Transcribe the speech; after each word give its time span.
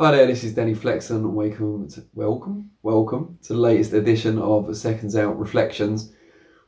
Hi 0.00 0.12
there, 0.12 0.26
this 0.26 0.44
is 0.44 0.54
Danny 0.54 0.72
Flexen. 0.72 1.34
Welcome, 1.34 1.86
to, 1.90 2.02
welcome, 2.14 2.70
welcome 2.80 3.38
to 3.42 3.52
the 3.52 3.58
latest 3.58 3.92
edition 3.92 4.38
of 4.38 4.74
Seconds 4.74 5.14
Out 5.14 5.38
Reflections. 5.38 6.14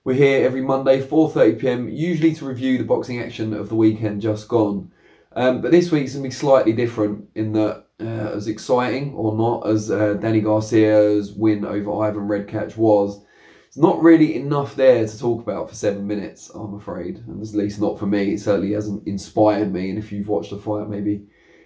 We're 0.04 0.16
here 0.16 0.44
every 0.44 0.60
Monday, 0.60 1.00
4:30 1.00 1.58
p.m. 1.58 1.88
Usually 1.88 2.34
to 2.34 2.44
review 2.44 2.76
the 2.76 2.84
boxing 2.84 3.22
action 3.22 3.54
of 3.54 3.70
the 3.70 3.74
weekend 3.74 4.20
just 4.20 4.48
gone. 4.48 4.92
Um, 5.34 5.62
but 5.62 5.70
this 5.70 5.90
week's 5.90 6.12
gonna 6.12 6.24
be 6.24 6.30
slightly 6.30 6.74
different 6.74 7.24
in 7.34 7.54
that, 7.54 7.86
uh, 8.00 8.32
as 8.36 8.48
exciting 8.48 9.14
or 9.14 9.34
not 9.34 9.66
as 9.66 9.90
uh, 9.90 10.12
Danny 10.12 10.42
Garcia's 10.42 11.32
win 11.32 11.64
over 11.64 12.02
Ivan 12.02 12.28
Redkach 12.28 12.76
was, 12.76 13.24
it's 13.66 13.78
not 13.78 14.02
really 14.02 14.34
enough 14.34 14.76
there 14.76 15.08
to 15.08 15.18
talk 15.18 15.40
about 15.40 15.70
for 15.70 15.74
seven 15.74 16.06
minutes. 16.06 16.50
I'm 16.50 16.74
afraid, 16.74 17.22
and 17.26 17.40
at 17.40 17.54
least 17.54 17.80
not 17.80 17.98
for 17.98 18.04
me. 18.04 18.34
It 18.34 18.40
certainly 18.40 18.74
hasn't 18.74 19.08
inspired 19.08 19.72
me. 19.72 19.88
And 19.88 19.98
if 19.98 20.12
you've 20.12 20.28
watched 20.28 20.50
the 20.50 20.58
fight, 20.58 20.90
maybe 20.90 21.22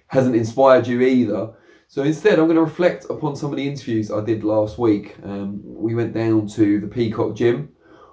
hasn't 0.08 0.36
inspired 0.36 0.86
you 0.86 1.02
either. 1.02 1.52
So 1.88 2.02
instead, 2.02 2.38
I'm 2.38 2.46
going 2.46 2.56
to 2.56 2.62
reflect 2.62 3.06
upon 3.10 3.36
some 3.36 3.50
of 3.50 3.56
the 3.56 3.66
interviews 3.66 4.10
I 4.10 4.24
did 4.24 4.44
last 4.44 4.78
week. 4.78 5.16
Um, 5.22 5.60
we 5.64 5.94
went 5.94 6.14
down 6.14 6.48
to 6.48 6.80
the 6.80 6.88
Peacock 6.88 7.36
Gym 7.36 7.70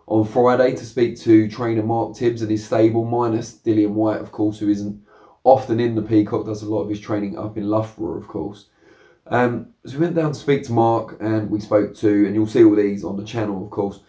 on 0.07 0.25
Friday 0.25 0.75
to 0.75 0.85
speak 0.85 1.19
to 1.21 1.49
trainer 1.49 1.81
Mark 1.81 2.15
Tibbs 2.15 2.41
and 2.41 2.51
his 2.51 2.65
stable, 2.65 3.05
minus 3.05 3.53
Dillian 3.53 3.91
Whyte, 3.91 4.21
of 4.21 4.31
course, 4.31 4.59
who 4.59 4.69
isn't 4.69 5.01
often 5.43 5.79
in 5.79 5.95
the 5.95 6.01
Peacock, 6.01 6.45
does 6.45 6.61
a 6.61 6.69
lot 6.69 6.83
of 6.83 6.89
his 6.89 6.99
training 6.99 7.37
up 7.37 7.57
in 7.57 7.69
Loughborough, 7.69 8.17
of 8.17 8.27
course. 8.27 8.67
Um, 9.27 9.73
so 9.85 9.97
we 9.97 10.05
went 10.05 10.15
down 10.15 10.33
to 10.33 10.39
speak 10.39 10.63
to 10.63 10.73
Mark 10.73 11.17
and 11.19 11.49
we 11.49 11.59
spoke 11.59 11.95
to, 11.97 12.25
and 12.25 12.35
you'll 12.35 12.47
see 12.47 12.63
all 12.63 12.75
these 12.75 13.03
on 13.03 13.17
the 13.17 13.25
channel, 13.25 13.63
of 13.63 13.71
course, 13.71 14.01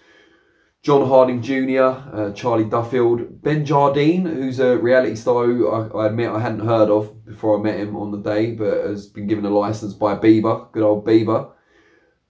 John 0.82 1.08
Harding 1.08 1.40
Jr., 1.40 1.80
uh, 1.80 2.32
Charlie 2.34 2.64
Duffield, 2.64 3.42
Ben 3.42 3.64
Jardine, 3.64 4.26
who's 4.26 4.60
a 4.60 4.76
reality 4.76 5.14
star 5.14 5.46
who 5.46 5.70
I, 5.70 5.86
I, 6.02 6.06
admit 6.08 6.28
I 6.28 6.40
hadn't 6.40 6.66
heard 6.66 6.90
of 6.90 7.13
before 7.24 7.58
I 7.58 7.62
met 7.62 7.78
him 7.78 7.96
on 7.96 8.10
the 8.10 8.18
day, 8.18 8.52
but 8.52 8.84
has 8.84 9.06
been 9.06 9.26
given 9.26 9.44
a 9.44 9.50
license 9.50 9.94
by 9.94 10.14
Bieber, 10.14 10.70
good 10.72 10.82
old 10.82 11.06
Bieber, 11.06 11.50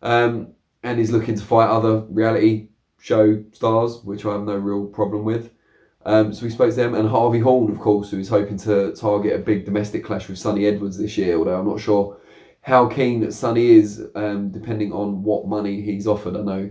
um, 0.03 0.53
and 0.83 0.99
he's 0.99 1.11
looking 1.11 1.35
to 1.35 1.43
fight 1.43 1.69
other 1.69 2.01
reality 2.09 2.69
show 3.01 3.43
stars, 3.53 4.01
which 4.05 4.25
I 4.25 4.33
have 4.33 4.45
no 4.45 4.57
real 4.57 4.87
problem 4.87 5.25
with. 5.25 5.51
Um, 6.07 6.35
so 6.35 6.45
we 6.45 6.51
spoke 6.51 6.71
to 6.71 6.77
them, 6.77 6.95
and 6.95 7.09
Harvey 7.09 7.41
Horn, 7.41 7.71
of 7.71 7.79
course, 7.79 8.11
who 8.11 8.19
is 8.19 8.29
hoping 8.29 8.59
to 8.59 8.93
target 8.95 9.35
a 9.35 9.39
big 9.39 9.65
domestic 9.65 10.05
clash 10.05 10.29
with 10.29 10.39
Sunny 10.39 10.67
Edwards 10.67 10.99
this 10.99 11.17
year, 11.17 11.37
although 11.37 11.59
I'm 11.59 11.69
not 11.69 11.81
sure 11.81 12.19
how 12.61 12.87
keen 12.89 13.31
Sunny 13.31 13.73
is, 13.73 14.07
um, 14.15 14.51
depending 14.51 14.93
on 14.93 15.23
what 15.23 15.47
money 15.47 15.83
he's 15.83 16.07
offered. 16.07 16.37
I 16.37 16.41
know 16.41 16.71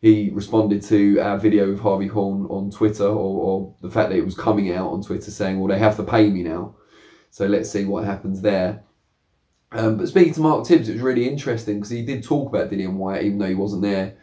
he 0.00 0.30
responded 0.30 0.82
to 0.84 1.18
our 1.18 1.38
video 1.38 1.70
with 1.70 1.80
Harvey 1.80 2.06
Horn 2.06 2.46
on 2.50 2.70
Twitter, 2.70 3.06
or, 3.06 3.10
or, 3.12 3.74
the 3.80 3.90
fact 3.90 4.10
that 4.10 4.18
it 4.18 4.24
was 4.24 4.34
coming 4.34 4.72
out 4.72 4.90
on 4.90 5.02
Twitter 5.02 5.30
saying, 5.30 5.58
well, 5.58 5.68
they 5.68 5.78
have 5.78 5.96
to 5.96 6.02
pay 6.02 6.28
me 6.28 6.42
now. 6.42 6.74
So 7.34 7.46
let's 7.46 7.68
see 7.68 7.84
what 7.84 8.04
happens 8.04 8.42
there. 8.42 8.84
Um, 9.72 9.96
but 9.96 10.06
speaking 10.06 10.34
to 10.34 10.40
Mark 10.40 10.64
Tibbs, 10.64 10.88
it 10.88 10.92
was 10.92 11.02
really 11.02 11.28
interesting 11.28 11.78
because 11.78 11.90
he 11.90 12.04
did 12.04 12.22
talk 12.22 12.48
about 12.48 12.70
Dillian 12.70 12.94
Whyte, 12.94 13.24
even 13.24 13.38
though 13.38 13.48
he 13.48 13.56
wasn't 13.56 13.82
there. 13.82 14.14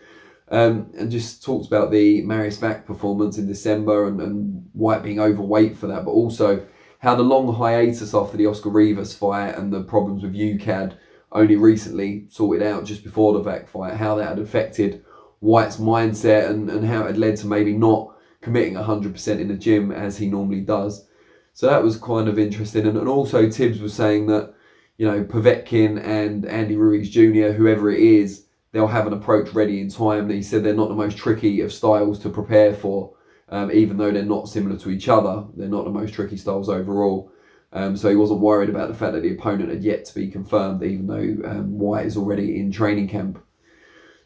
Um, 0.48 0.90
and 0.98 1.12
just 1.12 1.44
talked 1.44 1.68
about 1.68 1.92
the 1.92 2.24
Mariusz 2.24 2.62
Wach 2.62 2.86
performance 2.86 3.38
in 3.38 3.48
December 3.48 4.08
and, 4.08 4.22
and 4.22 4.70
Whyte 4.72 5.04
being 5.04 5.20
overweight 5.20 5.76
for 5.76 5.88
that, 5.88 6.06
but 6.06 6.12
also 6.12 6.66
how 7.00 7.14
the 7.14 7.22
long 7.22 7.54
hiatus 7.54 8.14
after 8.14 8.38
the 8.38 8.46
Oscar 8.46 8.70
Rivas 8.70 9.14
fight 9.14 9.58
and 9.58 9.74
the 9.74 9.84
problems 9.84 10.24
with 10.24 10.34
UKAD 10.34 10.96
only 11.34 11.58
recently 11.58 12.28
sorted 12.30 12.66
out 12.66 12.86
just 12.86 13.04
before 13.04 13.34
the 13.34 13.40
Wach 13.40 13.68
fight, 13.68 13.96
how 13.96 14.16
that 14.16 14.30
had 14.30 14.40
affected 14.40 15.04
Whyte's 15.42 15.76
mindset 15.76 16.50
and, 16.50 16.70
and 16.70 16.86
how 16.86 17.04
it 17.04 17.08
had 17.08 17.18
led 17.18 17.36
to 17.38 17.48
maybe 17.48 17.74
not 17.74 18.16
committing 18.40 18.76
100% 18.76 19.40
in 19.42 19.50
the 19.50 19.56
gym 19.56 19.92
as 19.92 20.18
he 20.18 20.30
normally 20.30 20.62
does. 20.62 21.10
So 21.54 21.68
that 21.68 21.84
was 21.84 21.98
kind 21.98 22.28
of 22.28 22.40
interesting. 22.40 22.88
And, 22.88 22.98
and 22.98 23.08
also 23.08 23.50
Tibbs 23.50 23.80
was 23.80 23.94
saying 23.94 24.28
that, 24.28 24.54
you 24.98 25.08
know, 25.08 25.24
Povetkin 25.24 26.04
and 26.04 26.46
Andy 26.46 26.76
Ruiz 26.76 27.10
Jr., 27.10 27.52
whoever 27.52 27.92
it 27.92 28.00
is, 28.00 28.46
they'll 28.72 28.88
have 28.88 29.08
an 29.08 29.14
approach 29.14 29.54
ready 29.54 29.82
in 29.82 29.90
time. 29.90 30.30
He 30.30 30.42
said 30.42 30.64
they're 30.64 30.74
not 30.74 30.90
the 30.90 30.96
most 30.96 31.18
tricky 31.18 31.62
of 31.62 31.74
styles 31.74 32.20
to 32.20 32.30
prepare 32.30 32.74
for, 32.74 33.14
um, 33.50 33.72
even 33.72 33.98
though 33.98 34.12
they're 34.12 34.24
not 34.24 34.48
similar 34.48 34.78
to 34.78 34.90
each 34.90 35.10
other. 35.10 35.46
They're 35.56 35.68
not 35.68 35.86
the 35.86 35.92
most 35.92 36.14
tricky 36.14 36.38
styles 36.38 36.70
overall. 36.70 37.32
Um, 37.74 37.96
so 37.96 38.10
he 38.10 38.16
wasn't 38.16 38.42
worried 38.42 38.70
about 38.70 38.90
the 38.90 38.96
fact 38.96 39.14
that 39.14 39.22
the 39.22 39.34
opponent 39.34 39.70
had 39.70 39.84
yet 39.84 40.06
to 40.06 40.16
be 40.16 40.28
confirmed, 40.28 40.84
even 40.84 41.08
though 41.08 41.50
um, 41.50 41.78
Whyte 41.78 42.06
is 42.06 42.18
already 42.18 42.60
in 42.60 42.72
training 42.72 43.08
camp. 43.08 43.44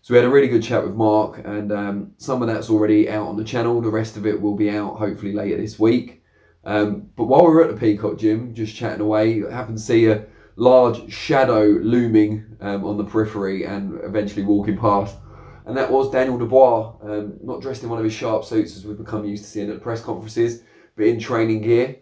So 0.02 0.14
we 0.14 0.18
had 0.18 0.26
a 0.26 0.32
really 0.32 0.48
good 0.48 0.64
chat 0.64 0.84
with 0.84 0.96
Mark, 0.96 1.42
and 1.46 1.72
um, 1.72 2.12
some 2.18 2.42
of 2.42 2.48
that's 2.48 2.70
already 2.70 3.10
out 3.10 3.28
on 3.28 3.38
the 3.38 3.44
channel. 3.44 3.82
The 3.82 3.90
rest 3.90 4.18
of 4.18 4.26
it 4.26 4.40
will 4.40 4.56
be 4.56 4.70
out 4.70 4.98
hopefully 4.98 5.34
later 5.34 5.58
this 5.58 5.80
week. 5.80 6.24
Um, 6.66 7.10
but 7.16 7.26
while 7.26 7.46
we 7.46 7.54
were 7.54 7.64
at 7.64 7.74
the 7.74 7.80
Peacock 7.80 8.18
Gym, 8.18 8.54
just 8.54 8.76
chatting 8.76 9.02
away, 9.02 9.42
happened 9.42 9.78
to 9.78 9.84
see 9.84 10.08
a 10.08 10.26
large 10.56 11.12
shadow 11.12 11.64
looming 11.64 12.58
um, 12.62 12.86
on 12.86 12.98
the 12.98 13.04
periphery 13.04 13.66
and 13.66 14.00
eventually 14.04 14.44
walking 14.44 14.78
past. 14.78 15.16
And 15.66 15.76
that 15.78 15.92
was 15.92 16.12
Daniel 16.12 16.38
Dubois, 16.38 16.94
um, 17.02 17.38
not 17.44 17.62
dressed 17.62 17.84
in 17.84 17.90
one 17.90 17.98
of 18.00 18.06
his 18.06 18.14
sharp 18.14 18.46
suits 18.46 18.76
as 18.76 18.86
we've 18.86 18.98
become 18.98 19.26
used 19.26 19.44
to 19.44 19.50
seeing 19.50 19.70
at 19.70 19.82
press 19.82 20.02
conferences, 20.02 20.62
but 20.96 21.08
in 21.08 21.20
training 21.20 21.62
gear. 21.62 21.98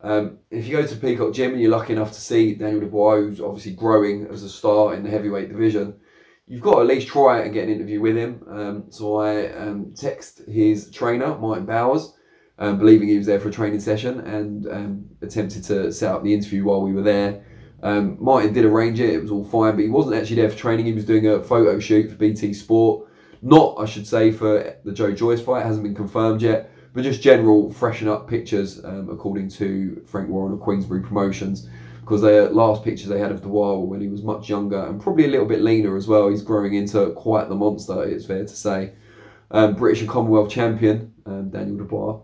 Um, 0.00 0.38
if 0.50 0.66
you 0.66 0.76
go 0.76 0.86
to 0.86 0.96
Peacock 0.96 1.34
Gym 1.34 1.52
and 1.52 1.60
you're 1.60 1.72
lucky 1.72 1.92
enough 1.92 2.12
to 2.12 2.20
see 2.20 2.54
Daniel 2.54 2.80
Dubois, 2.80 3.16
who's 3.16 3.40
obviously 3.40 3.72
growing 3.72 4.28
as 4.28 4.44
a 4.44 4.48
star 4.48 4.94
in 4.94 5.02
the 5.02 5.10
heavyweight 5.10 5.48
division, 5.48 5.98
you've 6.46 6.62
got 6.62 6.76
to 6.76 6.80
at 6.80 6.86
least 6.86 7.08
try 7.08 7.40
it 7.40 7.44
and 7.44 7.54
get 7.54 7.64
an 7.64 7.74
interview 7.74 8.00
with 8.00 8.16
him. 8.16 8.44
Um, 8.48 8.84
so 8.90 9.16
I 9.16 9.52
um, 9.52 9.92
text 9.96 10.42
his 10.48 10.90
trainer, 10.92 11.36
Martin 11.36 11.66
Bowers, 11.66 12.14
um, 12.58 12.78
believing 12.78 13.08
he 13.08 13.16
was 13.16 13.26
there 13.26 13.40
for 13.40 13.48
a 13.48 13.52
training 13.52 13.80
session 13.80 14.20
and 14.20 14.66
um, 14.68 15.08
attempted 15.22 15.64
to 15.64 15.92
set 15.92 16.12
up 16.12 16.22
the 16.22 16.32
interview 16.32 16.64
while 16.64 16.82
we 16.82 16.92
were 16.92 17.02
there. 17.02 17.44
Um, 17.82 18.16
Martin 18.20 18.52
did 18.52 18.64
arrange 18.64 18.98
it, 18.98 19.10
it 19.10 19.22
was 19.22 19.30
all 19.30 19.44
fine, 19.44 19.76
but 19.76 19.82
he 19.84 19.90
wasn't 19.90 20.16
actually 20.16 20.36
there 20.36 20.50
for 20.50 20.56
training. 20.56 20.86
He 20.86 20.92
was 20.92 21.04
doing 21.04 21.28
a 21.28 21.42
photo 21.42 21.78
shoot 21.78 22.10
for 22.10 22.16
BT 22.16 22.52
Sport. 22.52 23.08
Not, 23.40 23.76
I 23.78 23.84
should 23.84 24.06
say, 24.06 24.32
for 24.32 24.76
the 24.84 24.92
Joe 24.92 25.12
Joyce 25.12 25.40
fight, 25.40 25.64
hasn't 25.64 25.84
been 25.84 25.94
confirmed 25.94 26.42
yet, 26.42 26.72
but 26.92 27.04
just 27.04 27.22
general 27.22 27.70
freshen 27.70 28.08
up 28.08 28.28
pictures, 28.28 28.84
um, 28.84 29.08
according 29.10 29.48
to 29.50 30.02
Frank 30.06 30.28
Warren 30.28 30.52
of 30.52 30.60
Queensberry 30.60 31.02
Promotions 31.02 31.68
because 32.08 32.22
the 32.22 32.48
last 32.54 32.82
pictures 32.82 33.10
they 33.10 33.18
had 33.18 33.30
of 33.30 33.44
were 33.44 33.78
when 33.80 34.00
he 34.00 34.08
was 34.08 34.22
much 34.22 34.48
younger 34.48 34.82
and 34.86 34.98
probably 34.98 35.26
a 35.26 35.28
little 35.28 35.44
bit 35.44 35.60
leaner 35.60 35.94
as 35.94 36.08
well. 36.08 36.30
He's 36.30 36.40
growing 36.40 36.72
into 36.72 37.10
quite 37.10 37.50
the 37.50 37.54
monster, 37.54 38.02
it's 38.02 38.24
fair 38.24 38.44
to 38.44 38.48
say. 38.48 38.94
Um, 39.50 39.74
British 39.74 40.00
and 40.00 40.08
Commonwealth 40.08 40.50
champion, 40.50 41.12
um, 41.26 41.50
Daniel 41.50 41.76
Dubois. 41.76 42.22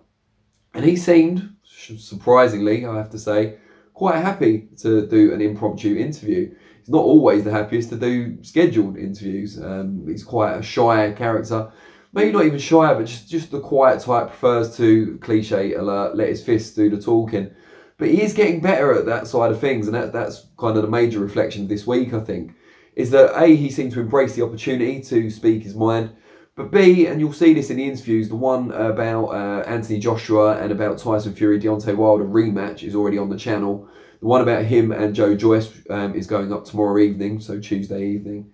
And 0.75 0.85
he 0.85 0.97
seemed, 0.97 1.55
surprisingly, 1.65 2.85
I 2.85 2.97
have 2.97 3.11
to 3.11 3.19
say, 3.19 3.59
quite 3.95 4.17
happy 4.17 4.69
to 4.79 5.07
do 5.07 5.33
an 5.33 5.41
impromptu 5.41 5.97
interview. 5.97 6.53
He's 6.81 6.89
not 6.89 7.05
always 7.05 7.45
the 7.45 7.51
happiest 7.53 7.91
to 7.91 7.97
do 7.97 8.43
scheduled 8.43 8.99
interviews. 8.99 9.59
Um, 9.62 10.05
he's 10.07 10.25
quite 10.25 10.55
a 10.57 10.62
shy 10.62 11.12
character. 11.12 11.71
Maybe 12.12 12.33
not 12.33 12.45
even 12.45 12.59
shy, 12.59 12.93
but 12.93 13.07
just, 13.07 13.29
just 13.29 13.51
the 13.51 13.61
quiet 13.61 14.01
type 14.01 14.29
prefers 14.29 14.77
to, 14.77 15.19
cliche 15.19 15.75
alert, 15.75 16.17
let 16.17 16.29
his 16.29 16.45
fists 16.45 16.75
do 16.75 16.91
the 16.91 17.01
talking. 17.01 17.51
But 17.97 18.09
he 18.09 18.23
is 18.23 18.35
getting 18.35 18.61
better 18.61 18.93
at 18.93 19.06
that 19.06 19.27
side 19.29 19.53
of 19.53 19.61
things, 19.61 19.87
and 19.87 19.95
that, 19.95 20.12
that's 20.12 20.47
kind 20.59 20.77
of 20.77 20.83
the 20.83 20.91
major 20.91 21.21
reflection 21.21 21.62
of 21.62 21.69
this 21.69 21.87
week, 21.87 22.12
I 22.12 22.21
think, 22.21 22.55
is 22.97 23.11
that 23.11 23.41
A, 23.41 23.55
he 23.55 23.71
seemed 23.71 23.93
to 23.93 24.01
embrace 24.01 24.35
the 24.35 24.45
opportunity 24.45 25.01
to 25.03 25.31
speak 25.31 25.62
his 25.62 25.75
mind, 25.75 26.11
but 26.57 26.71
B, 26.71 27.07
and 27.07 27.21
you'll 27.21 27.33
see 27.33 27.55
this 27.55 27.71
in 27.71 27.77
the 27.77 27.85
interviews, 27.85 28.29
the 28.29 28.37
one 28.37 28.71
about 28.73 29.27
uh, 29.27 29.65
Anthony 29.67 29.99
Joshua 29.99 30.59
and 30.59 30.71
about 30.73 30.99
Tyson 30.99 31.35
Fury, 31.35 31.61
Deontay 31.61 31.97
Wilder 31.97 32.25
rematch 32.25 32.83
is 32.83 32.95
already 32.95 33.19
on 33.19 33.29
the 33.29 33.39
channel. 33.39 33.89
The 34.21 34.27
one 34.27 34.41
about 34.41 34.65
him 34.65 34.93
and 34.93 35.15
Joe 35.15 35.35
Joyce 35.35 35.73
um, 35.91 36.15
is 36.15 36.27
going 36.27 36.53
up 36.53 36.65
tomorrow 36.65 36.99
evening, 36.99 37.41
so 37.41 37.61
Tuesday 37.61 38.07
evening. 38.07 38.53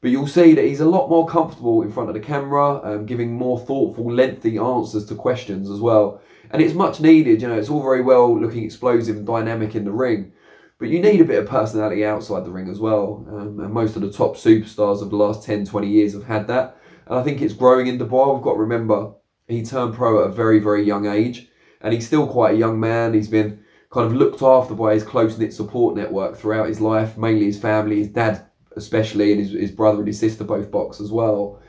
But 0.00 0.10
you'll 0.10 0.26
see 0.26 0.54
that 0.54 0.64
he's 0.64 0.80
a 0.80 0.88
lot 0.88 1.08
more 1.08 1.26
comfortable 1.26 1.82
in 1.82 1.92
front 1.92 2.08
of 2.08 2.14
the 2.14 2.20
camera, 2.20 2.80
um, 2.82 3.06
giving 3.06 3.34
more 3.34 3.58
thoughtful, 3.58 4.12
lengthy 4.12 4.58
answers 4.58 5.06
to 5.06 5.14
questions 5.14 5.70
as 5.70 5.80
well 5.80 6.20
and 6.52 6.62
it's 6.62 6.74
much 6.74 7.00
needed. 7.00 7.42
You 7.42 7.48
know, 7.48 7.58
it's 7.58 7.70
all 7.70 7.82
very 7.82 8.02
well 8.02 8.38
looking 8.38 8.64
explosive 8.64 9.16
and 9.16 9.26
dynamic 9.26 9.74
in 9.74 9.84
the 9.84 9.90
ring, 9.90 10.32
but 10.78 10.88
you 10.88 11.00
need 11.00 11.20
a 11.20 11.24
bit 11.24 11.38
of 11.42 11.48
personality 11.48 12.04
outside 12.04 12.44
the 12.44 12.50
ring 12.50 12.68
as 12.68 12.78
well. 12.78 13.26
Um, 13.28 13.58
and 13.60 13.72
most 13.72 13.96
of 13.96 14.02
the 14.02 14.12
top 14.12 14.36
superstars 14.36 15.02
of 15.02 15.10
the 15.10 15.16
last 15.16 15.44
10, 15.44 15.64
20 15.64 15.88
years 15.88 16.12
have 16.12 16.24
had 16.24 16.46
that. 16.48 16.76
And 17.06 17.18
I 17.18 17.22
think 17.22 17.40
it's 17.40 17.54
growing 17.54 17.86
in 17.86 17.98
Dubois. 17.98 18.34
We've 18.34 18.42
got 18.42 18.54
to 18.54 18.60
remember 18.60 19.14
he 19.48 19.64
turned 19.64 19.94
pro 19.94 20.22
at 20.22 20.30
a 20.30 20.32
very, 20.32 20.58
very 20.58 20.84
young 20.84 21.06
age, 21.06 21.48
and 21.80 21.92
he's 21.92 22.06
still 22.06 22.26
quite 22.26 22.54
a 22.54 22.58
young 22.58 22.80
man. 22.80 23.14
He's 23.14 23.28
been 23.28 23.62
kind 23.90 24.06
of 24.06 24.14
looked 24.14 24.42
after 24.42 24.74
by 24.74 24.94
his 24.94 25.02
close 25.02 25.36
knit 25.36 25.52
support 25.52 25.96
network 25.96 26.36
throughout 26.36 26.68
his 26.68 26.80
life, 26.80 27.18
mainly 27.18 27.44
his 27.44 27.58
family, 27.58 27.98
his 27.98 28.08
dad 28.08 28.46
especially, 28.76 29.32
and 29.32 29.40
his, 29.40 29.52
his 29.52 29.70
brother 29.70 29.98
and 29.98 30.06
his 30.06 30.18
sister 30.18 30.44
both 30.44 30.70
box 30.70 31.00
as 31.00 31.10
well. 31.10 31.60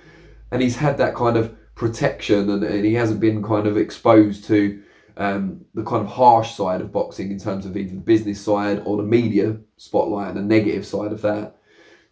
And 0.52 0.62
he's 0.62 0.78
had 0.78 0.98
that 1.00 1.16
kind 1.16 1.36
of 1.36 1.56
protection 1.76 2.50
and, 2.50 2.64
and 2.64 2.86
he 2.86 2.94
hasn't 2.94 3.20
been 3.20 3.44
kind 3.44 3.68
of 3.68 3.78
exposed 3.78 4.46
to 4.46 4.82
um, 5.18 5.66
the 5.74 5.84
kind 5.84 6.06
of 6.06 6.12
harsh 6.12 6.56
side 6.56 6.82
of 6.82 6.92
boxing 6.92 7.32
in 7.32 7.40
terms 7.40 7.66
of 7.66 7.76
either 7.76 7.96
the 7.96 8.02
business 8.02 8.40
side 8.40 8.82
or 8.86 8.98
the 8.98 9.04
media 9.04 9.58
spotlight 9.78 10.30
and 10.30 10.38
the 10.38 10.42
negative 10.42 10.86
side 10.86 11.12
of 11.12 11.22
that. 11.22 11.58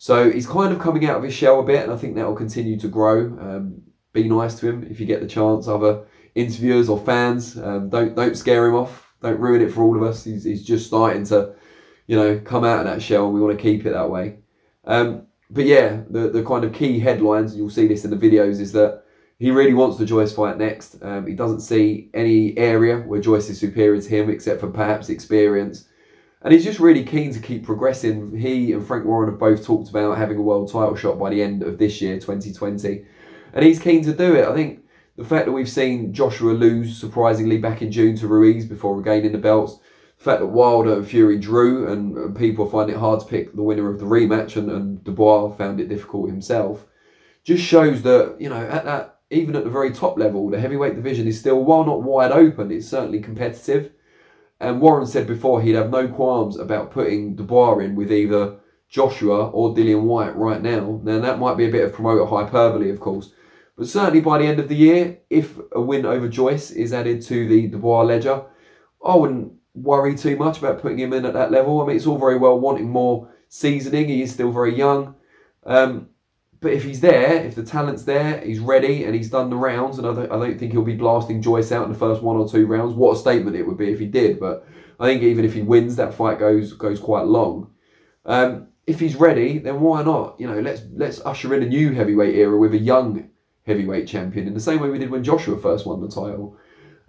So 0.01 0.31
he's 0.31 0.47
kind 0.47 0.73
of 0.73 0.79
coming 0.79 1.05
out 1.05 1.17
of 1.17 1.23
his 1.23 1.33
shell 1.35 1.59
a 1.59 1.63
bit, 1.63 1.83
and 1.83 1.91
I 1.91 1.95
think 1.95 2.15
that 2.15 2.25
will 2.25 2.35
continue 2.35 2.75
to 2.79 2.87
grow. 2.87 3.25
Um, 3.39 3.83
be 4.13 4.27
nice 4.27 4.55
to 4.59 4.67
him 4.67 4.87
if 4.89 4.99
you 4.99 5.05
get 5.05 5.21
the 5.21 5.27
chance. 5.27 5.67
Other 5.67 6.05
interviewers 6.33 6.89
or 6.89 6.99
fans, 6.99 7.55
um, 7.57 7.89
don't 7.89 8.15
don't 8.15 8.35
scare 8.35 8.65
him 8.67 8.73
off. 8.73 9.13
Don't 9.21 9.39
ruin 9.39 9.61
it 9.61 9.71
for 9.71 9.83
all 9.83 9.95
of 9.95 10.01
us. 10.01 10.23
He's, 10.23 10.43
he's 10.43 10.65
just 10.65 10.87
starting 10.87 11.23
to 11.25 11.53
you 12.07 12.15
know, 12.17 12.39
come 12.39 12.65
out 12.65 12.79
of 12.79 12.85
that 12.85 13.01
shell 13.01 13.25
and 13.25 13.33
we 13.33 13.39
want 13.39 13.57
to 13.57 13.61
keep 13.61 13.85
it 13.85 13.91
that 13.91 14.09
way. 14.09 14.39
Um, 14.85 15.27
but 15.49 15.65
yeah, 15.65 16.01
the, 16.09 16.29
the 16.29 16.43
kind 16.43 16.65
of 16.65 16.73
key 16.73 16.99
headlines, 16.99 17.55
you'll 17.55 17.69
see 17.69 17.87
this 17.87 18.03
in 18.03 18.11
the 18.11 18.17
videos, 18.17 18.59
is 18.59 18.71
that 18.73 19.03
he 19.39 19.51
really 19.51 19.73
wants 19.73 19.97
the 19.97 20.05
Joyce 20.05 20.33
fight 20.33 20.57
next. 20.57 21.01
Um, 21.01 21.25
he 21.25 21.33
doesn't 21.35 21.61
see 21.61 22.09
any 22.13 22.57
area 22.57 22.97
where 22.97 23.21
Joyce 23.21 23.49
is 23.49 23.59
superior 23.59 24.01
to 24.01 24.09
him, 24.09 24.29
except 24.29 24.59
for 24.59 24.69
perhaps 24.69 25.09
experience. 25.09 25.87
And 26.43 26.53
he's 26.53 26.63
just 26.63 26.79
really 26.79 27.03
keen 27.03 27.33
to 27.33 27.39
keep 27.39 27.65
progressing. 27.65 28.35
He 28.35 28.73
and 28.73 28.85
Frank 28.85 29.05
Warren 29.05 29.29
have 29.29 29.39
both 29.39 29.63
talked 29.65 29.89
about 29.89 30.17
having 30.17 30.37
a 30.37 30.41
world 30.41 30.71
title 30.71 30.95
shot 30.95 31.19
by 31.19 31.29
the 31.29 31.43
end 31.43 31.61
of 31.61 31.77
this 31.77 32.01
year, 32.01 32.15
2020. 32.15 33.05
And 33.53 33.65
he's 33.65 33.79
keen 33.79 34.03
to 34.05 34.13
do 34.13 34.35
it. 34.35 34.47
I 34.47 34.53
think 34.55 34.83
the 35.17 35.23
fact 35.23 35.45
that 35.45 35.51
we've 35.51 35.69
seen 35.69 36.13
Joshua 36.13 36.53
lose 36.53 36.97
surprisingly 36.97 37.57
back 37.57 37.81
in 37.81 37.91
June 37.91 38.15
to 38.17 38.27
Ruiz 38.27 38.65
before 38.65 38.97
regaining 38.97 39.33
the 39.33 39.37
belts, 39.37 39.77
the 40.17 40.23
fact 40.23 40.39
that 40.39 40.47
Wilder 40.47 40.95
and 40.95 41.07
Fury 41.07 41.37
drew 41.37 41.91
and, 41.91 42.17
and 42.17 42.35
people 42.35 42.67
find 42.67 42.89
it 42.89 42.97
hard 42.97 43.19
to 43.19 43.25
pick 43.27 43.55
the 43.55 43.61
winner 43.61 43.89
of 43.89 43.99
the 43.99 44.05
rematch 44.05 44.55
and, 44.55 44.71
and 44.71 45.03
Dubois 45.03 45.55
found 45.55 45.79
it 45.79 45.89
difficult 45.89 46.29
himself, 46.29 46.85
just 47.43 47.63
shows 47.63 48.01
that, 48.01 48.37
you 48.39 48.49
know, 48.49 48.65
at 48.67 48.85
that 48.85 49.19
even 49.31 49.55
at 49.55 49.63
the 49.63 49.69
very 49.69 49.91
top 49.91 50.17
level, 50.17 50.49
the 50.49 50.59
heavyweight 50.59 50.95
division 50.95 51.25
is 51.25 51.39
still, 51.39 51.63
while 51.63 51.85
not 51.85 52.03
wide 52.03 52.31
open, 52.31 52.69
it's 52.69 52.87
certainly 52.87 53.21
competitive. 53.21 53.91
And 54.61 54.79
Warren 54.79 55.07
said 55.07 55.25
before 55.25 55.59
he'd 55.59 55.73
have 55.73 55.89
no 55.89 56.07
qualms 56.07 56.59
about 56.59 56.91
putting 56.91 57.35
Dubois 57.35 57.79
in 57.79 57.95
with 57.95 58.11
either 58.11 58.57
Joshua 58.89 59.49
or 59.49 59.73
Dillian 59.73 60.03
Whyte 60.03 60.35
right 60.35 60.61
now. 60.61 61.01
Now, 61.03 61.19
that 61.19 61.39
might 61.39 61.57
be 61.57 61.65
a 61.65 61.71
bit 61.71 61.83
of 61.83 61.93
promoter 61.93 62.25
hyperbole, 62.25 62.91
of 62.91 62.99
course. 62.99 63.33
But 63.75 63.87
certainly 63.87 64.21
by 64.21 64.37
the 64.37 64.45
end 64.45 64.59
of 64.59 64.67
the 64.67 64.75
year, 64.75 65.17
if 65.31 65.57
a 65.71 65.81
win 65.81 66.05
over 66.05 66.27
Joyce 66.27 66.69
is 66.69 66.93
added 66.93 67.23
to 67.23 67.47
the 67.47 67.69
Dubois 67.69 68.03
ledger, 68.03 68.43
I 69.03 69.15
wouldn't 69.15 69.51
worry 69.73 70.15
too 70.15 70.35
much 70.35 70.59
about 70.59 70.79
putting 70.79 70.99
him 70.99 71.13
in 71.13 71.25
at 71.25 71.33
that 71.33 71.51
level. 71.51 71.81
I 71.81 71.87
mean, 71.87 71.95
it's 71.95 72.05
all 72.05 72.19
very 72.19 72.37
well 72.37 72.59
wanting 72.59 72.87
more 72.87 73.29
seasoning. 73.49 74.09
He 74.09 74.21
is 74.21 74.31
still 74.31 74.51
very 74.51 74.77
young. 74.77 75.15
Um, 75.65 76.09
but 76.61 76.73
if 76.73 76.83
he's 76.83 77.01
there, 77.01 77.43
if 77.43 77.55
the 77.55 77.63
talent's 77.63 78.03
there, 78.03 78.39
he's 78.39 78.59
ready 78.59 79.03
and 79.03 79.15
he's 79.15 79.31
done 79.31 79.49
the 79.49 79.55
rounds, 79.55 79.97
and 79.97 80.05
I 80.05 80.13
don't, 80.13 80.31
I 80.31 80.37
don't 80.37 80.59
think 80.59 80.71
he'll 80.71 80.83
be 80.83 80.95
blasting 80.95 81.41
Joyce 81.41 81.71
out 81.71 81.85
in 81.85 81.91
the 81.91 81.97
first 81.97 82.21
one 82.21 82.37
or 82.37 82.47
two 82.47 82.67
rounds. 82.67 82.93
What 82.93 83.17
a 83.17 83.19
statement 83.19 83.55
it 83.55 83.65
would 83.65 83.77
be 83.77 83.91
if 83.91 83.99
he 83.99 84.05
did! 84.05 84.39
But 84.39 84.67
I 84.99 85.07
think 85.07 85.23
even 85.23 85.43
if 85.43 85.55
he 85.55 85.63
wins, 85.63 85.95
that 85.95 86.13
fight 86.13 86.37
goes 86.37 86.73
goes 86.73 86.99
quite 86.99 87.25
long. 87.25 87.71
Um, 88.25 88.67
if 88.85 88.99
he's 88.99 89.15
ready, 89.15 89.57
then 89.57 89.79
why 89.79 90.03
not? 90.03 90.39
You 90.39 90.47
know, 90.47 90.59
let's 90.59 90.83
let's 90.93 91.19
usher 91.25 91.55
in 91.55 91.63
a 91.63 91.67
new 91.67 91.93
heavyweight 91.93 92.35
era 92.35 92.55
with 92.55 92.75
a 92.75 92.79
young 92.79 93.29
heavyweight 93.65 94.07
champion 94.07 94.47
in 94.47 94.53
the 94.53 94.59
same 94.59 94.79
way 94.79 94.89
we 94.89 94.99
did 94.99 95.09
when 95.09 95.23
Joshua 95.23 95.59
first 95.59 95.87
won 95.87 95.99
the 95.99 96.07
title. 96.07 96.57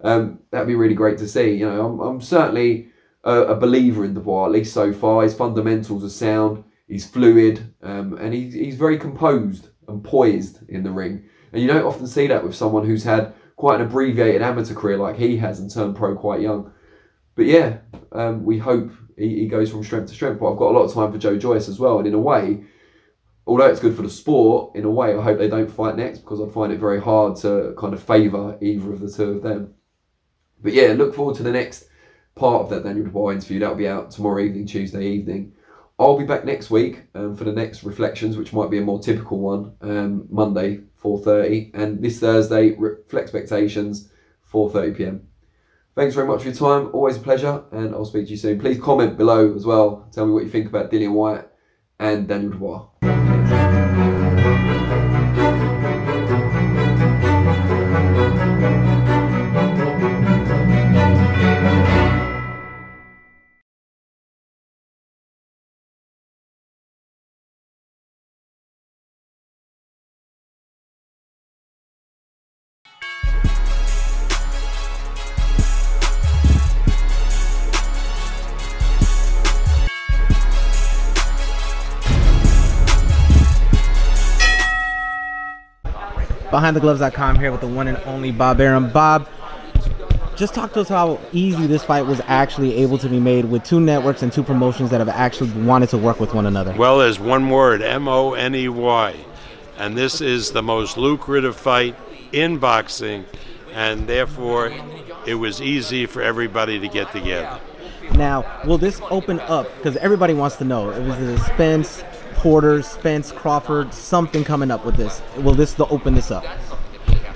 Um, 0.01 0.39
that'd 0.49 0.67
be 0.67 0.75
really 0.75 0.95
great 0.95 1.19
to 1.19 1.27
see. 1.27 1.51
You 1.51 1.69
know, 1.69 1.85
I'm, 1.85 1.99
I'm 1.99 2.21
certainly 2.21 2.89
a, 3.23 3.41
a 3.41 3.55
believer 3.55 4.03
in 4.03 4.15
Dubois, 4.15 4.45
at 4.45 4.51
least 4.51 4.73
so 4.73 4.91
far. 4.91 5.23
His 5.23 5.35
fundamentals 5.35 6.03
are 6.03 6.09
sound 6.09 6.63
he's 6.93 7.07
fluid, 7.07 7.73
um, 7.81 8.17
and 8.19 8.35
he's, 8.35 8.53
he's 8.53 8.75
very 8.75 8.99
composed 8.99 9.69
and 9.87 10.03
poised 10.03 10.59
in 10.69 10.83
the 10.83 10.91
ring. 10.91 11.27
And 11.51 11.59
you 11.59 11.67
don't 11.67 11.85
often 11.85 12.05
see 12.05 12.27
that 12.27 12.43
with 12.43 12.55
someone 12.55 12.85
who's 12.85 13.03
had 13.03 13.33
quite 13.55 13.81
an 13.81 13.87
abbreviated 13.87 14.43
amateur 14.43 14.75
career 14.75 14.97
like 14.97 15.17
he 15.17 15.35
has 15.37 15.59
and 15.59 15.73
turned 15.73 15.95
pro 15.95 16.15
quite 16.15 16.41
young. 16.41 16.71
But 17.35 17.47
yeah, 17.47 17.77
um, 18.11 18.45
we 18.45 18.59
hope 18.59 18.91
he, 19.17 19.39
he 19.39 19.47
goes 19.47 19.71
from 19.71 19.83
strength 19.83 20.09
to 20.09 20.13
strength. 20.13 20.39
But 20.39 20.51
I've 20.51 20.59
got 20.59 20.69
a 20.69 20.77
lot 20.77 20.83
of 20.83 20.93
time 20.93 21.11
for 21.11 21.17
Joe 21.17 21.35
Joyce 21.35 21.67
as 21.67 21.79
well. 21.79 21.97
And 21.97 22.07
in 22.07 22.13
a 22.13 22.19
way, 22.19 22.63
although 23.47 23.65
it's 23.65 23.79
good 23.79 23.95
for 23.95 24.03
the 24.03 24.09
sport, 24.09 24.75
in 24.75 24.85
a 24.85 24.91
way, 24.91 25.15
I 25.15 25.21
hope 25.21 25.39
they 25.39 25.49
don't 25.49 25.71
fight 25.71 25.97
next 25.97 26.19
because 26.19 26.41
I 26.41 26.47
find 26.47 26.71
it 26.71 26.79
very 26.79 27.01
hard 27.01 27.37
to 27.37 27.73
kind 27.75 27.95
of 27.95 28.03
favour 28.03 28.55
either 28.61 28.93
of 28.93 28.99
the 28.99 29.09
two 29.09 29.31
of 29.31 29.41
them. 29.41 29.73
But 30.61 30.73
yeah, 30.73 30.93
look 30.93 31.15
forward 31.15 31.37
to 31.37 31.43
the 31.43 31.51
next 31.51 31.85
part 32.35 32.61
of 32.61 32.69
that 32.69 32.83
Daniel 32.83 33.05
Dubois 33.05 33.31
interview. 33.31 33.57
That'll 33.57 33.75
be 33.75 33.87
out 33.87 34.11
tomorrow 34.11 34.43
evening, 34.43 34.67
Tuesday 34.67 35.07
evening. 35.07 35.53
I'll 35.99 36.17
be 36.17 36.25
back 36.25 36.43
next 36.43 36.71
week 36.71 37.03
um, 37.13 37.35
for 37.35 37.43
the 37.43 37.51
next 37.51 37.83
reflections, 37.83 38.35
which 38.35 38.51
might 38.51 38.71
be 38.71 38.79
a 38.79 38.81
more 38.81 38.99
typical 38.99 39.39
one, 39.39 39.75
um, 39.81 40.27
Monday, 40.29 40.79
4.30. 41.03 41.71
And 41.75 42.01
this 42.01 42.19
Thursday, 42.19 42.71
Reflect 42.71 43.25
Expectations, 43.25 44.09
4.30pm. 44.51 45.21
Thanks 45.95 46.15
very 46.15 46.27
much 46.27 46.41
for 46.41 46.47
your 46.47 46.55
time. 46.55 46.89
Always 46.93 47.17
a 47.17 47.19
pleasure. 47.19 47.63
And 47.71 47.93
I'll 47.93 48.05
speak 48.05 48.25
to 48.25 48.31
you 48.31 48.37
soon. 48.37 48.59
Please 48.59 48.79
comment 48.79 49.17
below 49.17 49.53
as 49.53 49.65
well. 49.65 50.07
Tell 50.11 50.25
me 50.25 50.33
what 50.33 50.43
you 50.43 50.49
think 50.49 50.67
about 50.67 50.91
Dillian 50.91 51.13
Whyte 51.13 51.47
and 51.99 52.27
Daniel 52.27 52.51
Dubois. 52.51 52.87
BehindTheGloves.com 86.53 87.39
here 87.39 87.51
with 87.51 87.61
the 87.61 87.67
one 87.67 87.87
and 87.87 87.97
only 88.05 88.31
Bob 88.31 88.61
Arum. 88.61 88.91
Bob, 88.91 89.27
just 90.35 90.53
talk 90.53 90.71
to 90.73 90.81
us 90.81 90.87
how 90.87 91.19
easy 91.31 91.65
this 91.65 91.83
fight 91.83 92.03
was 92.03 92.21
actually 92.27 92.75
able 92.75 92.99
to 92.99 93.09
be 93.09 93.19
made 93.19 93.45
with 93.45 93.63
two 93.63 93.79
networks 93.79 94.21
and 94.21 94.31
two 94.31 94.43
promotions 94.43 94.91
that 94.91 94.99
have 94.99 95.09
actually 95.09 95.49
wanted 95.63 95.89
to 95.89 95.97
work 95.97 96.19
with 96.19 96.35
one 96.35 96.45
another. 96.45 96.75
Well, 96.77 96.99
there's 96.99 97.19
one 97.19 97.49
word 97.49 97.81
M 97.81 98.07
O 98.07 98.33
N 98.33 98.53
E 98.53 98.69
Y. 98.69 99.15
And 99.79 99.97
this 99.97 100.21
is 100.21 100.51
the 100.51 100.61
most 100.61 100.95
lucrative 100.95 101.55
fight 101.55 101.95
in 102.31 102.59
boxing, 102.59 103.25
and 103.73 104.07
therefore 104.07 104.71
it 105.25 105.33
was 105.33 105.59
easy 105.59 106.05
for 106.05 106.21
everybody 106.21 106.79
to 106.79 106.87
get 106.87 107.11
together. 107.11 107.59
Now, 108.13 108.61
will 108.65 108.77
this 108.77 109.01
open 109.09 109.39
up? 109.39 109.67
Because 109.77 109.97
everybody 109.97 110.35
wants 110.35 110.57
to 110.57 110.65
know. 110.65 110.91
It 110.91 111.01
was 111.01 111.17
the 111.17 111.39
Spence, 111.39 112.03
Porter, 112.43 112.81
Spence, 112.81 113.31
Crawford, 113.31 113.93
something 113.93 114.43
coming 114.43 114.69
up 114.69 114.83
with 114.85 114.97
this. 114.97 115.21
Will 115.37 115.53
this 115.53 115.79
open 115.79 116.13
this 116.13 116.29
up? 116.29 116.43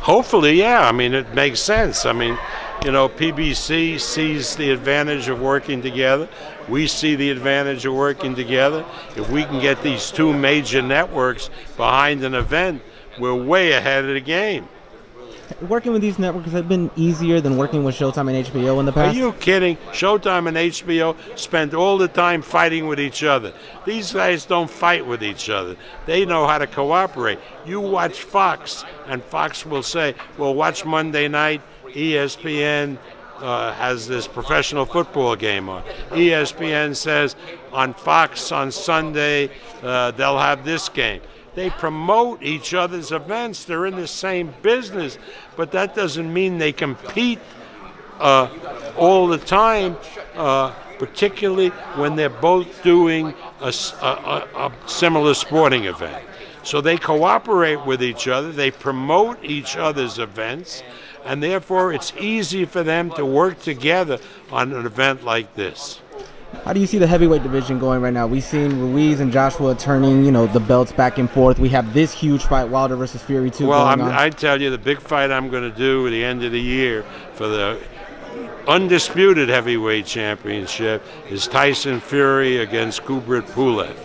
Hopefully, 0.02 0.60
yeah. 0.60 0.82
I 0.82 0.92
mean, 0.92 1.14
it 1.14 1.34
makes 1.34 1.62
sense. 1.62 2.06
I 2.06 2.12
mean, 2.12 2.38
you 2.84 2.92
know, 2.92 3.08
PBC 3.08 4.02
sees 4.02 4.58
the 4.58 4.70
advantage 4.70 5.30
of 5.30 5.40
working 5.40 5.82
together. 5.82 6.28
We 6.68 6.88
see 6.88 7.16
the 7.16 7.30
advantage 7.30 7.86
of 7.86 7.94
working 7.94 8.36
together. 8.36 8.84
If 9.16 9.30
we 9.30 9.46
can 9.46 9.62
get 9.62 9.82
these 9.82 10.12
two 10.12 10.34
major 10.34 10.82
networks 10.82 11.50
behind 11.78 12.26
an 12.26 12.36
event, 12.36 12.82
we're 13.18 13.34
way 13.34 13.72
ahead 13.72 14.04
of 14.04 14.14
the 14.14 14.20
game 14.20 14.68
working 15.62 15.92
with 15.92 16.02
these 16.02 16.20
networks 16.20 16.52
have 16.52 16.68
been 16.68 16.90
easier 16.96 17.42
than 17.42 17.58
working 17.58 17.84
with 17.84 17.96
Showtime 17.96 18.34
and 18.34 18.46
HBO 18.46 18.80
in 18.80 18.86
the 18.86 18.92
past? 18.92 19.16
Are 19.16 19.20
you 19.20 19.34
kidding? 19.34 19.78
Showtime 19.92 20.48
and 20.48 20.58
HBO 20.58 21.16
spend 21.38 21.74
all 21.74 21.98
the 21.98 22.08
time 22.08 22.42
fighting 22.42 22.88
with 22.88 23.00
each 23.00 23.24
other. 23.24 23.54
These 23.86 24.14
guys 24.14 24.46
don't 24.46 24.70
fight 24.70 25.06
with 25.06 25.24
each 25.24 25.50
other. 25.50 25.76
They 26.06 26.26
know 26.26 26.48
how 26.48 26.58
to 26.58 26.68
cooperate. 26.68 27.40
You 27.66 27.80
watch 27.80 28.22
Fox, 28.22 28.86
and 29.08 29.24
Fox 29.24 29.66
will 29.66 29.84
say, 29.84 30.16
well, 30.38 30.54
watch 30.54 30.86
Monday 30.86 31.28
night, 31.28 31.62
ESPN 31.86 32.98
uh, 33.40 33.72
has 33.74 34.08
this 34.08 34.28
professional 34.28 34.86
football 34.86 35.36
game 35.36 35.70
on. 35.70 35.84
ESPN 36.10 36.96
says 36.96 37.36
on 37.72 37.94
Fox 37.94 38.52
on 38.52 38.72
Sunday, 38.72 39.50
uh, 39.84 40.12
they'll 40.12 40.40
have 40.40 40.66
this 40.66 40.90
game. 40.90 41.22
They 41.58 41.72
promote 41.72 42.44
each 42.44 42.76
other's 42.76 43.12
events. 43.12 43.66
They're 43.66 43.88
in 43.88 43.96
the 43.96 44.08
same 44.08 44.54
business, 44.62 45.18
but 45.56 45.72
that 45.72 45.96
doesn't 45.96 46.32
mean 46.32 46.60
they 46.60 46.72
compete 46.72 47.40
uh, 48.20 48.48
all 48.96 49.28
the 49.28 49.40
time, 49.40 49.98
uh, 50.36 50.70
particularly 51.00 51.70
when 51.96 52.16
they're 52.16 52.30
both 52.30 52.84
doing 52.84 53.34
a, 53.60 53.74
a, 54.04 54.48
a 54.56 54.72
similar 54.86 55.34
sporting 55.34 55.86
event. 55.86 56.24
So 56.62 56.80
they 56.80 56.96
cooperate 56.96 57.84
with 57.88 58.04
each 58.04 58.28
other, 58.28 58.52
they 58.52 58.70
promote 58.70 59.44
each 59.44 59.76
other's 59.78 60.20
events, 60.20 60.84
and 61.26 61.42
therefore 61.42 61.92
it's 61.92 62.14
easy 62.20 62.66
for 62.66 62.84
them 62.84 63.10
to 63.14 63.26
work 63.26 63.60
together 63.62 64.20
on 64.52 64.74
an 64.74 64.86
event 64.86 65.24
like 65.24 65.56
this. 65.56 66.02
How 66.64 66.74
do 66.74 66.80
you 66.80 66.88
see 66.88 66.98
the 66.98 67.08
heavyweight 67.08 67.44
division 67.44 67.80
going 67.80 68.02
right 68.02 68.14
now? 68.14 68.26
We've 68.28 68.44
seen 68.44 68.80
Ruiz 68.80 69.20
and 69.20 69.32
Joshua 69.32 69.76
turning, 69.76 70.26
you 70.26 70.32
know, 70.32 70.48
the 70.48 70.60
belts 70.60 70.92
back 70.92 71.18
and 71.18 71.30
forth. 71.30 71.60
We 71.60 71.70
have 71.70 71.94
this 71.94 72.14
huge 72.14 72.44
fight, 72.44 72.66
Wilder 72.66 72.96
versus 72.96 73.22
Fury, 73.22 73.52
too. 73.52 73.68
Well, 73.68 73.86
i 73.86 74.30
tell 74.30 74.62
you, 74.62 74.70
the 74.70 74.78
big 74.78 75.00
fight 75.00 75.32
I'm 75.32 75.50
going 75.50 75.70
to 75.70 75.78
do 75.78 76.08
at 76.08 76.12
the 76.12 76.24
end 76.24 76.44
of 76.44 76.52
the 76.52 76.60
year 76.60 77.04
for 77.34 77.48
the 77.48 77.82
undisputed 78.68 79.50
heavyweight 79.50 80.06
championship 80.06 81.04
is 81.30 81.48
Tyson 81.48 82.00
Fury 82.00 82.58
against 82.58 83.04
Kubrat 83.04 83.44
Pulev, 83.52 83.96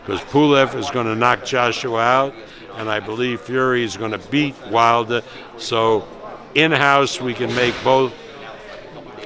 because 0.00 0.20
Pulev 0.22 0.74
is 0.74 0.90
going 0.90 1.06
to 1.06 1.14
knock 1.14 1.44
Joshua 1.44 2.00
out, 2.00 2.34
and 2.74 2.90
I 2.90 3.00
believe 3.00 3.40
Fury 3.40 3.84
is 3.84 3.96
going 3.96 4.12
to 4.12 4.30
beat 4.30 4.54
Wilder. 4.70 5.22
So, 5.58 6.06
in 6.54 6.72
house, 6.72 7.20
we 7.20 7.34
can 7.34 7.54
make 7.54 7.74
both 7.84 8.12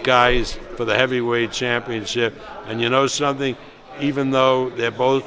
guys 0.03 0.59
for 0.77 0.85
the 0.85 0.97
heavyweight 0.97 1.53
championship. 1.53 2.35
And 2.71 2.81
you 2.81 2.89
know 2.89 3.07
something? 3.07 3.57
even 4.00 4.31
though 4.31 4.71
they're 4.71 4.91
both 4.91 5.25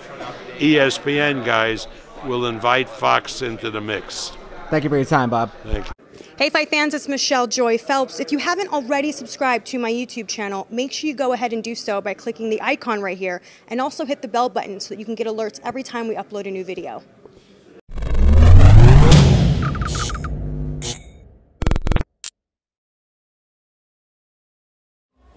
ESPN 0.57 1.45
guys, 1.45 1.87
will 2.25 2.45
invite 2.45 2.87
Fox 2.87 3.41
into 3.41 3.69
the 3.69 3.81
mix. 3.81 4.31
Thank 4.69 4.83
you 4.83 4.89
for 4.89 4.95
your 4.95 5.05
time, 5.05 5.29
Bob. 5.29 5.51
Thank 5.63 5.87
you. 5.87 5.91
Hey 6.37 6.49
Fight 6.49 6.69
fans, 6.69 6.93
it's 6.93 7.07
Michelle 7.07 7.47
Joy 7.47 7.77
Phelps. 7.77 8.19
If 8.19 8.31
you 8.31 8.39
haven't 8.39 8.71
already 8.71 9.11
subscribed 9.11 9.67
to 9.67 9.79
my 9.79 9.91
YouTube 9.91 10.27
channel, 10.27 10.67
make 10.69 10.91
sure 10.91 11.07
you 11.07 11.15
go 11.15 11.33
ahead 11.33 11.53
and 11.53 11.63
do 11.63 11.75
so 11.75 12.01
by 12.01 12.13
clicking 12.13 12.49
the 12.49 12.61
icon 12.61 13.01
right 13.01 13.17
here 13.17 13.41
and 13.67 13.79
also 13.79 14.05
hit 14.05 14.21
the 14.21 14.27
bell 14.27 14.49
button 14.49 14.79
so 14.79 14.89
that 14.89 14.99
you 14.99 15.05
can 15.05 15.15
get 15.15 15.27
alerts 15.27 15.59
every 15.63 15.83
time 15.83 16.07
we 16.07 16.15
upload 16.15 16.47
a 16.47 16.51
new 16.51 16.63
video. 16.63 17.03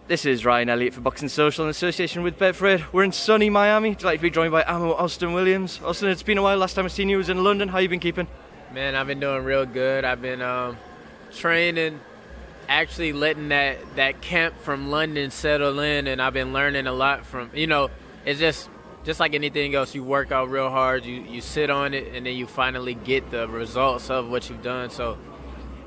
This 0.09 0.25
is 0.25 0.45
Ryan 0.45 0.69
Elliott 0.69 0.95
for 0.95 1.01
Boxing 1.01 1.29
Social 1.29 1.65
in 1.65 1.71
association 1.71 2.23
with 2.23 2.39
Betfred. 2.39 2.93
We're 2.93 3.03
in 3.03 3.11
sunny 3.11 3.51
Miami. 3.51 3.97
Delighted 3.97 4.21
to 4.21 4.23
be 4.23 4.31
joined 4.31 4.53
by 4.53 4.63
Ammo 4.65 4.93
Austin 4.93 5.33
Williams. 5.33 5.81
Austin, 5.83 6.11
it's 6.11 6.23
been 6.23 6.39
a 6.39 6.43
while. 6.43 6.57
Last 6.57 6.75
time 6.75 6.85
I 6.85 6.89
seen 6.89 7.09
you 7.09 7.17
was 7.17 7.29
in 7.29 7.43
London. 7.43 7.69
How 7.69 7.79
you 7.79 7.89
been 7.89 7.99
keeping? 7.99 8.29
Man, 8.73 8.95
I've 8.95 9.09
been 9.09 9.19
doing 9.19 9.43
real 9.43 9.67
good. 9.67 10.05
I've 10.05 10.23
been 10.23 10.43
um, 10.43 10.77
training, 11.33 11.99
actually 12.69 13.15
letting 13.15 13.49
that 13.49 13.79
that 13.97 14.21
camp 14.21 14.57
from 14.61 14.93
London 14.93 15.33
settle 15.33 15.81
in, 15.81 16.07
and 16.07 16.23
I've 16.23 16.35
been 16.35 16.53
learning 16.53 16.87
a 16.87 16.93
lot 16.93 17.27
from. 17.27 17.51
You 17.53 17.67
know, 17.67 17.91
it's 18.25 18.39
just 18.39 18.71
just 19.03 19.19
like 19.19 19.35
anything 19.35 19.75
else. 19.75 19.93
You 19.93 20.05
work 20.05 20.31
out 20.31 20.51
real 20.51 20.71
hard. 20.71 21.05
You 21.05 21.21
you 21.23 21.41
sit 21.41 21.69
on 21.69 21.95
it, 21.95 22.15
and 22.15 22.25
then 22.27 22.37
you 22.37 22.47
finally 22.47 22.95
get 22.95 23.33
the 23.33 23.49
results 23.49 24.09
of 24.09 24.31
what 24.31 24.49
you've 24.49 24.63
done. 24.63 24.91
So 24.91 25.19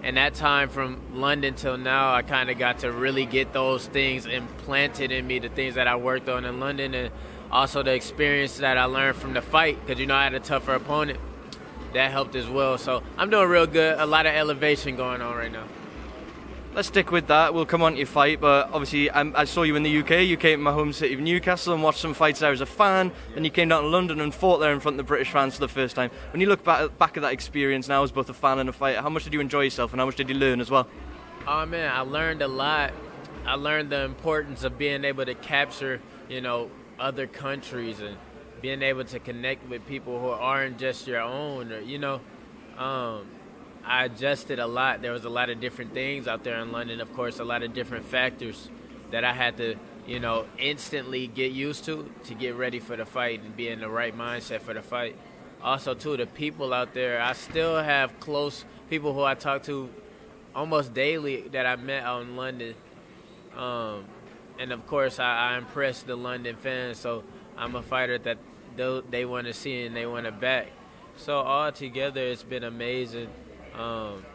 and 0.04 0.18
that 0.18 0.34
time 0.34 0.70
from 0.70 1.00
London 1.14 1.56
till 1.56 1.78
now, 1.78 2.14
I 2.14 2.22
kind 2.22 2.50
of 2.50 2.58
got 2.58 2.80
to 2.80 2.92
really 2.92 3.26
get 3.26 3.54
those 3.54 3.86
things 3.88 4.26
implanted 4.26 5.12
in 5.12 5.28
me, 5.28 5.40
the 5.40 5.50
things 5.50 5.76
that 5.76 5.88
I 5.88 5.96
worked 5.98 6.30
on 6.30 6.46
in 6.46 6.60
London, 6.60 6.94
and 6.94 7.12
also 7.52 7.84
the 7.84 7.94
experience 7.94 8.58
that 8.58 8.78
I 8.78 8.86
learned 8.86 9.18
from 9.18 9.34
the 9.34 9.42
fight, 9.42 9.80
because 9.86 10.00
you 10.00 10.06
know 10.06 10.16
I 10.16 10.24
had 10.24 10.34
a 10.34 10.40
tougher 10.40 10.76
opponent. 10.76 11.20
That 11.94 12.12
helped 12.12 12.36
as 12.36 12.48
well. 12.48 12.78
So 12.78 13.02
I'm 13.18 13.30
doing 13.30 13.50
real 13.50 13.66
good. 13.66 14.00
A 14.00 14.06
lot 14.06 14.28
of 14.28 14.34
elevation 14.34 14.96
going 14.96 15.22
on 15.22 15.36
right 15.36 15.52
now. 15.52 15.66
Let's 16.80 16.88
stick 16.88 17.12
with 17.12 17.28
that. 17.28 17.54
We'll 17.54 17.66
come 17.66 17.82
on 17.82 17.92
to 17.92 17.98
your 17.98 18.08
fight, 18.08 18.40
but 18.40 18.70
obviously 18.72 19.10
um, 19.10 19.34
I 19.36 19.44
saw 19.44 19.64
you 19.64 19.76
in 19.76 19.84
the 19.84 20.00
UK. 20.00 20.26
You 20.26 20.38
came 20.38 20.60
to 20.60 20.64
my 20.64 20.72
home 20.72 20.94
city 20.94 21.14
of 21.14 21.20
Newcastle 21.20 21.74
and 21.74 21.84
watched 21.84 22.00
some 22.00 22.14
fights 22.14 22.40
there 22.40 22.54
as 22.54 22.62
a 22.62 22.66
fan. 22.66 23.12
Then 23.34 23.44
you 23.44 23.50
came 23.50 23.68
down 23.68 23.84
to 23.84 23.90
London 23.90 24.22
and 24.22 24.34
fought 24.34 24.60
there 24.60 24.72
in 24.72 24.80
front 24.80 24.94
of 24.94 24.98
the 25.00 25.04
British 25.04 25.30
fans 25.30 25.56
for 25.56 25.60
the 25.60 25.68
first 25.68 25.94
time. 25.94 26.10
When 26.32 26.40
you 26.40 26.48
look 26.48 26.64
back, 26.64 26.98
back 26.98 27.18
at 27.18 27.24
that 27.24 27.34
experience 27.34 27.90
now 27.90 28.04
as 28.04 28.14
both 28.14 28.30
a 28.30 28.34
fan 28.34 28.60
and 28.60 28.70
a 28.70 28.72
fighter, 28.72 29.02
how 29.02 29.10
much 29.10 29.26
did 29.26 29.34
you 29.34 29.42
enjoy 29.42 29.64
yourself 29.64 29.92
and 29.92 30.00
how 30.00 30.06
much 30.06 30.16
did 30.16 30.30
you 30.30 30.36
learn 30.36 30.62
as 30.62 30.72
well? 30.72 30.88
Oh 31.46 31.66
man, 31.66 31.92
I 31.94 32.00
learned 32.00 32.42
a 32.42 32.48
lot. 32.48 32.94
I 33.46 33.56
learned 33.56 33.90
the 33.90 34.06
importance 34.06 34.64
of 34.64 34.78
being 34.78 35.04
able 35.04 35.26
to 35.26 35.36
capture, 35.36 36.00
you 36.30 36.40
know, 36.40 36.72
other 36.98 37.28
countries 37.28 38.00
and 38.00 38.16
being 38.62 38.84
able 38.84 39.04
to 39.04 39.20
connect 39.20 39.68
with 39.68 39.86
people 39.86 40.18
who 40.22 40.30
aren't 40.30 40.78
just 40.78 41.08
your 41.08 41.20
own. 41.20 41.74
Or, 41.74 41.82
you 41.82 41.98
know, 41.98 42.22
um, 42.78 43.28
I 43.90 44.06
adjusted 44.06 44.60
a 44.60 44.68
lot. 44.68 45.02
There 45.02 45.12
was 45.12 45.26
a 45.26 45.30
lot 45.30 45.50
of 45.50 45.60
different 45.60 45.96
things 45.96 46.28
out 46.28 46.44
there 46.44 46.60
in 46.60 46.72
London. 46.72 47.02
Of 47.02 47.12
course, 47.16 47.40
a 47.40 47.44
lot 47.44 47.64
of 47.64 47.74
different 47.74 48.06
factors 48.06 48.70
that 49.10 49.24
I 49.24 49.34
had 49.34 49.58
to, 49.58 49.78
you 50.06 50.20
know, 50.20 50.46
instantly 50.60 51.26
get 51.26 51.52
used 51.52 51.86
to 51.86 52.08
to 52.26 52.36
get 52.36 52.56
ready 52.56 52.80
for 52.80 52.96
the 52.96 53.06
fight 53.06 53.42
and 53.42 53.58
be 53.58 53.68
in 53.68 53.80
the 53.80 53.90
right 53.90 54.16
mindset 54.16 54.62
for 54.62 54.76
the 54.76 54.84
fight. 54.84 55.16
Also, 55.64 55.96
too, 55.96 56.16
the 56.18 56.28
people 56.28 56.72
out 56.72 56.94
there. 56.94 57.20
I 57.20 57.34
still 57.34 57.82
have 57.82 58.20
close 58.20 58.64
people 58.92 59.14
who 59.14 59.24
I 59.24 59.34
talk 59.34 59.64
to 59.64 59.90
almost 60.56 60.94
daily 60.94 61.48
that 61.50 61.66
I 61.66 61.76
met 61.76 62.04
out 62.04 62.22
in 62.22 62.36
London. 62.36 62.76
Um, 63.58 64.06
and 64.60 64.72
of 64.72 64.86
course, 64.86 65.18
I, 65.18 65.58
I 65.58 65.92
the 66.06 66.16
London 66.16 66.56
fans. 66.58 67.00
So 67.00 67.24
I'm 67.58 67.76
a 67.76 67.82
fighter 67.82 68.20
that 68.20 68.38
they 68.78 69.26
want 69.26 69.48
to 69.48 69.54
see 69.54 69.84
and 69.84 69.96
they 69.96 70.06
want 70.06 70.28
to 70.28 70.32
back. 70.32 70.68
So 71.18 71.40
all 71.40 71.72
together, 71.72 72.22
it's 72.22 72.44
been 72.44 72.64
amazing. 72.64 73.30
Um, 73.78 74.26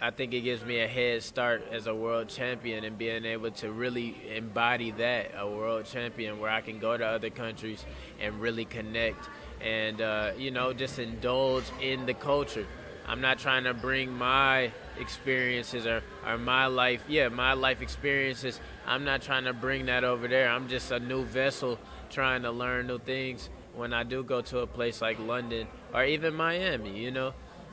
I 0.00 0.10
think 0.10 0.34
it 0.34 0.42
gives 0.42 0.62
me 0.62 0.80
a 0.80 0.88
head 0.88 1.22
start 1.22 1.62
as 1.72 1.86
a 1.86 1.94
world 1.94 2.28
champion 2.28 2.84
and 2.84 2.98
being 2.98 3.24
able 3.24 3.50
to 3.52 3.72
really 3.72 4.14
embody 4.34 4.90
that 4.92 5.32
a 5.36 5.48
world 5.48 5.86
champion 5.86 6.38
where 6.38 6.50
I 6.50 6.60
can 6.60 6.78
go 6.78 6.96
to 6.96 7.04
other 7.04 7.30
countries 7.30 7.84
and 8.20 8.40
really 8.40 8.66
connect 8.66 9.28
and 9.62 10.02
uh, 10.02 10.32
you 10.36 10.50
know 10.50 10.74
just 10.74 10.98
indulge 10.98 11.64
in 11.80 12.04
the 12.04 12.12
culture. 12.12 12.66
I'm 13.08 13.20
not 13.20 13.38
trying 13.38 13.64
to 13.64 13.72
bring 13.72 14.12
my 14.12 14.72
experiences 14.98 15.86
or, 15.86 16.02
or 16.26 16.38
my 16.38 16.66
life, 16.66 17.04
yeah, 17.08 17.28
my 17.28 17.52
life 17.52 17.80
experiences. 17.80 18.60
I'm 18.86 19.04
not 19.04 19.22
trying 19.22 19.44
to 19.44 19.52
bring 19.52 19.86
that 19.86 20.02
over 20.04 20.26
there. 20.28 20.48
I'm 20.50 20.68
just 20.68 20.90
a 20.90 20.98
new 20.98 21.24
vessel 21.24 21.78
trying 22.10 22.42
to 22.42 22.50
learn 22.50 22.88
new 22.88 22.98
things 22.98 23.48
when 23.74 23.92
I 23.92 24.02
do 24.02 24.24
go 24.24 24.42
to 24.42 24.58
a 24.58 24.66
place 24.66 25.00
like 25.00 25.18
London 25.20 25.68
or 25.94 26.04
even 26.04 26.34
Miami, 26.34 26.98
you 26.98 27.12
know. 27.12 27.32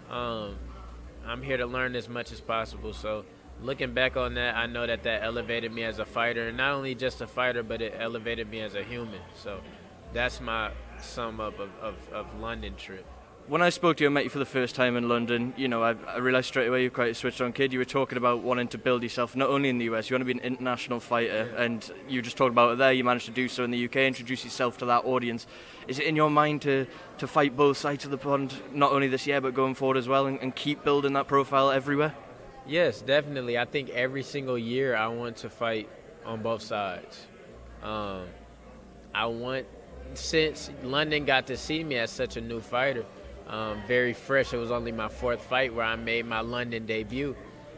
Um, 0.10 0.56
I'm 1.26 1.42
here 1.42 1.58
to 1.58 1.66
learn 1.66 1.96
as 1.96 2.10
much 2.10 2.32
as 2.32 2.42
possible. 2.42 2.94
So 2.94 3.26
looking 3.62 3.94
back 3.94 4.18
on 4.18 4.34
that, 4.36 4.56
I 4.56 4.66
know 4.66 4.86
that 4.86 5.04
that 5.04 5.24
elevated 5.24 5.72
me 5.72 5.84
as 5.84 6.00
a 6.00 6.06
fighter, 6.06 6.48
and 6.50 6.58
not 6.58 6.74
only 6.74 6.96
just 6.96 7.22
a 7.22 7.28
fighter, 7.28 7.64
but 7.64 7.82
it 7.82 7.96
elevated 7.98 8.50
me 8.50 8.62
as 8.62 8.76
a 8.76 8.84
human. 8.84 9.22
So 9.36 9.62
that's 10.14 10.42
my 10.42 10.72
sum 11.00 11.40
up 11.40 11.60
of, 11.60 11.70
of, 11.82 11.96
of 12.12 12.40
London 12.40 12.76
trip 12.76 13.06
when 13.48 13.62
I 13.62 13.70
spoke 13.70 13.98
to 13.98 14.04
you 14.04 14.08
and 14.08 14.14
met 14.14 14.24
you 14.24 14.30
for 14.30 14.40
the 14.40 14.46
first 14.46 14.74
time 14.74 14.96
in 14.96 15.10
London, 15.10 15.54
you 15.58 15.68
know, 15.68 15.84
I, 15.84 15.96
I 16.08 16.18
realised 16.18 16.48
straight 16.48 16.68
away 16.68 16.84
you're 16.84 16.92
quite 16.92 17.12
a 17.12 17.14
switched 17.14 17.42
on 17.42 17.52
kid. 17.52 17.74
You 17.74 17.80
were 17.80 17.86
talking 17.86 18.18
about 18.18 18.42
wanting 18.42 18.70
to 18.70 18.78
build 18.78 19.04
yourself 19.04 19.36
not 19.36 19.50
only 19.50 19.68
in 19.68 19.78
the 19.78 19.86
US, 19.86 20.10
you 20.10 20.14
want 20.14 20.22
to 20.22 20.34
be 20.34 20.40
an 20.40 20.46
international 20.46 21.02
fighter, 21.02 21.54
and 21.58 21.92
you 22.08 22.22
just 22.22 22.38
talked 22.38 22.52
about 22.52 22.72
it 22.72 22.78
there. 22.78 22.94
You 22.94 23.04
managed 23.04 23.26
to 23.26 23.32
do 23.32 23.50
so 23.50 23.64
in 23.64 23.72
the 23.72 23.86
UK, 23.86 23.98
introduce 23.98 24.46
yourself 24.46 24.78
to 24.78 24.86
that 24.86 25.04
audience. 25.04 25.46
Is 25.88 26.00
it 26.00 26.06
in 26.06 26.16
your 26.16 26.30
mind 26.30 26.62
to, 26.62 26.88
to 27.18 27.28
fight 27.28 27.58
both 27.58 27.78
sides 27.78 28.06
of 28.06 28.12
the 28.12 28.18
pond, 28.18 28.54
not 28.74 28.92
only 28.92 29.08
this 29.10 29.28
year, 29.28 29.42
but 29.42 29.54
going 29.54 29.76
forward 29.76 29.98
as 29.98 30.08
well, 30.08 30.26
and, 30.26 30.40
and 30.40 30.56
keep 30.56 30.84
building 30.84 31.14
that 31.14 31.28
profile 31.28 31.70
everywhere? 31.70 32.16
Yes, 32.66 33.02
definitely. 33.02 33.58
I 33.58 33.66
think 33.66 33.90
every 33.90 34.24
single 34.24 34.58
year 34.58 34.96
I 34.96 35.08
want 35.08 35.38
to 35.38 35.50
fight 35.50 35.90
on 36.26 36.42
both 36.42 36.62
sides. 36.62 37.28
Um, 37.82 38.24
I 39.14 39.26
want, 39.26 39.66
since 40.14 40.72
London 40.82 41.26
got 41.26 41.48
to 41.48 41.58
see 41.58 41.84
me 41.84 41.98
as 41.98 42.10
such 42.10 42.38
a 42.38 42.42
new 42.42 42.62
fighter, 42.62 43.06
um, 43.54 43.84
very 43.88 44.14
fresh. 44.14 44.52
It 44.52 44.58
was 44.58 44.72
only 44.72 44.92
my 44.92 45.08
fourth 45.08 45.46
fight 45.46 45.76
where 45.76 45.86
I 45.86 45.96
made 45.96 46.26
my 46.26 46.40
London 46.40 46.88
debut. 46.88 47.36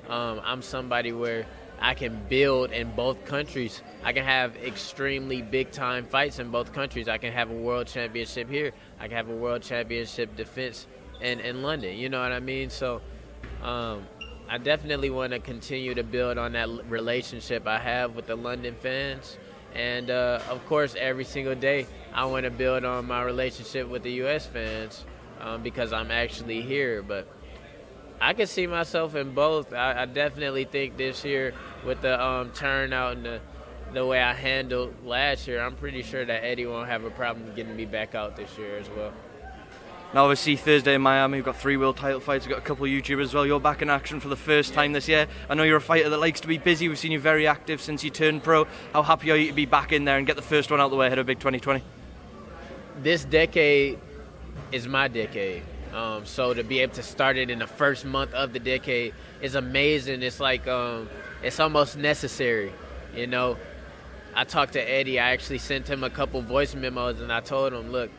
Um, 0.07 0.39
I'm 0.43 0.61
somebody 0.61 1.11
where 1.11 1.45
I 1.81 1.93
can 1.93 2.17
build 2.29 2.71
in 2.71 2.95
both 2.95 3.25
countries. 3.25 3.81
I 4.01 4.13
can 4.13 4.23
have 4.23 4.55
extremely 4.55 5.41
big 5.41 5.71
time 5.71 6.05
fights 6.05 6.39
in 6.39 6.49
both 6.49 6.71
countries. 6.71 7.09
I 7.09 7.17
can 7.17 7.33
have 7.33 7.51
a 7.51 7.53
world 7.53 7.87
championship 7.87 8.49
here. 8.49 8.71
I 9.01 9.09
can 9.09 9.17
have 9.17 9.29
a 9.29 9.35
world 9.35 9.63
championship 9.63 10.37
defense 10.37 10.87
in, 11.19 11.41
in 11.41 11.61
London. 11.61 11.97
You 11.97 12.07
know 12.07 12.21
what 12.21 12.31
I 12.31 12.39
mean? 12.39 12.69
So 12.69 13.01
um, 13.61 14.07
I 14.47 14.57
definitely 14.57 15.09
want 15.09 15.33
to 15.33 15.39
continue 15.39 15.93
to 15.93 16.03
build 16.03 16.37
on 16.37 16.53
that 16.53 16.69
relationship 16.89 17.67
I 17.67 17.79
have 17.79 18.15
with 18.15 18.27
the 18.27 18.37
London 18.37 18.75
fans. 18.79 19.37
And 19.73 20.09
uh, 20.09 20.39
of 20.49 20.65
course, 20.67 20.95
every 20.97 21.25
single 21.25 21.55
day, 21.55 21.85
I 22.13 22.23
want 22.23 22.45
to 22.45 22.49
build 22.49 22.85
on 22.85 23.07
my 23.07 23.23
relationship 23.23 23.89
with 23.89 24.03
the 24.03 24.11
U.S. 24.13 24.45
fans 24.45 25.03
um, 25.39 25.63
because 25.63 25.93
I'm 25.93 26.11
actually 26.11 26.61
here. 26.61 27.01
But 27.01 27.27
I 28.19 28.33
can 28.33 28.47
see 28.47 28.67
myself 28.67 29.15
in 29.15 29.33
both. 29.33 29.73
I, 29.73 30.03
I 30.03 30.05
definitely 30.05 30.65
think 30.65 30.97
this 30.97 31.23
year 31.25 31.53
with 31.85 32.01
the 32.01 32.21
um, 32.23 32.51
turnout 32.51 33.17
and 33.17 33.25
the 33.25 33.41
the 33.93 34.05
way 34.05 34.21
I 34.21 34.33
handled 34.33 34.93
last 35.05 35.47
year, 35.47 35.61
I'm 35.61 35.75
pretty 35.75 36.01
sure 36.01 36.25
that 36.25 36.43
Eddie 36.43 36.65
won't 36.65 36.89
have 36.89 37.05
a 37.05 37.09
problem 37.09 37.53
getting 37.55 37.75
me 37.75 37.85
back 37.85 38.13
out 38.13 38.35
this 38.35 38.57
year 38.57 38.77
as 38.77 38.89
well. 38.89 39.13
Now, 40.13 40.23
obviously, 40.23 40.55
Thursday 40.55 40.95
in 40.95 41.01
Miami, 41.01 41.37
we've 41.37 41.45
got 41.45 41.57
three 41.57 41.77
world 41.77 41.97
title 41.97 42.19
fights. 42.19 42.45
We've 42.45 42.55
got 42.55 42.63
a 42.63 42.65
couple 42.65 42.85
of 42.85 42.91
YouTubers 42.91 43.23
as 43.23 43.33
well. 43.33 43.45
You're 43.45 43.59
back 43.59 43.81
in 43.81 43.89
action 43.89 44.19
for 44.19 44.27
the 44.27 44.35
first 44.35 44.73
time 44.73 44.93
this 44.93 45.07
year. 45.07 45.27
I 45.49 45.55
know 45.55 45.63
you're 45.63 45.77
a 45.77 45.81
fighter 45.81 46.09
that 46.09 46.19
likes 46.19 46.39
to 46.41 46.47
be 46.47 46.57
busy. 46.57 46.87
We've 46.87 46.99
seen 46.99 47.11
you 47.11 47.19
very 47.19 47.47
active 47.47 47.81
since 47.81 48.03
you 48.03 48.09
turned 48.09 48.43
pro. 48.43 48.65
How 48.93 49.03
happy 49.03 49.31
are 49.31 49.35
you 49.35 49.47
to 49.47 49.53
be 49.53 49.65
back 49.65 49.91
in 49.91 50.05
there 50.05 50.17
and 50.17 50.25
get 50.25 50.35
the 50.35 50.41
first 50.41 50.71
one 50.71 50.79
out 50.79 50.85
of 50.85 50.91
the 50.91 50.97
way 50.97 51.07
ahead 51.07 51.19
of 51.19 51.25
Big 51.25 51.39
2020? 51.39 51.83
This 53.01 53.25
decade 53.25 53.99
is 54.71 54.87
my 54.87 55.07
decade. 55.07 55.63
Um, 55.93 56.25
so 56.25 56.53
to 56.53 56.63
be 56.63 56.81
able 56.81 56.93
to 56.95 57.03
start 57.03 57.37
it 57.37 57.49
in 57.49 57.59
the 57.59 57.67
first 57.67 58.05
month 58.05 58.33
of 58.33 58.51
the 58.51 58.59
decade 58.59 59.13
is 59.41 59.55
amazing. 59.55 60.23
It's 60.23 60.39
like 60.39 60.67
um, 60.67 61.09
it's 61.41 61.59
almost 61.59 61.97
necessary, 61.97 62.73
you 63.15 63.27
know. 63.27 63.57
I 64.35 64.43
talked 64.43 64.73
to 64.73 64.81
Eddie. 64.81 65.19
I 65.19 65.31
actually 65.31 65.59
sent 65.59 65.87
him 65.87 66.03
a 66.03 66.09
couple 66.09 66.41
voice 66.41 66.75
memos, 66.75 67.21
and 67.21 67.31
I 67.31 67.39
told 67.39 67.71
him, 67.71 67.91
"Look, 67.91 68.11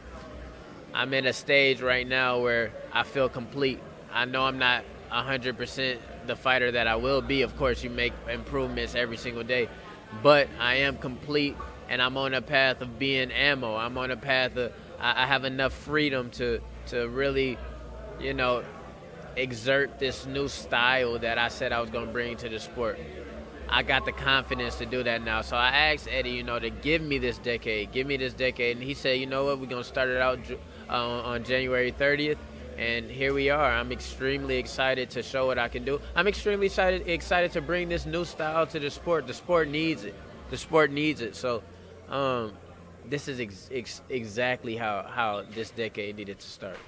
I'm 0.94 1.12
in 1.12 1.26
a 1.26 1.32
stage 1.34 1.82
right 1.82 2.08
now 2.08 2.40
where 2.40 2.72
I 2.92 3.02
feel 3.02 3.28
complete. 3.28 3.80
I 4.10 4.24
know 4.24 4.44
I'm 4.44 4.58
not 4.58 4.84
100% 5.12 5.98
the 6.26 6.36
fighter 6.36 6.72
that 6.72 6.86
I 6.86 6.96
will 6.96 7.20
be. 7.20 7.42
Of 7.42 7.54
course, 7.58 7.84
you 7.84 7.90
make 7.90 8.14
improvements 8.30 8.94
every 8.94 9.18
single 9.18 9.44
day, 9.44 9.68
but 10.22 10.48
I 10.58 10.76
am 10.76 10.96
complete, 10.96 11.54
and 11.90 12.00
I'm 12.00 12.16
on 12.16 12.32
a 12.32 12.40
path 12.40 12.80
of 12.80 12.98
being 12.98 13.30
ammo. 13.30 13.76
I'm 13.76 13.98
on 13.98 14.10
a 14.10 14.16
path 14.16 14.56
of 14.56 14.72
I, 15.00 15.24
I 15.24 15.26
have 15.26 15.44
enough 15.44 15.72
freedom 15.72 16.30
to 16.32 16.60
to 16.86 17.08
really, 17.08 17.58
you 18.20 18.34
know, 18.34 18.64
exert 19.36 19.98
this 19.98 20.26
new 20.26 20.48
style 20.48 21.18
that 21.18 21.38
I 21.38 21.48
said 21.48 21.72
I 21.72 21.80
was 21.80 21.90
going 21.90 22.06
to 22.06 22.12
bring 22.12 22.36
to 22.38 22.48
the 22.48 22.58
sport. 22.58 22.98
I 23.68 23.82
got 23.82 24.04
the 24.04 24.12
confidence 24.12 24.76
to 24.76 24.86
do 24.86 25.02
that 25.02 25.22
now. 25.22 25.42
So 25.42 25.56
I 25.56 25.68
asked 25.92 26.08
Eddie, 26.10 26.30
you 26.30 26.42
know, 26.42 26.58
to 26.58 26.70
give 26.70 27.02
me 27.02 27.18
this 27.18 27.38
decade, 27.38 27.92
give 27.92 28.06
me 28.06 28.16
this 28.16 28.32
decade, 28.32 28.76
and 28.76 28.84
he 28.84 28.94
said, 28.94 29.18
you 29.18 29.26
know 29.26 29.44
what, 29.44 29.58
we're 29.58 29.66
gonna 29.66 29.84
start 29.84 30.08
it 30.08 30.20
out 30.20 30.38
uh, 30.88 30.92
on 30.92 31.42
January 31.44 31.90
30th, 31.90 32.38
and 32.78 33.10
here 33.10 33.34
we 33.34 33.50
are. 33.50 33.72
I'm 33.72 33.90
extremely 33.90 34.56
excited 34.58 35.10
to 35.10 35.22
show 35.22 35.46
what 35.46 35.58
I 35.58 35.68
can 35.68 35.84
do. 35.84 36.00
I'm 36.14 36.28
extremely 36.28 36.66
excited 36.66 37.08
excited 37.08 37.52
to 37.52 37.60
bring 37.60 37.88
this 37.88 38.06
new 38.06 38.24
style 38.24 38.66
to 38.68 38.78
the 38.78 38.90
sport. 38.90 39.26
The 39.26 39.34
sport 39.34 39.68
needs 39.68 40.04
it. 40.04 40.14
The 40.50 40.56
sport 40.56 40.92
needs 40.92 41.20
it. 41.20 41.34
So, 41.34 41.62
um, 42.08 42.52
this 43.08 43.28
is 43.28 43.40
ex- 43.40 43.68
ex- 43.72 44.02
exactly 44.08 44.76
how 44.76 45.02
how 45.08 45.44
this 45.54 45.70
decade 45.70 46.16
needed 46.16 46.38
to 46.38 46.48
start. 46.48 46.78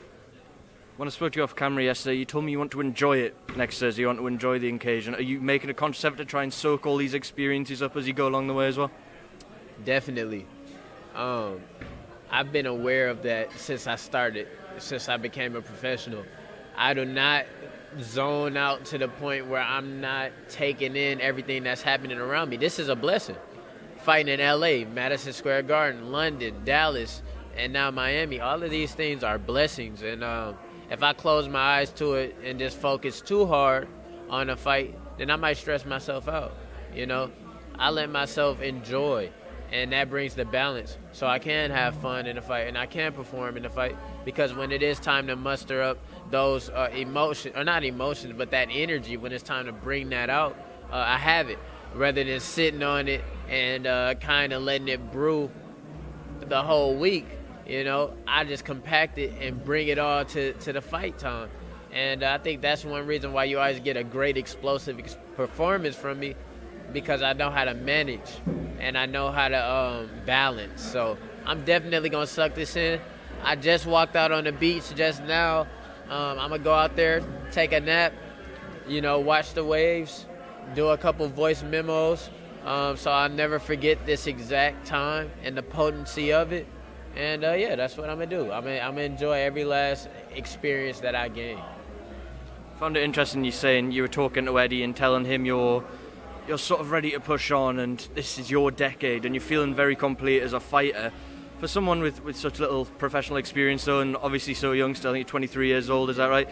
When 0.97 1.07
I 1.07 1.13
spoke 1.13 1.33
to 1.35 1.39
you 1.39 1.45
off 1.45 1.55
camera 1.55 1.85
yesterday, 1.85 2.17
you 2.17 2.25
told 2.25 2.45
me 2.45 2.51
you 2.51 2.59
want 2.59 2.73
to 2.73 2.81
enjoy 2.81 3.19
it 3.19 3.37
next 3.57 3.79
Thursday. 3.79 4.03
You 4.03 4.09
want 4.09 4.19
to 4.19 4.27
enjoy 4.27 4.59
the 4.59 4.69
occasion. 4.69 5.15
Are 5.15 5.23
you 5.23 5.41
making 5.41 5.71
a 5.71 5.75
conscious 5.75 6.05
effort 6.05 6.17
to 6.17 6.25
try 6.25 6.43
and 6.43 6.53
soak 6.53 6.87
all 6.87 6.97
these 6.97 7.15
experiences 7.15 7.83
up 7.83 7.97
as 7.97 8.09
you 8.09 8.13
go 8.13 8.27
along 8.27 8.49
the 8.49 8.55
way 8.55 8.67
as 8.67 8.77
well? 8.77 8.91
Definitely. 9.85 10.45
Um, 11.15 11.61
I've 12.31 12.51
been 12.51 12.67
aware 12.67 13.09
of 13.09 13.23
that 13.23 13.53
since 13.53 13.87
I 13.87 13.95
started, 13.95 14.49
since 14.79 15.09
I 15.09 15.17
became 15.19 15.55
a 15.55 15.63
professional. 15.63 16.25
I 16.77 16.95
do 16.95 17.05
not 17.05 17.47
zone 18.01 18.57
out 18.57 18.85
to 18.87 18.99
the 18.99 19.09
point 19.09 19.47
where 19.47 19.63
I'm 19.63 20.01
not 20.01 20.33
taking 20.49 20.97
in 20.97 21.21
everything 21.21 21.63
that's 21.63 21.83
happening 21.83 22.19
around 22.19 22.51
me. 22.51 22.57
This 22.57 22.81
is 22.81 22.89
a 22.89 22.97
blessing. 22.97 23.37
Fighting 24.09 24.41
in 24.41 24.61
LA, 24.61 24.91
Madison 24.91 25.35
Square 25.35 25.65
Garden, 25.65 26.11
London, 26.11 26.55
Dallas, 26.65 27.21
and 27.59 27.75
now 27.75 27.91
Miami. 27.91 28.41
All 28.41 28.63
of 28.63 28.71
these 28.71 28.95
things 28.95 29.23
are 29.23 29.39
blessings. 29.39 30.01
And 30.01 30.25
um, 30.25 30.57
if 30.91 31.03
I 31.03 31.13
close 31.13 31.47
my 31.47 31.61
eyes 31.61 31.91
to 31.97 32.15
it 32.15 32.35
and 32.43 32.59
just 32.59 32.79
focus 32.79 33.21
too 33.21 33.45
hard 33.45 33.87
on 34.31 34.49
a 34.49 34.57
fight, 34.57 34.99
then 35.19 35.31
I 35.31 35.37
might 35.37 35.59
stress 35.59 35.85
myself 35.85 36.27
out. 36.27 36.55
You 36.95 37.05
know, 37.05 37.31
I 37.79 37.91
let 37.91 38.09
myself 38.09 38.63
enjoy, 38.63 39.31
and 39.73 39.93
that 39.93 40.09
brings 40.09 40.35
the 40.35 40.47
balance. 40.47 40.97
So 41.13 41.27
I 41.27 41.39
can 41.39 41.71
have 41.71 41.95
fun 41.97 42.25
in 42.25 42.39
a 42.39 42.43
fight, 42.43 42.67
and 42.67 42.79
I 42.79 42.87
can 42.87 43.13
perform 43.13 43.59
in 43.59 43.67
a 43.67 43.71
fight 43.71 43.95
because 44.25 44.55
when 44.55 44.73
it 44.73 44.83
is 44.83 44.99
time 44.99 45.27
to 45.27 45.37
muster 45.37 45.83
up 45.83 45.99
those 46.31 46.71
uh, 46.71 46.89
emotions, 46.95 47.55
or 47.55 47.63
not 47.63 47.85
emotions, 47.85 48.33
but 48.39 48.53
that 48.53 48.69
energy, 48.73 49.19
when 49.19 49.33
it's 49.33 49.45
time 49.45 49.67
to 49.67 49.73
bring 49.73 50.09
that 50.09 50.31
out, 50.31 50.57
uh, 50.91 50.97
I 50.97 51.19
have 51.19 51.51
it 51.51 51.59
rather 51.95 52.25
than 52.25 52.41
sitting 52.41 52.83
on 52.83 53.07
it 53.07 53.23
and 53.49 53.87
uh, 53.87 54.15
kind 54.15 54.53
of 54.53 54.63
letting 54.63 54.89
it 54.89 55.13
brew 55.13 55.51
the 56.41 56.63
whole 56.63 56.95
week. 56.95 57.27
You 57.67 57.85
know, 57.85 58.15
I 58.27 58.45
just 58.45 58.65
compact 58.65 59.19
it 59.19 59.35
and 59.41 59.63
bring 59.65 59.89
it 59.89 59.99
all 59.99 60.25
to, 60.27 60.53
to 60.55 60.73
the 60.73 60.81
fight 60.81 61.19
time. 61.19 61.51
And 61.93 62.23
I 62.23 62.39
think 62.39 62.63
that's 62.63 62.85
one 62.85 63.07
reason 63.07 63.33
why 63.33 63.45
you 63.45 63.59
always 63.59 63.81
get 63.81 63.97
a 63.97 64.05
great 64.05 64.37
explosive 64.37 64.99
ex- 64.99 65.17
performance 65.37 65.97
from 65.97 66.19
me 66.19 66.35
because 66.93 67.23
I 67.23 67.33
know 67.33 67.51
how 67.51 67.65
to 67.65 67.75
manage 67.75 68.31
and 68.79 68.97
I 68.97 69.07
know 69.07 69.31
how 69.31 69.49
to 69.49 69.71
um, 69.71 70.11
balance. 70.25 70.83
So 70.83 71.19
I'm 71.45 71.65
definitely 71.65 72.09
going 72.09 72.27
to 72.27 72.33
suck 72.33 72.55
this 72.55 72.77
in. 72.77 73.01
I 73.43 73.57
just 73.57 73.87
walked 73.87 74.17
out 74.17 74.33
on 74.33 74.45
the 74.45 74.53
beach 74.53 74.95
just 74.95 75.23
now. 75.25 75.63
Um, 76.09 76.39
I'm 76.39 76.49
going 76.49 76.61
to 76.61 76.65
go 76.65 76.75
out 76.75 76.97
there, 76.97 77.23
take 77.53 77.73
a 77.73 77.81
nap, 77.81 78.13
you 78.87 79.01
know, 79.01 79.21
watch 79.21 79.53
the 79.55 79.65
waves, 79.65 80.27
do 80.75 80.89
a 80.89 80.99
couple 80.99 81.29
voice 81.29 81.63
memos. 81.63 82.31
Um, 82.65 82.97
so 82.97 83.11
I'll 83.11 83.29
never 83.29 83.59
forget 83.59 84.05
this 84.05 84.27
exact 84.27 84.87
time 84.87 85.31
and 85.43 85.57
the 85.57 85.63
potency 85.63 86.33
of 86.33 86.53
it. 86.53 86.67
And 87.17 87.45
uh, 87.45 87.53
yeah, 87.53 87.77
that's 87.77 87.97
what 87.97 88.11
I'm 88.11 88.19
gonna 88.19 88.27
do. 88.27 88.53
I'm 88.53 88.65
gonna, 88.65 88.79
I'm 88.79 88.93
gonna 88.93 89.03
enjoy 89.03 89.39
every 89.41 89.65
last 89.65 90.09
experience 90.35 91.01
that 91.01 91.15
I 91.15 91.29
gain. 91.29 91.59
Found 92.79 92.97
it 92.97 93.03
interesting 93.03 93.45
you 93.45 93.51
saying 93.51 93.93
you 93.93 94.03
were 94.03 94.09
talking 94.09 94.45
to 94.45 94.59
Eddie 94.59 94.83
and 94.83 94.95
telling 94.95 95.25
him 95.25 95.45
you're 95.45 95.85
you're 96.47 96.59
sort 96.59 96.81
of 96.81 96.91
ready 96.91 97.11
to 97.11 97.21
push 97.21 97.51
on 97.51 97.79
and 97.79 98.09
this 98.15 98.39
is 98.39 98.51
your 98.51 98.71
decade 98.71 99.25
and 99.27 99.35
you're 99.35 99.43
feeling 99.43 99.75
very 99.75 99.97
complete 99.97 100.41
as 100.41 100.53
a 100.53 100.61
fighter. 100.61 101.13
For 101.59 101.67
someone 101.67 102.01
with, 102.01 102.23
with 102.23 102.37
such 102.37 102.61
little 102.61 102.85
professional 102.85 103.37
experience 103.37 103.85
though 103.85 104.01
and 104.01 104.17
obviously 104.17 104.55
so 104.55 104.73
young 104.73 104.95
still, 104.95 105.11
I 105.11 105.15
think 105.15 105.27
you're 105.27 105.31
23 105.31 105.67
years 105.67 105.91
old, 105.91 106.09
is 106.09 106.17
that 106.17 106.31
right? 106.31 106.49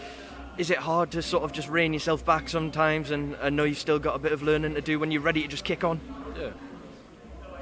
Is 0.58 0.70
it 0.70 0.78
hard 0.78 1.10
to 1.10 1.20
sort 1.20 1.44
of 1.44 1.52
just 1.52 1.68
rein 1.68 1.92
yourself 1.92 2.24
back 2.24 2.48
sometimes 2.48 3.10
and, 3.10 3.34
and 3.42 3.56
know 3.56 3.64
you've 3.64 3.78
still 3.78 3.98
got 3.98 4.16
a 4.16 4.18
bit 4.18 4.32
of 4.32 4.42
learning 4.42 4.74
to 4.74 4.80
do 4.80 4.98
when 4.98 5.10
you're 5.10 5.20
ready 5.20 5.42
to 5.42 5.48
just 5.48 5.64
kick 5.64 5.84
on? 5.84 6.00
Yeah. 6.38 6.50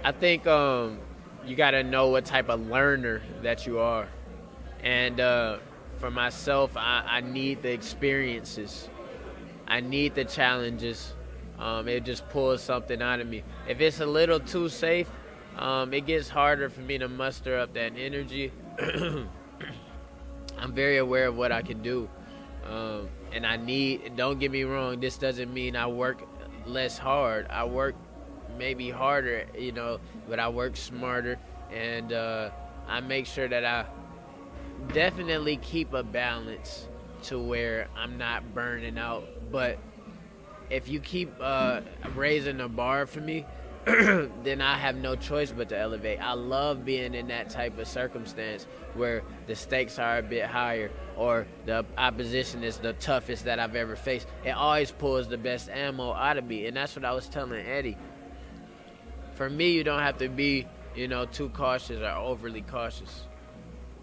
I 0.05 0.13
think 0.13 0.47
um, 0.47 0.99
you 1.45 1.57
got 1.57 1.73
to 1.73 1.83
know 1.83 2.09
what 2.09 2.25
type 2.25 2.49
of 2.49 2.69
learner 2.69 3.21
that 3.43 3.67
you 3.67 3.81
are. 3.81 4.07
And 4.81 5.19
uh, 5.19 5.59
for 5.99 6.11
myself, 6.11 6.77
I, 6.77 7.03
I, 7.05 7.21
need 7.21 7.63
the 7.63 7.73
experiences. 7.73 8.89
I 9.67 9.81
need 9.81 10.15
the 10.15 10.25
challenges. 10.25 11.15
Um, 11.59 11.89
it 11.89 12.05
just 12.05 12.29
pulls 12.29 12.63
something 12.63 13.03
out 13.03 13.19
of 13.19 13.27
me. 13.27 13.43
If 13.67 13.81
it's 13.81 14.01
a 14.01 14.07
little 14.07 14.39
too 14.39 14.69
safe, 14.69 15.11
um, 15.57 15.93
it 15.95 16.07
gets 16.07 16.29
harder 16.29 16.69
for 16.69 16.81
me 16.81 16.99
to 16.99 17.09
muster 17.09 17.59
up 17.59 17.75
that 17.75 17.95
energy. 17.97 18.53
I'm 20.59 20.73
very 20.73 20.99
aware 20.99 21.27
of 21.27 21.37
what 21.37 21.51
I 21.51 21.63
can 21.63 21.83
do. 21.83 22.09
Um, 22.65 23.09
and 23.33 23.47
I 23.47 23.57
need, 23.57 24.17
don't 24.17 24.39
get 24.39 24.51
me 24.51 24.65
wrong, 24.65 25.01
this 25.01 25.19
doesn't 25.19 25.53
mean 25.53 25.77
I 25.77 25.87
work 25.87 26.23
less 26.67 26.97
hard. 26.97 27.47
I 27.51 27.65
work 27.65 27.95
maybe 28.59 28.91
harder, 28.91 29.47
you 29.59 29.73
know, 29.73 30.01
but 30.29 30.39
I 30.39 30.49
work 30.49 30.77
smarter 30.77 31.39
and 31.73 32.13
uh, 32.13 32.51
I 32.87 33.01
make 33.01 33.27
sure 33.27 33.49
that 33.49 33.65
I 33.65 33.87
definitely 34.93 35.57
keep 35.59 35.93
a 35.93 36.03
balance 36.03 36.89
to 37.25 37.39
where 37.39 37.89
I'm 37.97 38.19
not 38.19 38.55
burning 38.55 38.99
out. 38.99 39.25
But 39.51 39.79
if 40.71 40.89
you 40.89 41.01
keep 41.01 41.33
uh, 41.41 41.81
raising 42.15 42.59
the 42.59 42.69
bar 42.69 43.07
for 43.07 43.21
me, 43.21 43.47
then 44.43 44.63
I 44.63 44.79
have 44.79 44.97
no 44.97 45.15
choice 45.15 45.53
but 45.53 45.69
to 45.69 45.79
elevate. 45.79 46.19
I 46.19 46.33
love 46.33 46.87
being 46.87 47.13
in 47.13 47.29
that 47.29 47.51
type 47.51 47.79
of 47.79 47.87
circumstance 47.87 48.67
where 48.95 49.23
the 49.47 49.55
stakes 49.55 49.99
are 49.99 50.19
a 50.19 50.23
bit 50.23 50.47
higher 50.47 50.91
or 51.17 51.47
the 51.67 51.85
opposition 51.99 52.65
is 52.65 52.79
the 52.79 52.95
toughest 52.95 53.45
that 53.45 53.59
I've 53.59 53.77
ever 53.77 53.95
faced. 53.95 54.27
It 54.43 54.51
always 54.53 54.91
pulls 54.91 55.29
the 55.29 55.37
best 55.37 55.69
ammo 55.69 56.15
out 56.15 56.39
of 56.39 56.47
me, 56.47 56.67
and 56.67 56.75
that's 56.75 56.97
what 56.97 57.05
I 57.05 57.13
was 57.13 57.29
telling 57.29 57.61
Eddie. 57.67 57.99
For 59.35 59.51
me, 59.51 59.73
you 59.73 59.85
don't 59.85 60.01
have 60.01 60.17
to 60.19 60.31
be, 60.31 60.67
you 60.95 61.07
know, 61.07 61.27
too 61.27 61.51
cautious 61.51 62.01
or 62.01 62.07
overly 62.07 62.63
cautious. 62.63 63.27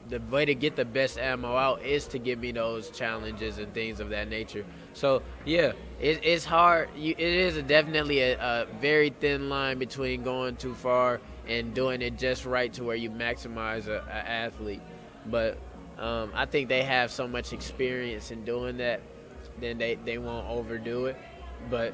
The 0.10 0.20
way 0.30 0.46
to 0.46 0.54
get 0.54 0.76
the 0.76 0.86
best 0.86 1.18
ammo 1.18 1.56
out 1.56 1.82
is 1.82 2.06
to 2.08 2.20
give 2.20 2.38
me 2.38 2.52
those 2.52 2.92
challenges 2.92 3.58
and 3.58 3.74
things 3.74 4.00
of 4.00 4.10
that 4.10 4.30
nature. 4.30 4.64
So 4.94 5.22
yeah, 5.46 5.74
it, 6.00 6.20
it's 6.24 6.46
hard. 6.46 6.90
You, 6.96 7.12
it 7.18 7.20
is 7.20 7.58
a, 7.58 7.64
definitely 7.64 8.20
a, 8.22 8.40
a 8.40 8.68
very 8.80 9.10
thin 9.10 9.50
line 9.50 9.80
between 9.80 10.24
going 10.24 10.56
too 10.56 10.74
far 10.74 11.22
and 11.48 11.74
doing 11.74 12.02
it 12.02 12.18
just 12.18 12.46
right 12.46 12.72
to 12.74 12.84
where 12.84 12.96
you 12.96 13.10
maximize 13.10 13.88
a, 13.88 14.04
a 14.08 14.30
athlete. 14.30 14.82
But 15.26 15.58
um, 15.98 16.32
I 16.34 16.46
think 16.46 16.70
they 16.70 16.84
have 16.84 17.12
so 17.12 17.28
much 17.28 17.54
experience 17.54 18.32
in 18.32 18.44
doing 18.44 18.78
that, 18.78 19.02
then 19.60 19.78
they, 19.78 19.96
they 19.96 20.18
won't 20.18 20.48
overdo 20.48 21.06
it. 21.06 21.18
But 21.70 21.94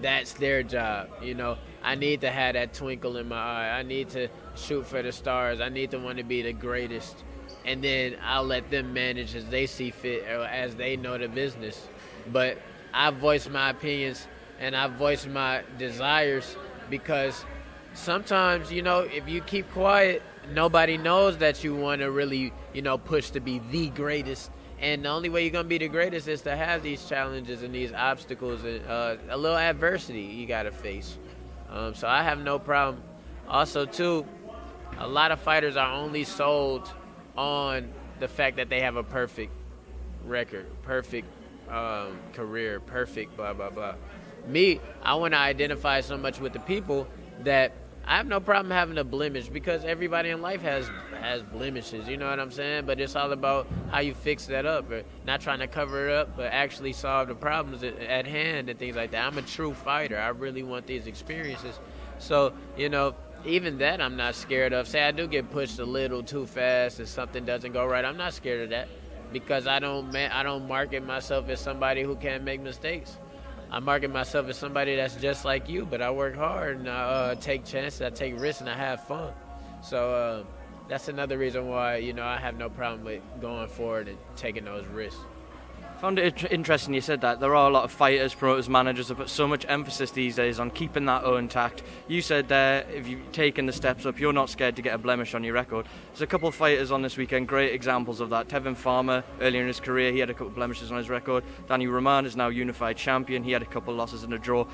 that's 0.00 0.32
their 0.34 0.62
job. 0.62 1.08
You 1.22 1.34
know, 1.34 1.56
I 1.82 1.94
need 1.94 2.20
to 2.22 2.30
have 2.30 2.54
that 2.54 2.74
twinkle 2.74 3.16
in 3.16 3.28
my 3.28 3.36
eye. 3.36 3.78
I 3.78 3.82
need 3.82 4.08
to 4.10 4.28
shoot 4.56 4.86
for 4.86 5.02
the 5.02 5.12
stars. 5.12 5.60
I 5.60 5.68
need 5.68 5.92
to 5.92 5.98
want 5.98 6.18
to 6.18 6.24
be 6.24 6.42
the 6.42 6.52
greatest. 6.52 7.24
And 7.66 7.82
then 7.82 8.16
I'll 8.22 8.44
let 8.44 8.70
them 8.70 8.92
manage 8.92 9.34
as 9.34 9.44
they 9.46 9.66
see 9.66 9.90
fit 9.90 10.22
or 10.24 10.44
as 10.44 10.76
they 10.76 10.96
know 10.96 11.18
the 11.18 11.28
business. 11.28 11.88
But 12.32 12.58
I 12.94 13.10
voice 13.10 13.48
my 13.48 13.70
opinions 13.70 14.26
and 14.58 14.74
I 14.74 14.86
voice 14.86 15.26
my 15.26 15.62
desires 15.76 16.56
because 16.88 17.44
sometimes, 17.92 18.72
you 18.72 18.82
know, 18.82 19.00
if 19.00 19.28
you 19.28 19.40
keep 19.40 19.70
quiet, 19.72 20.22
nobody 20.52 20.96
knows 20.96 21.38
that 21.38 21.64
you 21.64 21.74
want 21.74 22.00
to 22.00 22.10
really, 22.10 22.52
you 22.72 22.82
know, 22.82 22.98
push 22.98 23.30
to 23.30 23.40
be 23.40 23.60
the 23.70 23.88
greatest. 23.90 24.50
And 24.78 25.04
the 25.04 25.08
only 25.08 25.28
way 25.28 25.42
you're 25.42 25.52
gonna 25.52 25.64
be 25.64 25.78
the 25.78 25.88
greatest 25.88 26.28
is 26.28 26.42
to 26.42 26.54
have 26.54 26.82
these 26.82 27.06
challenges 27.08 27.62
and 27.62 27.74
these 27.74 27.92
obstacles 27.92 28.62
and 28.64 28.86
uh, 28.86 29.16
a 29.30 29.36
little 29.36 29.56
adversity 29.56 30.20
you 30.20 30.46
gotta 30.46 30.70
face. 30.70 31.18
Um, 31.70 31.94
so 31.94 32.06
I 32.06 32.22
have 32.22 32.38
no 32.38 32.58
problem. 32.58 33.02
Also, 33.48 33.86
too, 33.86 34.26
a 34.98 35.08
lot 35.08 35.32
of 35.32 35.40
fighters 35.40 35.76
are 35.76 35.92
only 35.92 36.24
sold 36.24 36.92
on 37.36 37.88
the 38.20 38.28
fact 38.28 38.56
that 38.56 38.68
they 38.68 38.80
have 38.80 38.96
a 38.96 39.02
perfect 39.02 39.52
record, 40.24 40.66
perfect 40.82 41.28
um, 41.68 42.18
career, 42.32 42.80
perfect 42.80 43.36
blah 43.36 43.52
blah 43.52 43.70
blah. 43.70 43.94
Me, 44.46 44.80
I 45.02 45.14
want 45.16 45.34
to 45.34 45.38
identify 45.38 46.00
so 46.00 46.16
much 46.16 46.40
with 46.40 46.52
the 46.52 46.60
people 46.60 47.08
that 47.40 47.72
I 48.08 48.18
have 48.18 48.28
no 48.28 48.38
problem 48.38 48.70
having 48.70 48.98
a 48.98 49.04
blemish 49.04 49.48
because 49.48 49.84
everybody 49.84 50.30
in 50.30 50.40
life 50.40 50.62
has 50.62 50.88
has 51.20 51.42
blemishes. 51.42 52.06
You 52.06 52.16
know 52.16 52.30
what 52.30 52.38
I'm 52.38 52.52
saying? 52.52 52.86
But 52.86 53.00
it's 53.00 53.16
all 53.16 53.32
about 53.32 53.66
how 53.90 53.98
you 53.98 54.14
fix 54.14 54.46
that 54.46 54.64
up, 54.64 54.88
or 54.90 55.02
not 55.26 55.40
trying 55.40 55.58
to 55.58 55.66
cover 55.66 56.08
it 56.08 56.14
up, 56.14 56.36
but 56.36 56.52
actually 56.52 56.92
solve 56.92 57.26
the 57.26 57.34
problems 57.34 57.82
at, 57.82 57.98
at 57.98 58.26
hand 58.26 58.70
and 58.70 58.78
things 58.78 58.94
like 58.94 59.10
that. 59.10 59.26
I'm 59.26 59.36
a 59.38 59.42
true 59.42 59.74
fighter. 59.74 60.16
I 60.16 60.28
really 60.28 60.62
want 60.62 60.86
these 60.86 61.08
experiences. 61.08 61.80
So 62.20 62.52
you 62.76 62.88
know, 62.88 63.16
even 63.46 63.78
that 63.78 64.00
I'm 64.00 64.16
not 64.16 64.34
scared 64.34 64.72
of. 64.72 64.88
Say 64.88 65.02
I 65.02 65.12
do 65.12 65.26
get 65.26 65.50
pushed 65.50 65.78
a 65.78 65.84
little 65.84 66.22
too 66.22 66.46
fast 66.46 66.98
and 66.98 67.08
something 67.08 67.44
doesn't 67.44 67.72
go 67.72 67.86
right. 67.86 68.04
I'm 68.04 68.16
not 68.16 68.34
scared 68.34 68.62
of 68.62 68.70
that 68.70 68.88
because 69.32 69.66
I 69.66 69.78
don't 69.78 70.14
I 70.14 70.42
don't 70.42 70.66
market 70.66 71.04
myself 71.04 71.48
as 71.48 71.60
somebody 71.60 72.02
who 72.02 72.16
can't 72.16 72.44
make 72.44 72.60
mistakes. 72.60 73.16
I 73.70 73.80
market 73.80 74.12
myself 74.12 74.48
as 74.48 74.56
somebody 74.56 74.96
that's 74.96 75.16
just 75.16 75.44
like 75.44 75.68
you, 75.68 75.86
but 75.86 76.00
I 76.00 76.10
work 76.10 76.36
hard 76.36 76.78
and 76.78 76.88
I 76.88 76.92
uh, 76.92 77.34
take 77.34 77.64
chances, 77.64 78.00
I 78.00 78.10
take 78.10 78.38
risks, 78.38 78.60
and 78.60 78.70
I 78.70 78.76
have 78.76 79.06
fun. 79.06 79.32
So 79.82 80.14
uh, 80.14 80.44
that's 80.88 81.08
another 81.08 81.36
reason 81.36 81.68
why 81.68 81.96
you 81.96 82.12
know 82.12 82.24
I 82.24 82.38
have 82.38 82.56
no 82.56 82.68
problem 82.68 83.04
with 83.04 83.22
going 83.40 83.68
forward 83.68 84.08
and 84.08 84.18
taking 84.36 84.64
those 84.64 84.86
risks. 84.86 85.20
Found 86.00 86.18
it 86.18 86.52
interesting 86.52 86.92
you 86.92 87.00
said 87.00 87.22
that. 87.22 87.40
There 87.40 87.56
are 87.56 87.70
a 87.70 87.72
lot 87.72 87.84
of 87.84 87.90
fighters, 87.90 88.34
promoters, 88.34 88.68
managers 88.68 89.08
that 89.08 89.14
put 89.14 89.30
so 89.30 89.48
much 89.48 89.64
emphasis 89.66 90.10
these 90.10 90.36
days 90.36 90.60
on 90.60 90.70
keeping 90.70 91.06
that 91.06 91.24
O 91.24 91.38
intact. 91.38 91.82
You 92.06 92.20
said 92.20 92.48
there, 92.48 92.84
if 92.92 93.08
you've 93.08 93.32
taken 93.32 93.64
the 93.64 93.72
steps 93.72 94.04
up, 94.04 94.20
you're 94.20 94.34
not 94.34 94.50
scared 94.50 94.76
to 94.76 94.82
get 94.82 94.94
a 94.94 94.98
blemish 94.98 95.34
on 95.34 95.42
your 95.42 95.54
record. 95.54 95.86
There's 96.08 96.20
a 96.20 96.26
couple 96.26 96.48
of 96.48 96.54
fighters 96.54 96.90
on 96.90 97.00
this 97.00 97.16
weekend, 97.16 97.48
great 97.48 97.72
examples 97.72 98.20
of 98.20 98.28
that. 98.28 98.46
Tevin 98.48 98.76
Farmer, 98.76 99.24
earlier 99.40 99.62
in 99.62 99.68
his 99.68 99.80
career, 99.80 100.12
he 100.12 100.18
had 100.18 100.28
a 100.28 100.34
couple 100.34 100.48
of 100.48 100.54
blemishes 100.54 100.90
on 100.92 100.98
his 100.98 101.08
record. 101.08 101.44
Danny 101.66 101.86
Roman 101.86 102.26
is 102.26 102.36
now 102.36 102.48
unified 102.48 102.98
champion. 102.98 103.42
He 103.42 103.52
had 103.52 103.62
a 103.62 103.66
couple 103.66 103.94
of 103.94 103.98
losses 103.98 104.22
and 104.22 104.34
a 104.34 104.38
draw. 104.38 104.66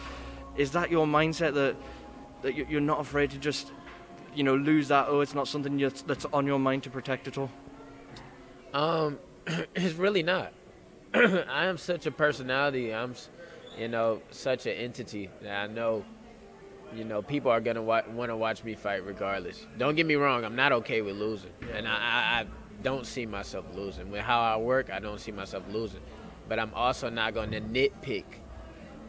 Is 0.57 0.73
that 0.73 0.91
your 0.91 1.07
mindset 1.07 1.55
that 1.55 1.77
that 2.43 2.57
you're 2.57 2.81
not 2.81 2.99
afraid 2.99 3.31
to 3.31 3.39
just, 3.39 3.71
you 4.35 4.43
know, 4.43 4.57
lose 4.57 4.89
that 4.89 5.07
O? 5.07 5.21
It's 5.21 5.35
not 5.35 5.47
something 5.47 5.79
that's 5.79 6.25
on 6.33 6.49
your 6.49 6.59
mind 6.59 6.83
to 6.83 6.91
protect 6.91 7.29
at 7.29 7.39
all. 7.39 7.51
Um, 8.75 9.21
it's 9.77 9.95
really 9.95 10.25
not. 10.25 10.53
I 11.15 11.67
am 11.67 11.77
such 11.77 12.07
a 12.07 12.11
personality. 12.11 12.95
I'm, 12.95 13.15
you 13.79 13.89
know, 13.89 14.23
such 14.31 14.67
an 14.67 14.73
entity 14.73 15.29
that 15.43 15.65
I 15.65 15.67
know, 15.67 16.05
you 16.95 17.05
know, 17.05 17.21
people 17.21 17.51
are 17.51 17.61
gonna 17.61 17.83
wa- 17.83 18.03
want 18.13 18.31
to 18.31 18.37
watch 18.37 18.65
me 18.65 18.75
fight 18.75 19.05
regardless. 19.05 19.67
Don't 19.79 19.95
get 19.95 20.07
me 20.07 20.15
wrong. 20.15 20.45
I'm 20.45 20.57
not 20.57 20.73
okay 20.73 21.03
with 21.03 21.17
losing, 21.17 21.53
and 21.75 21.87
I, 21.87 21.93
I, 21.93 22.41
I 22.41 22.47
don't 22.83 23.07
see 23.07 23.27
myself 23.27 23.67
losing. 23.75 24.11
With 24.11 24.23
how 24.23 24.41
I 24.41 24.57
work, 24.57 24.91
I 24.91 25.01
don't 25.01 25.21
see 25.21 25.33
myself 25.33 25.65
losing. 25.71 26.01
But 26.49 26.59
I'm 26.59 26.73
also 26.75 27.11
not 27.11 27.35
to 27.35 27.41
nitpick 27.41 28.25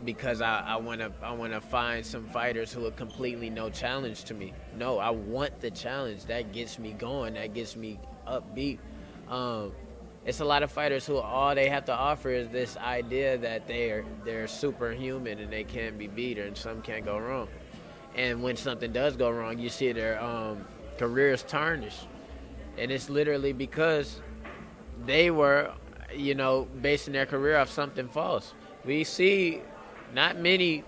because 0.06 0.42
I 0.42 0.76
want 0.76 1.00
to 1.00 1.12
I 1.22 1.32
want 1.32 1.54
to 1.54 1.62
find 1.62 2.06
some 2.06 2.28
fighters 2.28 2.74
who 2.74 2.86
are 2.86 2.92
completely 2.92 3.50
no 3.50 3.70
challenge 3.70 4.26
to 4.26 4.34
me. 4.34 4.54
No, 4.78 5.00
I 5.00 5.10
want 5.10 5.62
the 5.62 5.72
challenge. 5.72 6.26
That 6.26 6.52
gets 6.52 6.78
me 6.78 6.94
going. 6.94 7.36
That 7.36 7.54
gets 7.54 7.76
me 7.76 8.00
upbeat. 8.28 8.80
Um, 9.30 9.72
it's 10.26 10.40
a 10.40 10.46
lot 10.46 10.64
of 10.64 10.72
fighters 10.72 11.06
who 11.06 11.18
all 11.18 11.54
they 11.54 11.68
have 11.70 11.86
to 11.86 11.94
offer 11.94 12.30
is 12.30 12.48
this 12.50 12.78
idea 12.78 13.38
that 13.38 13.68
they're 13.68 14.06
they're 14.24 14.48
superhuman 14.48 15.40
and 15.40 15.52
they 15.52 15.64
can't 15.64 15.98
be 15.98 16.08
beat 16.08 16.38
and 16.38 16.58
some 16.58 16.82
can't 16.82 17.06
go 17.06 17.18
wrong. 17.18 17.48
And 18.16 18.42
when 18.44 18.56
something 18.56 18.92
does 18.92 19.16
go 19.18 19.30
wrong, 19.30 19.58
you 19.58 19.70
see 19.70 19.92
their 19.92 20.22
um, 20.22 20.66
careers 20.98 21.44
tarnished, 21.44 22.08
and 22.78 22.92
it's 22.92 23.10
literally 23.10 23.54
because 23.54 24.22
they 25.06 25.32
were, 25.32 25.74
you 26.16 26.36
know, 26.36 26.68
basing 26.82 27.14
their 27.14 27.26
career 27.26 27.58
off 27.58 27.70
something 27.70 28.08
false. 28.08 28.54
We 28.86 29.04
see 29.04 29.62
not 30.14 30.38
many 30.38 30.84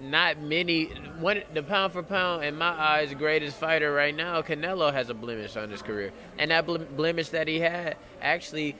not 0.00 0.40
many. 0.40 0.86
One, 1.18 1.42
the 1.52 1.62
pound 1.62 1.92
for 1.92 2.02
pound, 2.02 2.44
in 2.44 2.56
my 2.56 2.70
eyes, 2.70 3.12
greatest 3.14 3.56
fighter 3.56 3.92
right 3.92 4.14
now, 4.14 4.42
Canelo 4.42 4.92
has 4.92 5.10
a 5.10 5.14
blemish 5.14 5.56
on 5.56 5.70
his 5.70 5.82
career, 5.82 6.12
and 6.38 6.50
that 6.50 6.66
blemish 6.96 7.28
that 7.30 7.48
he 7.48 7.60
had 7.60 7.96
actually 8.20 8.76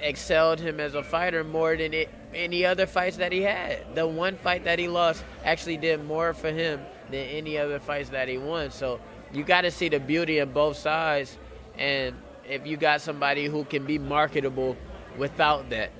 excelled 0.00 0.60
him 0.60 0.78
as 0.78 0.94
a 0.94 1.02
fighter 1.02 1.42
more 1.42 1.76
than 1.76 1.92
it, 1.92 2.08
any 2.32 2.64
other 2.64 2.86
fights 2.86 3.16
that 3.16 3.32
he 3.32 3.42
had. 3.42 3.94
The 3.94 4.06
one 4.06 4.36
fight 4.36 4.64
that 4.64 4.78
he 4.78 4.88
lost 4.88 5.24
actually 5.44 5.76
did 5.76 6.04
more 6.04 6.32
for 6.34 6.52
him 6.52 6.80
than 7.10 7.26
any 7.26 7.58
other 7.58 7.80
fights 7.80 8.10
that 8.10 8.28
he 8.28 8.38
won. 8.38 8.70
So 8.70 9.00
you 9.32 9.42
got 9.42 9.62
to 9.62 9.70
see 9.70 9.88
the 9.88 9.98
beauty 9.98 10.38
in 10.38 10.52
both 10.52 10.76
sides, 10.76 11.36
and 11.76 12.14
if 12.48 12.66
you 12.66 12.76
got 12.76 13.00
somebody 13.00 13.46
who 13.46 13.64
can 13.64 13.84
be 13.84 13.98
marketable 13.98 14.76
without 15.16 15.68
that, 15.70 15.90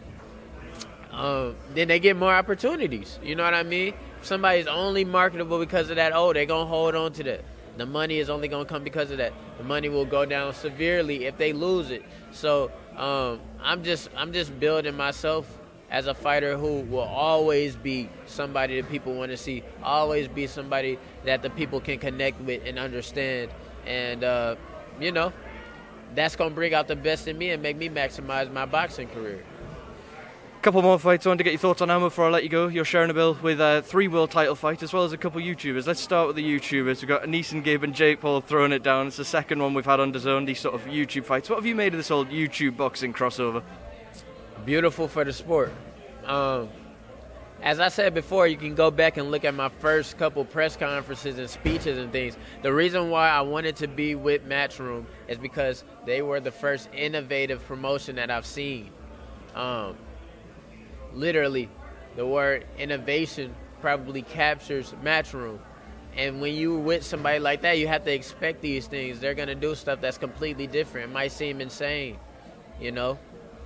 um, 1.10 1.56
then 1.74 1.88
they 1.88 1.98
get 1.98 2.16
more 2.16 2.32
opportunities. 2.32 3.18
You 3.22 3.34
know 3.34 3.42
what 3.42 3.54
I 3.54 3.64
mean? 3.64 3.94
Somebody's 4.22 4.66
only 4.66 5.04
marketable 5.04 5.58
because 5.58 5.90
of 5.90 5.96
that, 5.96 6.12
oh, 6.14 6.32
they're 6.32 6.46
going 6.46 6.66
to 6.66 6.68
hold 6.68 6.94
on 6.94 7.12
to 7.14 7.22
that. 7.24 7.44
The 7.76 7.86
money 7.86 8.18
is 8.18 8.28
only 8.28 8.48
going 8.48 8.66
to 8.66 8.68
come 8.68 8.82
because 8.82 9.10
of 9.10 9.18
that. 9.18 9.32
The 9.56 9.64
money 9.64 9.88
will 9.88 10.04
go 10.04 10.24
down 10.24 10.52
severely 10.52 11.26
if 11.26 11.38
they 11.38 11.52
lose 11.52 11.90
it. 11.90 12.02
So 12.32 12.72
um, 12.96 13.40
I'm 13.62 13.84
just 13.84 14.10
I'm 14.16 14.32
just 14.32 14.58
building 14.58 14.96
myself 14.96 15.46
as 15.90 16.06
a 16.06 16.14
fighter 16.14 16.56
who 16.56 16.80
will 16.82 17.00
always 17.00 17.76
be 17.76 18.10
somebody 18.26 18.80
that 18.80 18.90
people 18.90 19.14
want 19.14 19.30
to 19.30 19.36
see, 19.36 19.62
always 19.82 20.28
be 20.28 20.46
somebody 20.46 20.98
that 21.24 21.42
the 21.42 21.50
people 21.50 21.80
can 21.80 21.98
connect 21.98 22.40
with 22.42 22.62
and 22.66 22.78
understand. 22.78 23.50
And, 23.86 24.22
uh, 24.22 24.56
you 25.00 25.12
know, 25.12 25.32
that's 26.14 26.36
to 26.36 26.50
bring 26.50 26.74
out 26.74 26.88
the 26.88 26.96
best 26.96 27.28
in 27.28 27.38
me 27.38 27.50
and 27.50 27.62
make 27.62 27.76
me 27.76 27.88
maximize 27.88 28.52
my 28.52 28.66
boxing 28.66 29.08
career 29.08 29.44
couple 30.58 30.82
more 30.82 30.98
fights. 30.98 31.24
I 31.26 31.30
want 31.30 31.38
to 31.38 31.44
get 31.44 31.52
your 31.52 31.60
thoughts 31.60 31.80
on 31.80 31.90
Ammo 31.90 32.06
before 32.06 32.26
I 32.26 32.30
let 32.30 32.42
you 32.42 32.48
go. 32.48 32.68
You're 32.68 32.84
sharing 32.84 33.10
a 33.10 33.14
bill 33.14 33.38
with 33.40 33.60
uh, 33.60 33.82
three 33.82 34.08
world 34.08 34.30
title 34.30 34.54
fights 34.54 34.82
as 34.82 34.92
well 34.92 35.04
as 35.04 35.12
a 35.12 35.16
couple 35.16 35.40
YouTubers. 35.40 35.86
Let's 35.86 36.00
start 36.00 36.26
with 36.26 36.36
the 36.36 36.44
YouTubers. 36.44 37.00
We've 37.00 37.08
got 37.08 37.22
AnEsonGib 37.22 37.82
and 37.82 37.94
Jake 37.94 38.20
Paul 38.20 38.40
throwing 38.40 38.72
it 38.72 38.82
down. 38.82 39.06
It's 39.06 39.16
the 39.16 39.24
second 39.24 39.62
one 39.62 39.74
we've 39.74 39.84
had 39.84 40.00
on 40.00 40.12
DAZN, 40.12 40.46
these 40.46 40.60
sort 40.60 40.74
of 40.74 40.82
YouTube 40.82 41.24
fights. 41.24 41.48
What 41.48 41.56
have 41.56 41.66
you 41.66 41.74
made 41.74 41.94
of 41.94 41.98
this 41.98 42.10
old 42.10 42.28
YouTube 42.30 42.76
boxing 42.76 43.12
crossover? 43.12 43.62
Beautiful 44.64 45.08
for 45.08 45.24
the 45.24 45.32
sport. 45.32 45.72
Um, 46.24 46.68
as 47.62 47.80
I 47.80 47.88
said 47.88 48.14
before, 48.14 48.46
you 48.46 48.56
can 48.56 48.74
go 48.74 48.90
back 48.90 49.16
and 49.16 49.30
look 49.30 49.44
at 49.44 49.54
my 49.54 49.68
first 49.68 50.18
couple 50.18 50.44
press 50.44 50.76
conferences 50.76 51.38
and 51.38 51.48
speeches 51.48 51.98
and 51.98 52.12
things. 52.12 52.36
The 52.62 52.72
reason 52.72 53.10
why 53.10 53.30
I 53.30 53.40
wanted 53.40 53.76
to 53.76 53.88
be 53.88 54.14
with 54.14 54.48
Matchroom 54.48 55.06
is 55.26 55.38
because 55.38 55.84
they 56.04 56.22
were 56.22 56.40
the 56.40 56.52
first 56.52 56.88
innovative 56.92 57.64
promotion 57.66 58.16
that 58.16 58.30
I've 58.30 58.46
seen. 58.46 58.90
Um, 59.54 59.96
literally, 61.14 61.68
the 62.16 62.26
word 62.26 62.66
innovation 62.78 63.54
probably 63.80 64.22
captures 64.22 64.92
Matchroom. 65.04 65.58
And 66.16 66.40
when 66.40 66.54
you're 66.54 66.78
with 66.78 67.04
somebody 67.04 67.38
like 67.38 67.62
that, 67.62 67.78
you 67.78 67.86
have 67.86 68.04
to 68.04 68.12
expect 68.12 68.60
these 68.60 68.86
things. 68.86 69.20
They're 69.20 69.34
gonna 69.34 69.54
do 69.54 69.74
stuff 69.74 70.00
that's 70.00 70.18
completely 70.18 70.66
different. 70.66 71.10
It 71.10 71.12
might 71.12 71.32
seem 71.32 71.60
insane, 71.60 72.18
you 72.80 72.90
know, 72.90 73.18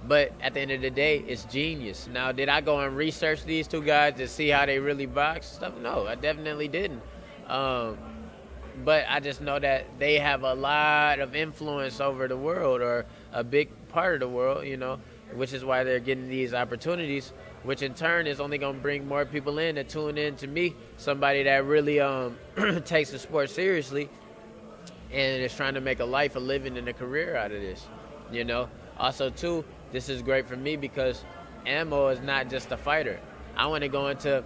but 0.07 0.33
at 0.42 0.55
the 0.55 0.61
end 0.61 0.70
of 0.72 0.83
the 0.83 0.90
day, 0.90 1.24
it's 1.26 1.44
genius. 1.44 2.09
Now, 2.12 2.33
did 2.33 2.48
I 2.48 2.61
go 2.61 2.81
and 2.81 2.96
research 2.96 3.44
these 3.44 3.66
two 3.66 3.83
guys 3.83 4.14
to 4.16 4.28
see 4.28 4.48
how 4.48 4.66
they 4.66 4.78
really 4.78 5.07
box 5.07 5.46
stuff? 5.46 5.74
No, 5.78 6.07
I 6.07 6.14
definitely 6.14 6.68
didn't. 6.68 7.00
Um, 7.46 7.96
but 8.85 9.07
I 9.09 9.20
just 9.20 9.40
know 9.40 9.59
that 9.59 9.87
they 9.98 10.18
have 10.18 10.42
a 10.42 10.55
lot 10.55 11.20
of 11.20 11.35
influence 11.35 12.00
over 12.00 12.28
the 12.28 12.37
world, 12.37 12.83
or 12.83 13.07
a 13.33 13.44
big 13.44 13.70
part 13.88 14.14
of 14.14 14.20
the 14.20 14.28
world, 14.28 14.66
you 14.66 14.76
know 14.76 14.98
which 15.34 15.52
is 15.52 15.64
why 15.64 15.84
they're 15.84 16.00
getting 16.00 16.28
these 16.28 16.54
opportunities, 16.54 17.32
which 17.62 17.82
in 17.82 17.94
turn 17.94 18.26
is 18.26 18.40
only 18.40 18.58
going 18.58 18.76
to 18.76 18.82
bring 18.82 19.06
more 19.06 19.24
people 19.24 19.58
in 19.58 19.76
to 19.76 19.84
tune 19.84 20.18
in 20.18 20.36
to 20.36 20.46
me, 20.46 20.74
somebody 20.96 21.42
that 21.44 21.64
really 21.64 22.00
um, 22.00 22.36
takes 22.84 23.10
the 23.10 23.18
sport 23.18 23.50
seriously 23.50 24.08
and 25.12 25.42
is 25.42 25.54
trying 25.54 25.74
to 25.74 25.80
make 25.80 26.00
a 26.00 26.04
life, 26.04 26.36
a 26.36 26.40
living, 26.40 26.76
and 26.78 26.88
a 26.88 26.92
career 26.92 27.36
out 27.36 27.52
of 27.52 27.60
this. 27.60 27.86
You 28.30 28.44
know. 28.44 28.68
Also, 28.98 29.30
too, 29.30 29.64
this 29.90 30.08
is 30.08 30.22
great 30.22 30.46
for 30.46 30.56
me 30.56 30.76
because 30.76 31.24
Ammo 31.66 32.08
is 32.08 32.20
not 32.20 32.48
just 32.48 32.70
a 32.72 32.76
fighter. 32.76 33.18
I 33.56 33.66
want 33.66 33.82
to 33.82 33.88
go 33.88 34.08
into 34.08 34.42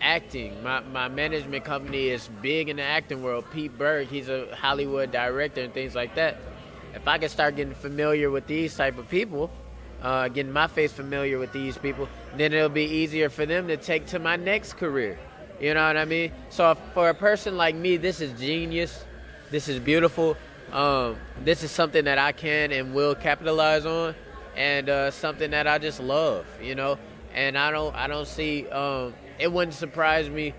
acting. 0.00 0.62
My, 0.62 0.80
my 0.80 1.08
management 1.08 1.64
company 1.64 2.08
is 2.08 2.28
big 2.42 2.68
in 2.68 2.76
the 2.76 2.82
acting 2.82 3.22
world. 3.22 3.44
Pete 3.52 3.76
Berg, 3.76 4.08
he's 4.08 4.28
a 4.28 4.54
Hollywood 4.54 5.10
director 5.10 5.62
and 5.62 5.72
things 5.72 5.94
like 5.94 6.14
that. 6.14 6.36
If 6.94 7.08
I 7.08 7.18
can 7.18 7.28
start 7.28 7.56
getting 7.56 7.74
familiar 7.74 8.30
with 8.30 8.46
these 8.46 8.76
type 8.76 8.98
of 8.98 9.08
people, 9.08 9.50
uh, 10.04 10.28
getting 10.28 10.52
my 10.52 10.66
face 10.66 10.92
familiar 10.92 11.38
with 11.38 11.52
these 11.52 11.78
people, 11.78 12.08
then 12.36 12.52
it'll 12.52 12.68
be 12.68 12.84
easier 12.84 13.30
for 13.30 13.46
them 13.46 13.66
to 13.68 13.76
take 13.76 14.06
to 14.06 14.18
my 14.18 14.36
next 14.36 14.74
career. 14.74 15.18
You 15.60 15.72
know 15.72 15.86
what 15.86 15.96
I 15.96 16.04
mean? 16.04 16.30
So 16.50 16.76
for 16.92 17.08
a 17.08 17.14
person 17.14 17.56
like 17.56 17.74
me, 17.74 17.96
this 17.96 18.20
is 18.20 18.38
genius. 18.38 19.04
This 19.50 19.66
is 19.68 19.78
beautiful. 19.80 20.36
Um, 20.72 21.16
this 21.42 21.62
is 21.62 21.70
something 21.70 22.04
that 22.04 22.18
I 22.18 22.32
can 22.32 22.70
and 22.70 22.94
will 22.94 23.14
capitalize 23.14 23.86
on, 23.86 24.14
and 24.56 24.88
uh, 24.88 25.10
something 25.10 25.50
that 25.52 25.66
I 25.66 25.78
just 25.78 26.00
love. 26.00 26.44
You 26.60 26.74
know, 26.74 26.98
and 27.34 27.56
I 27.56 27.70
don't 27.70 27.94
I 27.94 28.06
don't 28.06 28.28
see. 28.28 28.68
Um, 28.68 29.14
it 29.38 29.50
wouldn't 29.50 29.74
surprise 29.74 30.28
me. 30.28 30.54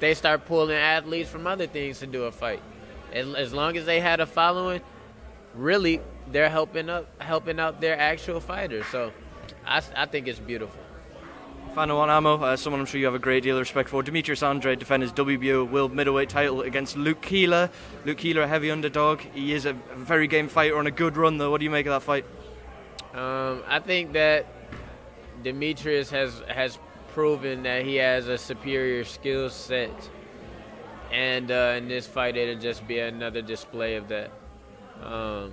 They 0.00 0.14
start 0.14 0.46
pulling 0.46 0.76
athletes 0.76 1.28
from 1.28 1.46
other 1.46 1.66
things 1.66 1.98
to 1.98 2.06
do 2.06 2.24
a 2.24 2.32
fight. 2.32 2.62
As, 3.12 3.34
as 3.34 3.52
long 3.52 3.76
as 3.76 3.84
they 3.84 4.00
had 4.00 4.20
a 4.20 4.26
following, 4.26 4.80
really 5.54 6.00
they're 6.32 6.50
helping 6.50 6.88
up 6.88 7.06
helping 7.20 7.60
out 7.60 7.80
their 7.80 7.98
actual 7.98 8.40
fighters. 8.40 8.86
So 8.86 9.12
I, 9.66 9.82
I 9.96 10.06
think 10.06 10.28
it's 10.28 10.38
beautiful. 10.38 10.80
Final 11.74 11.98
one, 11.98 12.10
Ammo, 12.10 12.42
uh, 12.42 12.56
someone 12.56 12.80
I'm 12.80 12.86
sure 12.86 12.98
you 12.98 13.06
have 13.06 13.14
a 13.14 13.20
great 13.20 13.42
deal 13.42 13.56
of 13.56 13.60
respect 13.60 13.88
for. 13.88 14.02
Demetrius 14.02 14.42
Andrade 14.42 14.78
defend 14.78 15.02
his 15.02 15.12
WBO 15.12 15.70
world 15.70 15.92
middleweight 15.92 16.28
title 16.28 16.62
against 16.62 16.96
Luke 16.96 17.20
Keeler. 17.20 17.70
Luke 18.04 18.18
Keeler, 18.18 18.42
a 18.42 18.48
heavy 18.48 18.70
underdog. 18.70 19.20
He 19.20 19.52
is 19.52 19.66
a 19.66 19.74
very 19.94 20.26
game 20.26 20.48
fighter 20.48 20.76
on 20.78 20.86
a 20.86 20.90
good 20.90 21.16
run, 21.16 21.38
though. 21.38 21.50
What 21.50 21.58
do 21.58 21.64
you 21.64 21.70
make 21.70 21.86
of 21.86 21.90
that 21.90 22.02
fight? 22.02 22.24
Um, 23.14 23.62
I 23.68 23.80
think 23.80 24.12
that 24.14 24.46
Demetrius 25.42 26.10
has 26.10 26.42
has 26.48 26.78
proven 27.12 27.62
that 27.62 27.84
he 27.84 27.96
has 27.96 28.28
a 28.28 28.38
superior 28.38 29.04
skill 29.04 29.50
set, 29.50 30.10
and 31.12 31.50
uh, 31.50 31.74
in 31.76 31.86
this 31.86 32.06
fight, 32.06 32.36
it'll 32.36 32.60
just 32.60 32.88
be 32.88 32.98
another 32.98 33.42
display 33.42 33.96
of 33.96 34.08
that. 34.08 34.30
Um, 35.02 35.52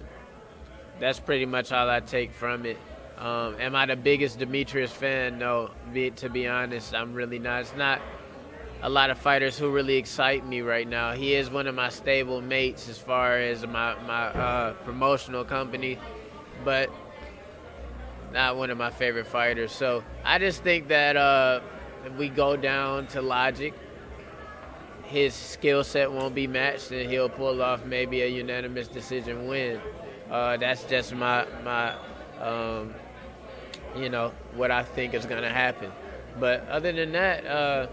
that's 0.99 1.19
pretty 1.19 1.45
much 1.45 1.71
all 1.71 1.89
I 1.89 1.99
take 1.99 2.31
from 2.33 2.65
it. 2.65 2.77
Um, 3.17 3.55
am 3.59 3.75
I 3.75 3.85
the 3.85 3.95
biggest 3.95 4.39
Demetrius 4.39 4.91
fan? 4.91 5.39
No, 5.39 5.71
be, 5.93 6.11
to 6.11 6.29
be 6.29 6.47
honest, 6.47 6.93
I'm 6.93 7.13
really 7.13 7.39
not. 7.39 7.61
It's 7.61 7.75
not 7.75 8.01
a 8.81 8.89
lot 8.89 9.09
of 9.09 9.17
fighters 9.17 9.57
who 9.57 9.69
really 9.69 9.95
excite 9.95 10.45
me 10.45 10.61
right 10.61 10.87
now. 10.87 11.13
He 11.13 11.33
is 11.33 11.49
one 11.49 11.67
of 11.67 11.75
my 11.75 11.89
stable 11.89 12.41
mates 12.41 12.89
as 12.89 12.97
far 12.97 13.37
as 13.37 13.65
my 13.65 13.95
my 14.03 14.25
uh, 14.27 14.73
promotional 14.83 15.45
company, 15.45 15.97
but 16.63 16.89
not 18.33 18.57
one 18.57 18.69
of 18.69 18.77
my 18.77 18.91
favorite 18.91 19.27
fighters. 19.27 19.71
So 19.71 20.03
I 20.23 20.37
just 20.37 20.61
think 20.61 20.89
that 20.89 21.15
uh, 21.15 21.61
if 22.05 22.13
we 22.13 22.27
go 22.27 22.57
down 22.57 23.07
to 23.07 23.21
logic, 23.21 23.73
his 25.05 25.33
skill 25.33 25.83
set 25.83 26.11
won't 26.11 26.35
be 26.35 26.47
matched, 26.47 26.91
and 26.91 27.09
he'll 27.09 27.29
pull 27.29 27.61
off 27.61 27.85
maybe 27.85 28.23
a 28.23 28.27
unanimous 28.27 28.89
decision 28.89 29.47
win. 29.47 29.79
Uh, 30.29 30.57
that's 30.57 30.83
just 30.83 31.13
my 31.13 31.45
my 31.63 31.93
um, 32.41 32.93
you 33.95 34.09
know 34.09 34.31
what 34.55 34.71
I 34.71 34.83
think 34.83 35.13
is 35.13 35.25
to 35.43 35.49
happen. 35.49 35.91
But 36.39 36.67
other 36.67 36.91
than 36.91 37.11
that, 37.13 37.45
uh, 37.45 37.87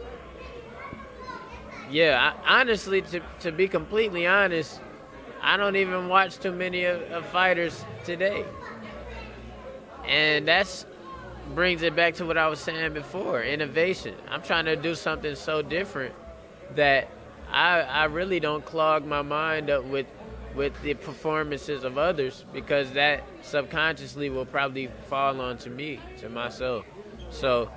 yeah, 1.91 2.35
I, 2.47 2.61
honestly, 2.61 3.03
to 3.03 3.21
to 3.41 3.53
be 3.53 3.69
completely 3.69 4.27
honest, 4.27 4.81
I 5.43 5.57
don't 5.57 5.77
even 5.77 6.09
watch 6.09 6.39
too 6.39 6.53
many 6.53 6.85
of, 6.85 7.03
of 7.13 7.27
fighters 7.27 7.85
today, 8.05 8.45
and 10.07 10.49
that's 10.49 10.87
brings 11.55 11.83
it 11.83 11.95
back 11.95 12.15
to 12.15 12.25
what 12.25 12.39
I 12.39 12.49
was 12.49 12.61
saying 12.61 12.95
before 12.95 13.43
innovation. 13.43 14.15
I'm 14.31 14.43
trying 14.43 14.65
to 14.67 14.77
do 14.77 14.95
something 14.95 15.35
so 15.35 15.61
different 15.61 16.15
that 16.77 17.09
I, 17.51 17.81
I 17.81 18.05
really 18.05 18.41
don't 18.41 18.65
clog 18.65 19.05
my 19.05 19.23
mind 19.23 19.69
up 19.69 19.85
with 19.85 20.07
with 20.55 20.81
the 20.83 20.95
performances 20.95 21.85
of 21.85 21.99
others 21.99 22.45
because 22.53 22.93
that 22.93 23.25
subconsciously 23.43 24.31
will 24.31 24.47
probably 24.47 24.89
fall 25.09 25.41
onto 25.41 25.71
me, 25.71 25.99
to 26.19 26.29
myself. 26.29 26.85
So, 27.31 27.71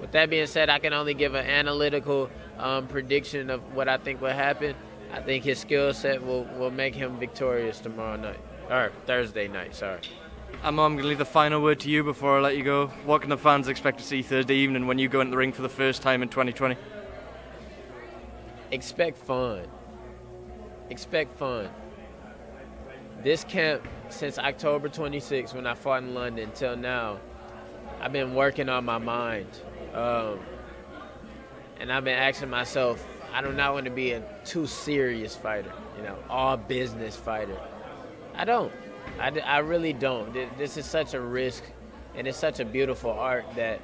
with 0.00 0.12
that 0.12 0.28
being 0.28 0.46
said, 0.46 0.68
I 0.68 0.78
can 0.78 0.92
only 0.92 1.14
give 1.14 1.34
an 1.34 1.46
analytical 1.46 2.30
um, 2.58 2.86
prediction 2.86 3.50
of 3.50 3.74
what 3.74 3.88
I 3.88 3.96
think 3.96 4.20
will 4.20 4.30
happen. 4.30 4.74
I 5.12 5.20
think 5.20 5.44
his 5.44 5.58
skill 5.58 5.94
set 5.94 6.24
will, 6.24 6.44
will 6.58 6.70
make 6.70 6.94
him 6.94 7.18
victorious 7.18 7.78
tomorrow 7.78 8.16
night, 8.16 8.40
or 8.68 8.92
Thursday 9.06 9.48
night, 9.48 9.74
sorry. 9.74 10.00
Ammo, 10.62 10.84
I'm 10.84 10.94
going 10.94 11.02
to 11.02 11.08
leave 11.08 11.18
the 11.18 11.24
final 11.24 11.62
word 11.62 11.80
to 11.80 11.90
you 11.90 12.02
before 12.02 12.38
I 12.38 12.40
let 12.40 12.56
you 12.56 12.64
go. 12.64 12.88
What 13.04 13.20
can 13.20 13.30
the 13.30 13.38
fans 13.38 13.68
expect 13.68 13.98
to 13.98 14.04
see 14.04 14.22
Thursday 14.22 14.54
evening 14.54 14.86
when 14.86 14.98
you 14.98 15.08
go 15.08 15.20
into 15.20 15.30
the 15.30 15.36
ring 15.36 15.52
for 15.52 15.62
the 15.62 15.68
first 15.68 16.02
time 16.02 16.22
in 16.22 16.28
2020? 16.28 16.76
Expect 18.72 19.16
fun. 19.16 19.66
Expect 20.90 21.38
fun. 21.38 21.68
This 23.26 23.42
camp, 23.42 23.82
since 24.08 24.38
October 24.38 24.88
26, 24.88 25.52
when 25.52 25.66
I 25.66 25.74
fought 25.74 26.04
in 26.04 26.14
London, 26.14 26.48
till 26.54 26.76
now, 26.76 27.18
I've 28.00 28.12
been 28.12 28.36
working 28.36 28.68
on 28.68 28.84
my 28.84 28.98
mind. 28.98 29.48
Um, 29.92 30.38
and 31.80 31.90
I've 31.90 32.04
been 32.04 32.16
asking 32.16 32.50
myself, 32.50 33.04
I 33.34 33.42
do 33.42 33.52
not 33.52 33.74
want 33.74 33.86
to 33.86 33.90
be 33.90 34.12
a 34.12 34.22
too 34.44 34.68
serious 34.68 35.34
fighter, 35.34 35.72
you 35.96 36.04
know, 36.04 36.16
all 36.30 36.56
business 36.56 37.16
fighter. 37.16 37.58
I 38.36 38.44
don't. 38.44 38.72
I, 39.18 39.36
I 39.40 39.58
really 39.58 39.92
don't. 39.92 40.32
This 40.56 40.76
is 40.76 40.86
such 40.86 41.12
a 41.14 41.20
risk, 41.20 41.64
and 42.14 42.28
it's 42.28 42.38
such 42.38 42.60
a 42.60 42.64
beautiful 42.64 43.10
art 43.10 43.46
that 43.56 43.80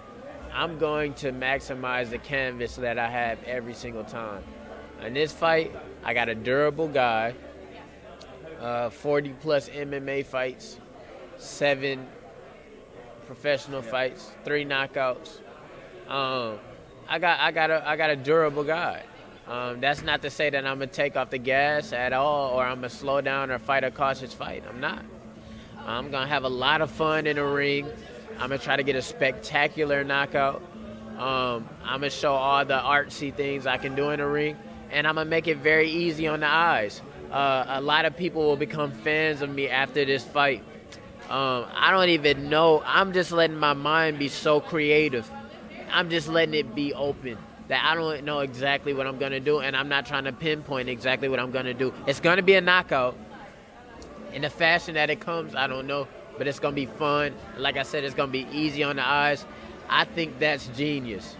I'm 0.54 0.78
going 0.78 1.14
to 1.14 1.32
maximize 1.32 2.10
the 2.10 2.18
canvas 2.18 2.76
that 2.76 2.96
I 2.96 3.10
have 3.10 3.42
every 3.42 3.74
single 3.74 4.04
time. 4.04 4.44
In 5.04 5.14
this 5.14 5.32
fight, 5.32 5.74
I 6.04 6.14
got 6.14 6.28
a 6.28 6.34
durable 6.36 6.86
guy, 6.86 7.34
uh, 8.62 8.90
40 8.90 9.30
plus 9.40 9.68
MMA 9.68 10.24
fights, 10.24 10.78
seven 11.36 12.06
professional 13.26 13.82
fights, 13.82 14.30
three 14.44 14.64
knockouts. 14.64 15.40
Um, 16.08 16.58
I 17.08 17.18
got 17.18 17.40
I 17.40 17.50
got 17.50 17.70
a 17.70 17.88
I 17.88 17.96
got 17.96 18.10
a 18.10 18.16
durable 18.16 18.64
guy. 18.64 19.02
Um, 19.48 19.80
that's 19.80 20.02
not 20.02 20.22
to 20.22 20.30
say 20.30 20.50
that 20.50 20.64
I'm 20.64 20.78
gonna 20.78 20.86
take 20.86 21.16
off 21.16 21.30
the 21.30 21.38
gas 21.38 21.92
at 21.92 22.12
all, 22.12 22.52
or 22.52 22.64
I'm 22.64 22.76
gonna 22.76 22.88
slow 22.88 23.20
down 23.20 23.50
or 23.50 23.58
fight 23.58 23.82
a 23.82 23.90
cautious 23.90 24.32
fight. 24.32 24.62
I'm 24.68 24.80
not. 24.80 25.04
I'm 25.84 26.12
gonna 26.12 26.28
have 26.28 26.44
a 26.44 26.48
lot 26.48 26.80
of 26.80 26.90
fun 26.90 27.26
in 27.26 27.36
the 27.36 27.44
ring. 27.44 27.88
I'm 28.34 28.50
gonna 28.50 28.58
try 28.58 28.76
to 28.76 28.84
get 28.84 28.94
a 28.94 29.02
spectacular 29.02 30.04
knockout. 30.04 30.62
Um, 31.18 31.68
I'm 31.84 32.00
gonna 32.00 32.10
show 32.10 32.32
all 32.32 32.64
the 32.64 32.78
artsy 32.78 33.34
things 33.34 33.66
I 33.66 33.78
can 33.78 33.96
do 33.96 34.10
in 34.10 34.20
the 34.20 34.26
ring, 34.26 34.56
and 34.90 35.06
I'm 35.06 35.16
gonna 35.16 35.28
make 35.28 35.48
it 35.48 35.58
very 35.58 35.90
easy 35.90 36.28
on 36.28 36.40
the 36.40 36.48
eyes. 36.48 37.02
Uh, 37.32 37.64
a 37.68 37.80
lot 37.80 38.04
of 38.04 38.14
people 38.14 38.42
will 38.42 38.56
become 38.56 38.92
fans 38.92 39.40
of 39.40 39.48
me 39.48 39.66
after 39.68 40.04
this 40.04 40.22
fight. 40.22 40.62
Um, 41.30 41.64
I 41.74 41.90
don't 41.90 42.10
even 42.10 42.50
know. 42.50 42.82
I'm 42.84 43.14
just 43.14 43.32
letting 43.32 43.56
my 43.56 43.72
mind 43.72 44.18
be 44.18 44.28
so 44.28 44.60
creative. 44.60 45.28
I'm 45.90 46.10
just 46.10 46.28
letting 46.28 46.52
it 46.52 46.74
be 46.74 46.92
open 46.92 47.38
that 47.68 47.82
I 47.90 47.94
don't 47.94 48.24
know 48.24 48.40
exactly 48.40 48.92
what 48.92 49.06
I'm 49.06 49.16
gonna 49.16 49.40
do, 49.40 49.60
and 49.60 49.74
I'm 49.74 49.88
not 49.88 50.04
trying 50.04 50.24
to 50.24 50.32
pinpoint 50.32 50.90
exactly 50.90 51.30
what 51.30 51.40
I'm 51.40 51.50
gonna 51.50 51.72
do. 51.72 51.94
It's 52.06 52.20
gonna 52.20 52.42
be 52.42 52.54
a 52.54 52.60
knockout. 52.60 53.16
In 54.34 54.42
the 54.42 54.50
fashion 54.50 54.94
that 54.94 55.08
it 55.08 55.20
comes, 55.20 55.54
I 55.54 55.66
don't 55.66 55.86
know, 55.86 56.08
but 56.36 56.46
it's 56.46 56.58
gonna 56.58 56.74
be 56.74 56.86
fun. 56.86 57.34
Like 57.56 57.78
I 57.78 57.82
said, 57.82 58.04
it's 58.04 58.14
gonna 58.14 58.30
be 58.30 58.46
easy 58.52 58.82
on 58.82 58.96
the 58.96 59.06
eyes. 59.06 59.46
I 59.88 60.04
think 60.04 60.38
that's 60.38 60.66
genius. 60.68 61.36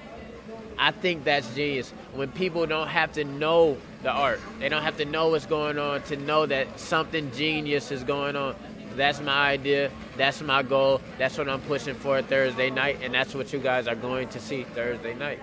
I 0.79 0.91
think 0.91 1.25
that's 1.25 1.55
genius. 1.55 1.93
When 2.15 2.31
people 2.33 2.67
don't 2.67 2.89
have 2.89 3.13
to 3.13 3.25
know 3.25 3.77
the 4.03 4.11
art, 4.11 4.41
they 4.59 4.69
don't 4.69 4.83
have 4.83 4.97
to 4.99 5.05
know 5.05 5.29
what's 5.29 5.47
going 5.47 5.79
on 5.79 6.03
to 6.03 6.17
know 6.17 6.47
that 6.47 6.79
something 6.79 7.31
genius 7.33 7.91
is 7.91 8.05
going 8.05 8.37
on. 8.37 8.55
That's 8.97 9.21
my 9.21 9.51
idea. 9.51 9.91
That's 10.17 10.43
my 10.43 10.63
goal. 10.63 11.01
That's 11.19 11.39
what 11.39 11.49
I'm 11.49 11.61
pushing 11.63 11.95
for 11.95 12.21
Thursday 12.21 12.71
night, 12.71 12.99
and 13.03 13.15
that's 13.15 13.35
what 13.35 13.53
you 13.53 13.59
guys 13.59 13.87
are 13.87 13.95
going 13.95 14.29
to 14.31 14.41
see 14.41 14.65
Thursday 14.65 15.15
night. 15.15 15.41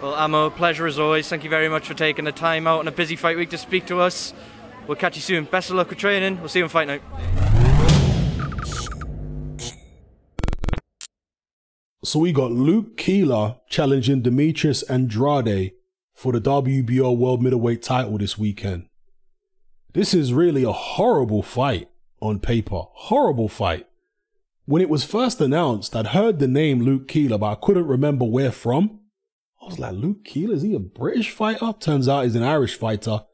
Well, 0.00 0.16
Ammo, 0.16 0.50
pleasure 0.50 0.86
as 0.86 0.98
always. 0.98 1.28
Thank 1.28 1.44
you 1.44 1.50
very 1.50 1.68
much 1.68 1.86
for 1.86 1.94
taking 1.94 2.24
the 2.24 2.32
time 2.32 2.66
out 2.66 2.80
on 2.80 2.88
a 2.88 2.92
busy 2.92 3.16
fight 3.16 3.36
week 3.36 3.50
to 3.50 3.58
speak 3.58 3.86
to 3.86 4.00
us. 4.00 4.32
We'll 4.86 4.96
catch 4.96 5.16
you 5.16 5.22
soon. 5.22 5.44
Best 5.44 5.70
of 5.70 5.76
luck 5.76 5.88
with 5.88 5.98
training. 5.98 6.40
We'll 6.40 6.48
see 6.48 6.58
you 6.60 6.64
on 6.64 6.68
fight 6.68 6.88
night. 6.88 7.02
So 12.02 12.18
we 12.18 12.32
got 12.32 12.52
Luke 12.52 12.98
Keeler 12.98 13.56
challenging 13.68 14.20
Demetrius 14.20 14.82
Andrade 14.84 15.72
for 16.14 16.32
the 16.32 16.40
WBO 16.40 17.16
World 17.16 17.42
Middleweight 17.42 17.82
title 17.82 18.16
this 18.18 18.38
weekend. 18.38 18.88
This 19.92 20.14
is 20.14 20.32
really 20.32 20.64
a 20.64 20.72
horrible 20.72 21.42
fight 21.42 21.88
on 22.20 22.40
paper. 22.40 22.82
Horrible 22.92 23.48
fight. 23.48 23.86
When 24.64 24.80
it 24.80 24.88
was 24.88 25.04
first 25.04 25.40
announced, 25.40 25.94
I'd 25.94 26.08
heard 26.08 26.38
the 26.38 26.48
name 26.48 26.80
Luke 26.80 27.06
Keeler, 27.06 27.38
but 27.38 27.52
I 27.52 27.54
couldn't 27.54 27.86
remember 27.86 28.24
where 28.24 28.52
from. 28.52 29.00
I 29.60 29.66
was 29.66 29.78
like, 29.78 29.94
Luke 29.94 30.24
Keeler, 30.24 30.54
is 30.54 30.62
he 30.62 30.74
a 30.74 30.78
British 30.80 31.30
fighter? 31.30 31.74
Turns 31.78 32.08
out 32.08 32.24
he's 32.24 32.34
an 32.34 32.42
Irish 32.42 32.76
fighter. 32.76 33.24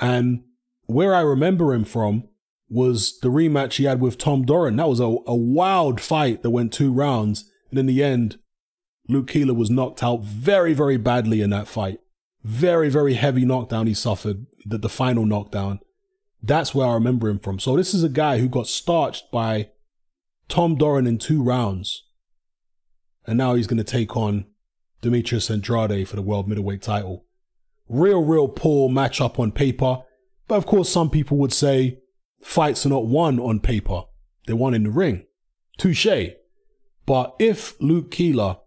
And 0.00 0.44
where 0.86 1.14
I 1.14 1.20
remember 1.20 1.72
him 1.72 1.84
from 1.84 2.28
was 2.68 3.18
the 3.20 3.28
rematch 3.28 3.74
he 3.74 3.84
had 3.84 4.00
with 4.00 4.18
Tom 4.18 4.44
Doran. 4.44 4.76
That 4.76 4.88
was 4.88 5.00
a, 5.00 5.16
a 5.26 5.36
wild 5.36 6.00
fight 6.00 6.42
that 6.42 6.50
went 6.50 6.72
two 6.72 6.92
rounds. 6.92 7.50
And 7.70 7.78
in 7.78 7.86
the 7.86 8.02
end, 8.02 8.38
Luke 9.08 9.28
Keeler 9.28 9.54
was 9.54 9.70
knocked 9.70 10.02
out 10.02 10.22
very, 10.24 10.72
very 10.72 10.96
badly 10.96 11.40
in 11.40 11.50
that 11.50 11.68
fight. 11.68 12.00
Very, 12.44 12.88
very 12.88 13.14
heavy 13.14 13.44
knockdown 13.44 13.86
he 13.86 13.94
suffered, 13.94 14.46
the, 14.64 14.78
the 14.78 14.88
final 14.88 15.24
knockdown. 15.24 15.80
That's 16.42 16.74
where 16.74 16.88
I 16.88 16.94
remember 16.94 17.28
him 17.28 17.38
from. 17.38 17.60
So 17.60 17.76
this 17.76 17.94
is 17.94 18.02
a 18.02 18.08
guy 18.08 18.38
who 18.38 18.48
got 18.48 18.66
starched 18.66 19.30
by 19.30 19.70
Tom 20.48 20.76
Doran 20.76 21.06
in 21.06 21.18
two 21.18 21.42
rounds. 21.42 22.04
And 23.26 23.38
now 23.38 23.54
he's 23.54 23.68
going 23.68 23.78
to 23.78 23.84
take 23.84 24.16
on 24.16 24.46
Demetrius 25.02 25.50
Andrade 25.50 26.08
for 26.08 26.16
the 26.16 26.22
world 26.22 26.48
middleweight 26.48 26.82
title. 26.82 27.26
Real, 27.88 28.24
real 28.24 28.48
poor 28.48 28.88
matchup 28.88 29.38
on 29.38 29.52
paper. 29.52 29.98
But 30.48 30.56
of 30.56 30.66
course, 30.66 30.88
some 30.88 31.10
people 31.10 31.36
would 31.38 31.52
say 31.52 32.00
fights 32.40 32.84
are 32.84 32.88
not 32.90 33.06
won 33.06 33.38
on 33.38 33.60
paper. 33.60 34.02
They're 34.46 34.56
won 34.56 34.74
in 34.74 34.82
the 34.82 34.90
ring. 34.90 35.26
Touche. 35.78 36.34
But 37.06 37.36
if 37.38 37.80
Luke 37.80 38.10
Keeler 38.10 38.58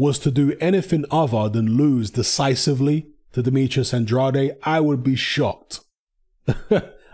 was 0.00 0.18
to 0.18 0.30
do 0.30 0.56
anything 0.60 1.04
other 1.10 1.46
than 1.50 1.76
lose 1.76 2.10
decisively 2.10 3.06
to 3.32 3.42
Demetrius 3.42 3.92
Andrade, 3.92 4.56
I 4.62 4.80
would 4.80 5.02
be 5.02 5.14
shocked. 5.14 5.80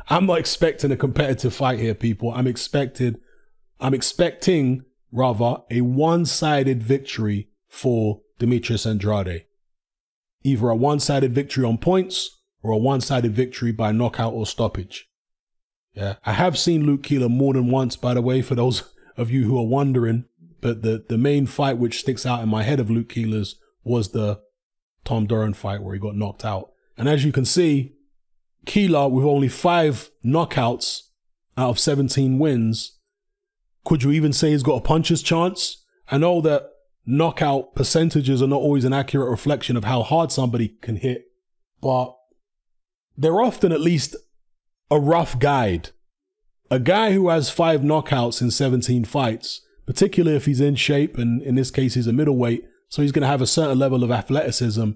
I'm 0.09 0.27
not 0.27 0.39
expecting 0.39 0.93
a 0.93 0.97
competitive 0.97 1.53
fight 1.53 1.81
here, 1.81 1.97
people. 1.97 2.33
I'm 2.33 2.47
expected, 2.47 3.19
I'm 3.81 3.93
expecting 3.93 4.85
rather 5.11 5.57
a 5.69 5.81
one-sided 5.81 6.81
victory 6.81 7.49
for 7.69 8.21
Demetrius 8.39 8.87
Andrade. 8.87 9.47
Either 10.45 10.69
a 10.69 10.77
one-sided 10.77 11.35
victory 11.35 11.65
on 11.65 11.79
points 11.79 12.41
or 12.63 12.71
a 12.71 12.79
one-sided 12.79 13.35
victory 13.35 13.73
by 13.73 13.91
knockout 13.91 14.33
or 14.33 14.47
stoppage. 14.47 15.09
Yeah, 15.93 16.15
I 16.25 16.35
have 16.35 16.57
seen 16.57 16.87
Luke 16.87 17.03
Keeler 17.03 17.29
more 17.29 17.55
than 17.55 17.69
once, 17.69 17.97
by 17.97 18.15
the 18.15 18.23
way, 18.23 18.43
for 18.43 18.55
those 18.55 18.85
of 19.17 19.29
you 19.29 19.43
who 19.43 19.59
are 19.59 19.67
wondering. 19.67 20.27
But 20.67 20.83
the, 20.83 21.05
the 21.09 21.17
main 21.17 21.47
fight 21.47 21.79
which 21.79 22.01
sticks 22.01 22.27
out 22.27 22.43
in 22.43 22.49
my 22.49 22.65
head 22.65 22.81
of 22.81 22.91
Luke 22.91 23.11
Keeler's 23.11 23.55
was 23.85 24.09
the 24.09 24.41
Tom 25.05 25.25
Doran 25.25 25.55
fight 25.55 25.81
where 25.81 25.95
he 25.95 26.01
got 26.01 26.17
knocked 26.17 26.45
out. 26.45 26.73
And 26.99 27.09
as 27.09 27.25
you 27.25 27.31
can 27.31 27.45
see, 27.45 27.93
Keeler 28.65 29.09
with 29.09 29.25
only 29.25 29.47
five 29.47 30.11
knockouts 30.25 31.03
out 31.57 31.71
of 31.71 31.79
17 31.79 32.41
wins 32.41 32.99
Could 33.85 34.03
you 34.03 34.11
even 34.11 34.33
say 34.33 34.51
he's 34.51 34.65
got 34.65 34.79
a 34.79 34.81
puncher's 34.81 35.23
chance? 35.23 35.85
I 36.11 36.19
know 36.19 36.41
that 36.41 36.69
knockout 37.07 37.77
percentages 37.77 38.43
are 38.43 38.49
not 38.49 38.61
always 38.61 38.85
an 38.85 38.93
accurate 38.93 39.31
reflection 39.31 39.77
of 39.77 39.85
how 39.85 40.03
hard 40.03 40.33
somebody 40.33 40.71
can 40.83 40.97
hit, 40.97 41.27
but 41.81 42.13
they're 43.17 43.41
often 43.41 43.71
at 43.71 43.81
least 43.81 44.17
a 44.91 44.99
rough 44.99 45.39
guide. 45.39 45.91
A 46.73 46.81
guy 46.81 47.13
who 47.13 47.29
has 47.29 47.51
five 47.51 47.83
knockouts 47.83 48.43
in 48.43 48.51
17 48.51 49.05
fights, 49.05 49.61
particularly 49.87 50.37
if 50.37 50.47
he's 50.47 50.61
in 50.61 50.75
shape, 50.75 51.17
and 51.17 51.41
in 51.43 51.55
this 51.55 51.71
case, 51.71 51.95
he's 51.95 52.07
a 52.07 52.13
middleweight, 52.13 52.65
so 52.89 53.03
he's 53.03 53.13
going 53.13 53.23
to 53.23 53.29
have 53.29 53.43
a 53.43 53.47
certain 53.47 53.79
level 53.79 54.05
of 54.05 54.11
athleticism. 54.11 54.91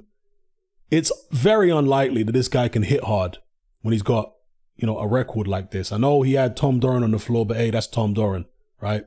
It's 0.91 1.13
very 1.31 1.71
unlikely 1.71 2.25
that 2.25 2.33
this 2.33 2.49
guy 2.49 2.69
can 2.69 2.83
hit 2.83 3.05
hard 3.05 3.39
when 3.83 3.93
he's 3.93 4.03
got, 4.03 4.33
you 4.77 4.87
know, 4.87 4.99
a 4.99 5.07
record 5.07 5.47
like 5.47 5.71
this. 5.71 5.93
I 5.93 5.97
know 5.97 6.23
he 6.23 6.35
had 6.35 6.57
Tom 6.57 6.81
Doran 6.81 7.05
on 7.05 7.13
the 7.13 7.19
floor, 7.19 7.47
but 7.47 7.57
hey, 7.57 7.71
that's 7.71 7.87
Tom 7.87 8.13
Doran, 8.13 8.47
right? 8.81 9.05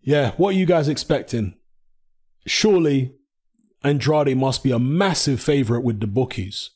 Yeah, 0.00 0.32
what 0.32 0.54
are 0.54 0.58
you 0.58 0.66
guys 0.66 0.88
expecting? 0.88 1.54
Surely 2.46 3.14
Andrade 3.82 4.36
must 4.36 4.62
be 4.62 4.70
a 4.70 4.78
massive 4.78 5.40
favorite 5.40 5.82
with 5.82 6.00
the 6.00 6.06
bookies. 6.06 6.70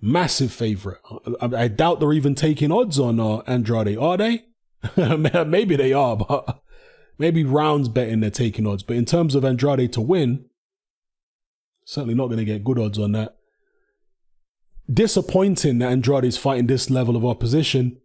Massive 0.00 0.52
favorite. 0.52 1.00
I, 1.40 1.64
I 1.64 1.68
doubt 1.68 2.00
they're 2.00 2.12
even 2.12 2.34
taking 2.34 2.70
odds 2.70 2.98
on 2.98 3.18
uh, 3.18 3.38
Andrade, 3.46 3.96
are 3.96 4.18
they? 4.18 4.44
maybe 5.46 5.76
they 5.76 5.92
are, 5.92 6.16
but 6.16 6.62
maybe 7.18 7.44
rounds 7.44 7.88
betting 7.88 8.20
they're 8.20 8.30
taking 8.30 8.66
odds. 8.66 8.82
But 8.82 8.96
in 8.96 9.04
terms 9.04 9.34
of 9.34 9.44
Andrade 9.44 9.92
to 9.94 10.00
win, 10.00 10.46
certainly 11.84 12.14
not 12.14 12.26
going 12.26 12.38
to 12.38 12.44
get 12.44 12.64
good 12.64 12.78
odds 12.78 12.98
on 12.98 13.12
that. 13.12 13.36
Disappointing 14.92 15.78
that 15.78 15.92
Andrade's 15.92 16.36
fighting 16.36 16.66
this 16.66 16.90
level 16.90 17.16
of 17.16 17.24
opposition. 17.24 17.98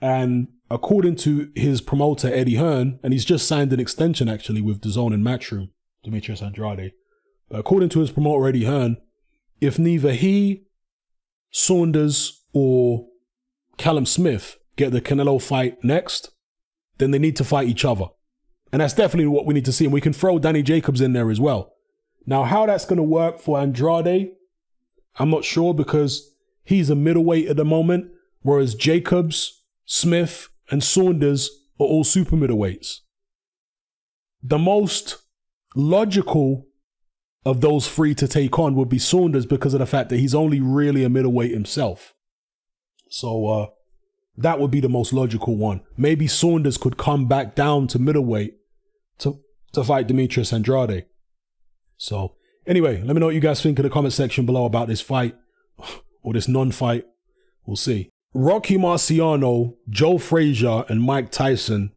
And 0.00 0.48
according 0.70 1.16
to 1.16 1.50
his 1.54 1.80
promoter, 1.80 2.32
Eddie 2.32 2.56
Hearn, 2.56 2.98
and 3.02 3.12
he's 3.12 3.24
just 3.24 3.46
signed 3.46 3.72
an 3.72 3.80
extension 3.80 4.28
actually 4.28 4.60
with 4.60 4.80
DAZN 4.80 5.14
and 5.14 5.24
Matchroom, 5.24 5.70
Demetrius 6.02 6.42
Andrade. 6.42 6.92
But 7.48 7.60
according 7.60 7.90
to 7.90 8.00
his 8.00 8.10
promoter, 8.10 8.48
Eddie 8.48 8.64
Hearn, 8.64 8.96
if 9.60 9.78
neither 9.78 10.12
he, 10.12 10.64
Saunders, 11.50 12.44
or 12.52 13.06
Callum 13.76 14.06
Smith 14.06 14.58
get 14.76 14.92
the 14.92 15.00
Canelo 15.00 15.40
fight 15.40 15.82
next, 15.82 16.30
then 16.98 17.10
they 17.10 17.18
need 17.18 17.36
to 17.36 17.44
fight 17.44 17.68
each 17.68 17.84
other. 17.84 18.06
And 18.72 18.80
that's 18.80 18.94
definitely 18.94 19.28
what 19.28 19.46
we 19.46 19.54
need 19.54 19.64
to 19.66 19.72
see. 19.72 19.84
And 19.84 19.94
we 19.94 20.00
can 20.00 20.12
throw 20.12 20.38
Danny 20.38 20.62
Jacobs 20.62 21.00
in 21.00 21.12
there 21.12 21.30
as 21.30 21.40
well. 21.40 21.72
Now, 22.26 22.44
how 22.44 22.66
that's 22.66 22.84
going 22.84 22.96
to 22.96 23.02
work 23.02 23.38
for 23.38 23.58
Andrade, 23.58 24.32
I'm 25.18 25.30
not 25.30 25.44
sure 25.44 25.72
because 25.72 26.34
he's 26.64 26.90
a 26.90 26.96
middleweight 26.96 27.48
at 27.48 27.56
the 27.56 27.64
moment, 27.64 28.10
whereas 28.42 28.74
Jacobs, 28.74 29.62
Smith, 29.84 30.48
and 30.70 30.82
Saunders 30.82 31.48
are 31.78 31.86
all 31.86 32.04
super 32.04 32.36
middleweights. 32.36 33.00
The 34.42 34.58
most 34.58 35.18
logical 35.74 36.66
of 37.44 37.60
those 37.60 37.88
three 37.88 38.14
to 38.16 38.26
take 38.26 38.58
on 38.58 38.74
would 38.74 38.88
be 38.88 38.98
Saunders 38.98 39.46
because 39.46 39.72
of 39.72 39.78
the 39.78 39.86
fact 39.86 40.08
that 40.08 40.18
he's 40.18 40.34
only 40.34 40.60
really 40.60 41.04
a 41.04 41.08
middleweight 41.08 41.52
himself. 41.52 42.12
So 43.08 43.46
uh, 43.46 43.66
that 44.38 44.60
would 44.60 44.70
be 44.70 44.80
the 44.80 44.88
most 44.88 45.12
logical 45.12 45.56
one. 45.56 45.80
Maybe 45.96 46.26
Saunders 46.26 46.76
could 46.76 46.96
come 46.96 47.26
back 47.26 47.54
down 47.54 47.86
to 47.88 47.98
middleweight 47.98 48.54
to, 49.18 49.40
to 49.72 49.84
fight 49.84 50.06
Demetrius 50.06 50.52
Andrade. 50.52 51.06
So 51.96 52.36
anyway, 52.66 53.02
let 53.02 53.14
me 53.14 53.20
know 53.20 53.26
what 53.26 53.34
you 53.34 53.40
guys 53.40 53.62
think 53.62 53.78
in 53.78 53.82
the 53.82 53.90
comment 53.90 54.12
section 54.12 54.44
below 54.44 54.64
about 54.64 54.88
this 54.88 55.00
fight 55.00 55.36
or 56.22 56.34
this 56.34 56.48
non-fight. 56.48 57.06
We'll 57.64 57.76
see. 57.76 58.10
Rocky 58.34 58.76
Marciano, 58.76 59.76
Joe 59.88 60.18
Frazier, 60.18 60.84
and 60.88 61.00
Mike 61.00 61.30
Tyson 61.30 61.92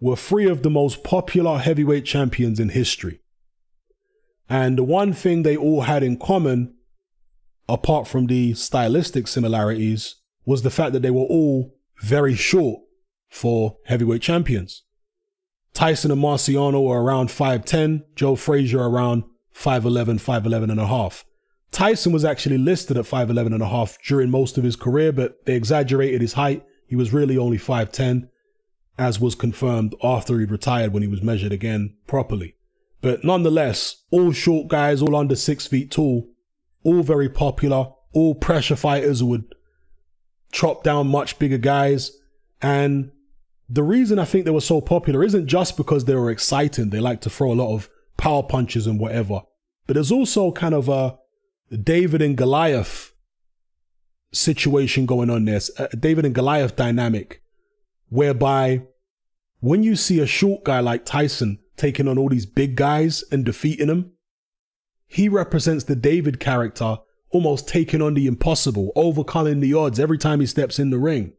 were 0.00 0.16
three 0.16 0.48
of 0.48 0.62
the 0.62 0.70
most 0.70 1.02
popular 1.02 1.58
heavyweight 1.58 2.04
champions 2.04 2.60
in 2.60 2.70
history. 2.70 3.20
And 4.48 4.78
the 4.78 4.84
one 4.84 5.12
thing 5.12 5.42
they 5.42 5.56
all 5.56 5.82
had 5.82 6.02
in 6.02 6.18
common, 6.18 6.74
apart 7.68 8.06
from 8.06 8.26
the 8.26 8.54
stylistic 8.54 9.26
similarities, 9.26 10.16
was 10.44 10.62
the 10.62 10.70
fact 10.70 10.92
that 10.92 11.02
they 11.02 11.10
were 11.10 11.22
all 11.22 11.74
very 12.00 12.34
short 12.34 12.80
for 13.28 13.78
heavyweight 13.86 14.22
champions. 14.22 14.82
Tyson 15.72 16.10
and 16.10 16.22
Marciano 16.22 16.86
were 16.86 17.02
around 17.02 17.28
5'10, 17.28 18.02
Joe 18.14 18.36
Frazier 18.36 18.82
around 18.82 19.24
5'11, 19.54 20.20
5'11 20.20 20.70
and 20.70 20.80
a 20.80 20.86
half. 20.86 21.24
Tyson 21.70 22.12
was 22.12 22.24
actually 22.24 22.58
listed 22.58 22.98
at 22.98 23.06
5'11 23.06 23.46
and 23.46 23.62
a 23.62 23.68
half 23.68 23.96
during 24.02 24.30
most 24.30 24.58
of 24.58 24.64
his 24.64 24.76
career, 24.76 25.12
but 25.12 25.44
they 25.46 25.54
exaggerated 25.54 26.20
his 26.20 26.34
height. 26.34 26.64
He 26.86 26.96
was 26.96 27.14
really 27.14 27.38
only 27.38 27.56
5'10, 27.56 28.28
as 28.98 29.18
was 29.18 29.34
confirmed 29.34 29.94
after 30.02 30.38
he 30.38 30.44
retired 30.44 30.92
when 30.92 31.02
he 31.02 31.08
was 31.08 31.22
measured 31.22 31.52
again 31.52 31.96
properly. 32.06 32.56
But 33.00 33.24
nonetheless, 33.24 34.02
all 34.10 34.32
short 34.32 34.68
guys, 34.68 35.00
all 35.00 35.16
under 35.16 35.34
six 35.34 35.66
feet 35.66 35.90
tall, 35.90 36.28
all 36.84 37.02
very 37.02 37.30
popular, 37.30 37.88
all 38.12 38.34
pressure 38.34 38.76
fighters 38.76 39.20
who 39.20 39.26
would 39.26 39.54
chop 40.52 40.84
down 40.84 41.08
much 41.08 41.38
bigger 41.38 41.58
guys. 41.58 42.12
And 42.60 43.10
the 43.68 43.82
reason 43.82 44.18
I 44.18 44.24
think 44.24 44.44
they 44.44 44.50
were 44.50 44.60
so 44.60 44.80
popular 44.80 45.24
isn't 45.24 45.46
just 45.46 45.76
because 45.76 46.04
they 46.04 46.14
were 46.14 46.30
exciting. 46.30 46.90
They 46.90 47.00
like 47.00 47.22
to 47.22 47.30
throw 47.30 47.52
a 47.52 47.54
lot 47.54 47.74
of 47.74 47.88
power 48.16 48.42
punches 48.42 48.86
and 48.86 49.00
whatever. 49.00 49.42
But 49.86 49.94
there's 49.94 50.12
also 50.12 50.52
kind 50.52 50.74
of 50.74 50.88
a 50.88 51.18
David 51.82 52.22
and 52.22 52.36
Goliath 52.36 53.12
situation 54.32 55.06
going 55.06 55.30
on 55.30 55.44
there, 55.44 55.60
a 55.78 55.84
uh, 55.84 55.88
David 55.98 56.24
and 56.24 56.34
Goliath 56.34 56.76
dynamic, 56.76 57.42
whereby 58.08 58.82
when 59.60 59.82
you 59.82 59.96
see 59.96 60.20
a 60.20 60.26
short 60.26 60.64
guy 60.64 60.80
like 60.80 61.04
Tyson 61.04 61.58
taking 61.76 62.08
on 62.08 62.18
all 62.18 62.28
these 62.28 62.46
big 62.46 62.76
guys 62.76 63.24
and 63.30 63.44
defeating 63.44 63.88
them, 63.88 64.12
he 65.06 65.28
represents 65.28 65.84
the 65.84 65.96
David 65.96 66.40
character 66.40 66.98
almost 67.32 67.66
taking 67.66 68.02
on 68.02 68.14
the 68.14 68.26
impossible, 68.26 68.92
overcoming 68.94 69.60
the 69.60 69.74
odds 69.74 69.98
every 69.98 70.18
time 70.18 70.40
he 70.40 70.46
steps 70.46 70.78
in 70.78 70.90
the 70.90 70.98
ring. 70.98 71.32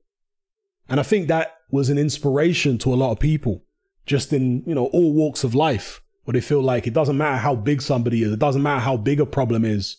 And 0.89 0.99
I 0.99 1.03
think 1.03 1.27
that 1.27 1.55
was 1.71 1.89
an 1.89 1.97
inspiration 1.97 2.77
to 2.79 2.93
a 2.93 2.95
lot 2.95 3.11
of 3.11 3.19
people, 3.19 3.63
just 4.05 4.33
in, 4.33 4.63
you 4.65 4.75
know, 4.75 4.87
all 4.87 5.13
walks 5.13 5.43
of 5.43 5.55
life, 5.55 6.01
where 6.23 6.33
they 6.33 6.41
feel 6.41 6.61
like 6.61 6.87
it 6.87 6.93
doesn't 6.93 7.17
matter 7.17 7.37
how 7.37 7.55
big 7.55 7.81
somebody 7.81 8.23
is, 8.23 8.31
it 8.31 8.39
doesn't 8.39 8.63
matter 8.63 8.81
how 8.81 8.97
big 8.97 9.19
a 9.19 9.25
problem 9.25 9.63
is, 9.63 9.97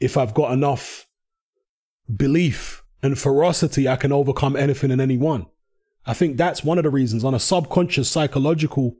if 0.00 0.16
I've 0.16 0.34
got 0.34 0.52
enough 0.52 1.06
belief 2.14 2.82
and 3.02 3.18
ferocity, 3.18 3.88
I 3.88 3.96
can 3.96 4.12
overcome 4.12 4.56
anything 4.56 4.90
and 4.90 5.00
anyone. 5.00 5.46
I 6.06 6.14
think 6.14 6.36
that's 6.36 6.62
one 6.62 6.78
of 6.78 6.84
the 6.84 6.90
reasons 6.90 7.24
on 7.24 7.34
a 7.34 7.40
subconscious 7.40 8.10
psychological 8.10 8.96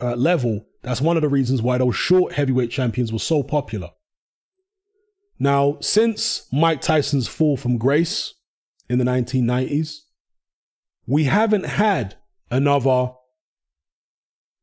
uh, 0.00 0.16
level. 0.16 0.66
That's 0.82 1.00
one 1.00 1.16
of 1.16 1.22
the 1.22 1.28
reasons 1.28 1.62
why 1.62 1.78
those 1.78 1.94
short 1.94 2.32
heavyweight 2.32 2.70
champions 2.70 3.12
were 3.12 3.18
so 3.18 3.42
popular. 3.42 3.90
Now, 5.42 5.78
since 5.80 6.46
Mike 6.52 6.80
Tyson's 6.80 7.26
fall 7.26 7.56
from 7.56 7.76
grace 7.76 8.34
in 8.88 8.98
the 8.98 9.04
1990s, 9.04 10.02
we 11.04 11.24
haven't 11.24 11.66
had 11.66 12.14
another 12.48 13.14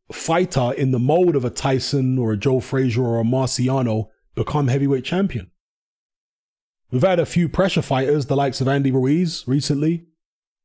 fighter 0.09 0.71
in 0.71 0.91
the 0.91 0.97
mold 0.97 1.35
of 1.35 1.43
a 1.43 1.49
Tyson 1.49 2.17
or 2.17 2.31
a 2.31 2.37
Joe 2.37 2.61
Frazier 2.61 3.03
or 3.03 3.19
a 3.19 3.25
Marciano 3.25 4.07
become 4.35 4.69
heavyweight 4.69 5.03
champion. 5.03 5.51
We've 6.91 7.01
had 7.01 7.19
a 7.19 7.25
few 7.25 7.49
pressure 7.49 7.81
fighters, 7.81 8.27
the 8.27 8.37
likes 8.37 8.61
of 8.61 8.69
Andy 8.69 8.89
Ruiz 8.89 9.43
recently, 9.45 10.05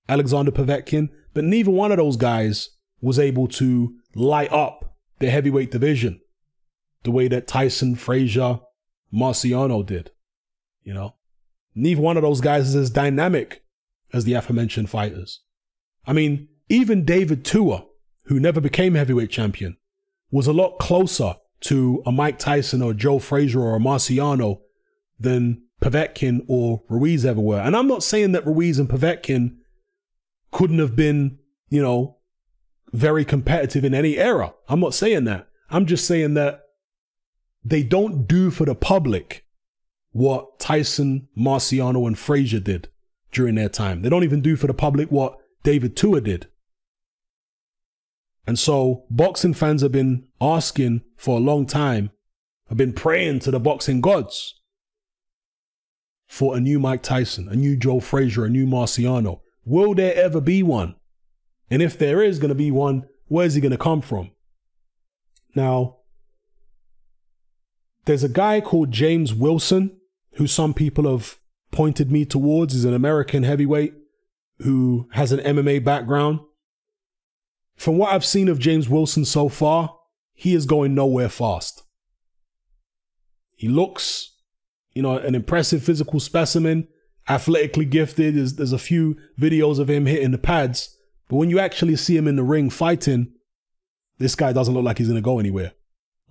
Alexander 0.09 0.53
Povetkin, 0.53 1.09
but 1.33 1.43
neither 1.43 1.73
one 1.73 1.91
of 1.91 1.99
those 1.99 2.17
guys 2.17 2.71
was 3.01 3.19
able 3.19 3.49
to 3.49 3.97
light 4.15 4.53
up 4.53 4.97
the 5.19 5.31
heavyweight 5.31 5.73
division 5.73 6.21
the 7.03 7.11
way 7.11 7.27
that 7.27 7.49
Tyson, 7.49 7.97
Frazier, 7.97 8.61
Marciano 9.15 9.85
did. 9.85 10.11
You 10.83 10.95
know, 10.95 11.15
neither 11.75 12.01
one 12.01 12.17
of 12.17 12.23
those 12.23 12.41
guys 12.41 12.69
is 12.69 12.77
as 12.77 12.91
dynamic 12.91 13.63
as 14.13 14.25
the 14.25 14.35
aforementioned 14.35 14.91
fighters. 14.91 15.41
I 16.07 16.13
mean, 16.13 16.49
even 16.69 17.05
David 17.05 17.45
Tua, 17.45 17.87
who 18.25 18.39
never 18.39 18.61
became 18.61 18.95
heavyweight 18.95 19.31
champion, 19.31 19.77
was 20.31 20.47
a 20.47 20.53
lot 20.53 20.79
closer 20.79 21.37
to 21.61 22.03
a 22.05 22.13
Mike 22.13 22.39
Tyson 22.39 22.83
or 22.83 22.93
Joe 22.93 23.19
Frazier 23.19 23.61
or 23.61 23.77
a 23.77 23.81
Marciano 23.81 24.61
than 25.19 25.63
Povetkin 25.81 26.45
or 26.49 26.83
Ruiz 26.89 27.25
ever 27.25 27.41
were. 27.41 27.61
And 27.61 27.77
I'm 27.77 27.89
not 27.89 28.03
saying 28.03 28.33
that 28.33 28.47
Ruiz 28.47 28.79
and 28.79 28.89
Povetkin 28.89 29.57
couldn't 30.51 30.79
have 30.79 30.97
been, 30.97 31.39
you 31.69 31.83
know, 31.83 32.19
very 32.93 33.25
competitive 33.25 33.85
in 33.85 33.95
any 33.95 34.19
era. 34.19 34.55
I'm 34.69 34.81
not 34.81 34.95
saying 34.95 35.25
that. 35.25 35.49
I'm 35.71 35.87
just 35.87 36.07
saying 36.07 36.35
that 36.35 36.64
they 37.65 37.83
don't 37.83 38.27
do 38.27 38.51
for 38.51 38.65
the 38.65 38.75
public 38.75 39.45
what 40.13 40.59
Tyson, 40.61 41.29
Marciano, 41.37 42.07
and 42.07 42.19
Frazier 42.19 42.61
did 42.61 42.89
during 43.33 43.57
their 43.57 43.69
time. 43.69 44.03
They 44.03 44.09
don't 44.09 44.25
even 44.25 44.43
do 44.43 44.55
for 44.55 44.67
the 44.67 44.75
public 44.75 45.11
what 45.11 45.39
David 45.65 45.97
Tua 45.97 46.21
did. 46.21 46.47
And 48.47 48.59
so 48.59 49.07
boxing 49.11 49.55
fans 49.55 49.83
have 49.83 49.93
been 49.93 50.27
asking 50.41 51.03
for 51.17 51.39
a 51.39 51.41
long 51.41 51.67
time, 51.67 52.11
have 52.69 52.77
been 52.77 52.93
praying 52.93 53.41
to 53.41 53.51
the 53.51 53.59
boxing 53.59 54.01
gods 54.01 54.61
for 56.29 56.57
a 56.57 56.61
new 56.61 56.79
Mike 56.79 57.03
Tyson, 57.03 57.49
a 57.49 57.57
new 57.57 57.77
Joe 57.77 58.01
Frazier, 58.01 58.45
a 58.45 58.51
new 58.51 58.67
Marciano. 58.67 59.41
Will 59.65 59.95
there 59.95 60.15
ever 60.15 60.41
be 60.41 60.63
one? 60.63 60.95
And 61.71 61.81
if 61.81 61.99
there 61.99 62.23
is 62.23 62.39
going 62.39 62.51
to 62.51 62.55
be 62.55 62.71
one, 62.71 63.07
where's 63.27 63.55
he 63.55 63.61
going 63.61 63.73
to 63.73 63.79
come 63.79 64.03
from? 64.03 64.31
Now, 65.55 65.99
there's 68.05 68.25
a 68.25 68.29
guy 68.29 68.61
called 68.61 68.91
James 68.91 69.35
Wilson, 69.35 69.99
who 70.35 70.47
some 70.47 70.75
people 70.75 71.11
have 71.11 71.39
pointed 71.71 72.11
me 72.11 72.25
towards. 72.25 72.75
He's 72.75 72.85
an 72.85 72.95
American 72.95 73.43
heavyweight 73.43 73.95
who 74.59 75.09
has 75.13 75.33
an 75.33 75.41
MMA 75.41 75.83
background. 75.83 76.41
From 77.77 77.99
what 77.99 78.13
I've 78.13 78.25
seen 78.25 78.49
of 78.49 78.59
James 78.59 78.89
Wilson 78.89 79.25
so 79.25 79.49
far, 79.49 79.97
he 80.33 80.55
is 80.55 80.67
going 80.67 80.95
nowhere 80.95 81.29
fast. 81.29 81.83
He 83.57 83.69
looks, 83.69 84.37
you 84.93 85.03
know, 85.03 85.17
an 85.17 85.35
impressive 85.35 85.83
physical 85.83 86.21
specimen, 86.21 86.89
athletically 87.29 87.85
gifted. 87.85 88.37
There's, 88.37 88.55
there's 88.57 88.73
a 88.73 88.79
few 88.79 89.17
videos 89.41 89.79
of 89.79 89.91
him 89.91 90.07
hitting 90.07 90.31
the 90.31 90.39
pads, 90.39 90.97
but 91.29 91.37
when 91.37 91.51
you 91.51 91.59
actually 91.59 91.97
see 91.97 92.17
him 92.17 92.29
in 92.29 92.37
the 92.37 92.43
ring 92.43 92.71
fighting, 92.71 93.33
this 94.19 94.35
guy 94.35 94.53
doesn't 94.53 94.75
look 94.75 94.85
like 94.85 94.99
he's 94.99 95.09
going 95.09 95.21
to 95.21 95.23
go 95.23 95.39
anywhere. 95.39 95.73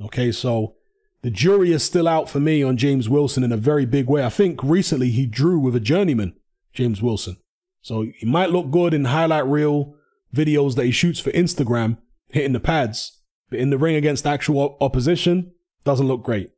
Okay, 0.01 0.31
so 0.31 0.75
the 1.23 1.31
jury 1.31 1.71
is 1.71 1.83
still 1.83 2.07
out 2.07 2.29
for 2.29 2.41
me 2.41 2.61
on 2.61 2.75
James 2.75 3.09
Wilson 3.09 3.45
in 3.45 3.53
a 3.53 3.57
very 3.57 3.85
big 3.85 4.07
way. 4.07 4.23
I 4.23 4.29
think 4.29 4.61
recently 4.61 5.09
he 5.09 5.25
drew 5.25 5.57
with 5.57 5.73
a 5.73 5.79
journeyman, 5.79 6.35
James 6.73 7.01
Wilson. 7.01 7.37
So 7.81 8.05
he 8.15 8.25
might 8.25 8.51
look 8.51 8.69
good 8.71 8.93
in 8.93 9.05
highlight 9.05 9.47
reel 9.47 9.95
videos 10.35 10.75
that 10.75 10.85
he 10.85 10.91
shoots 10.91 11.21
for 11.21 11.31
Instagram, 11.31 11.97
hitting 12.29 12.51
the 12.51 12.59
pads, 12.59 13.21
but 13.49 13.59
in 13.59 13.69
the 13.69 13.77
ring 13.77 13.95
against 13.95 14.27
actual 14.27 14.77
opposition, 14.81 15.53
doesn't 15.85 16.07
look 16.07 16.23
great. 16.23 16.51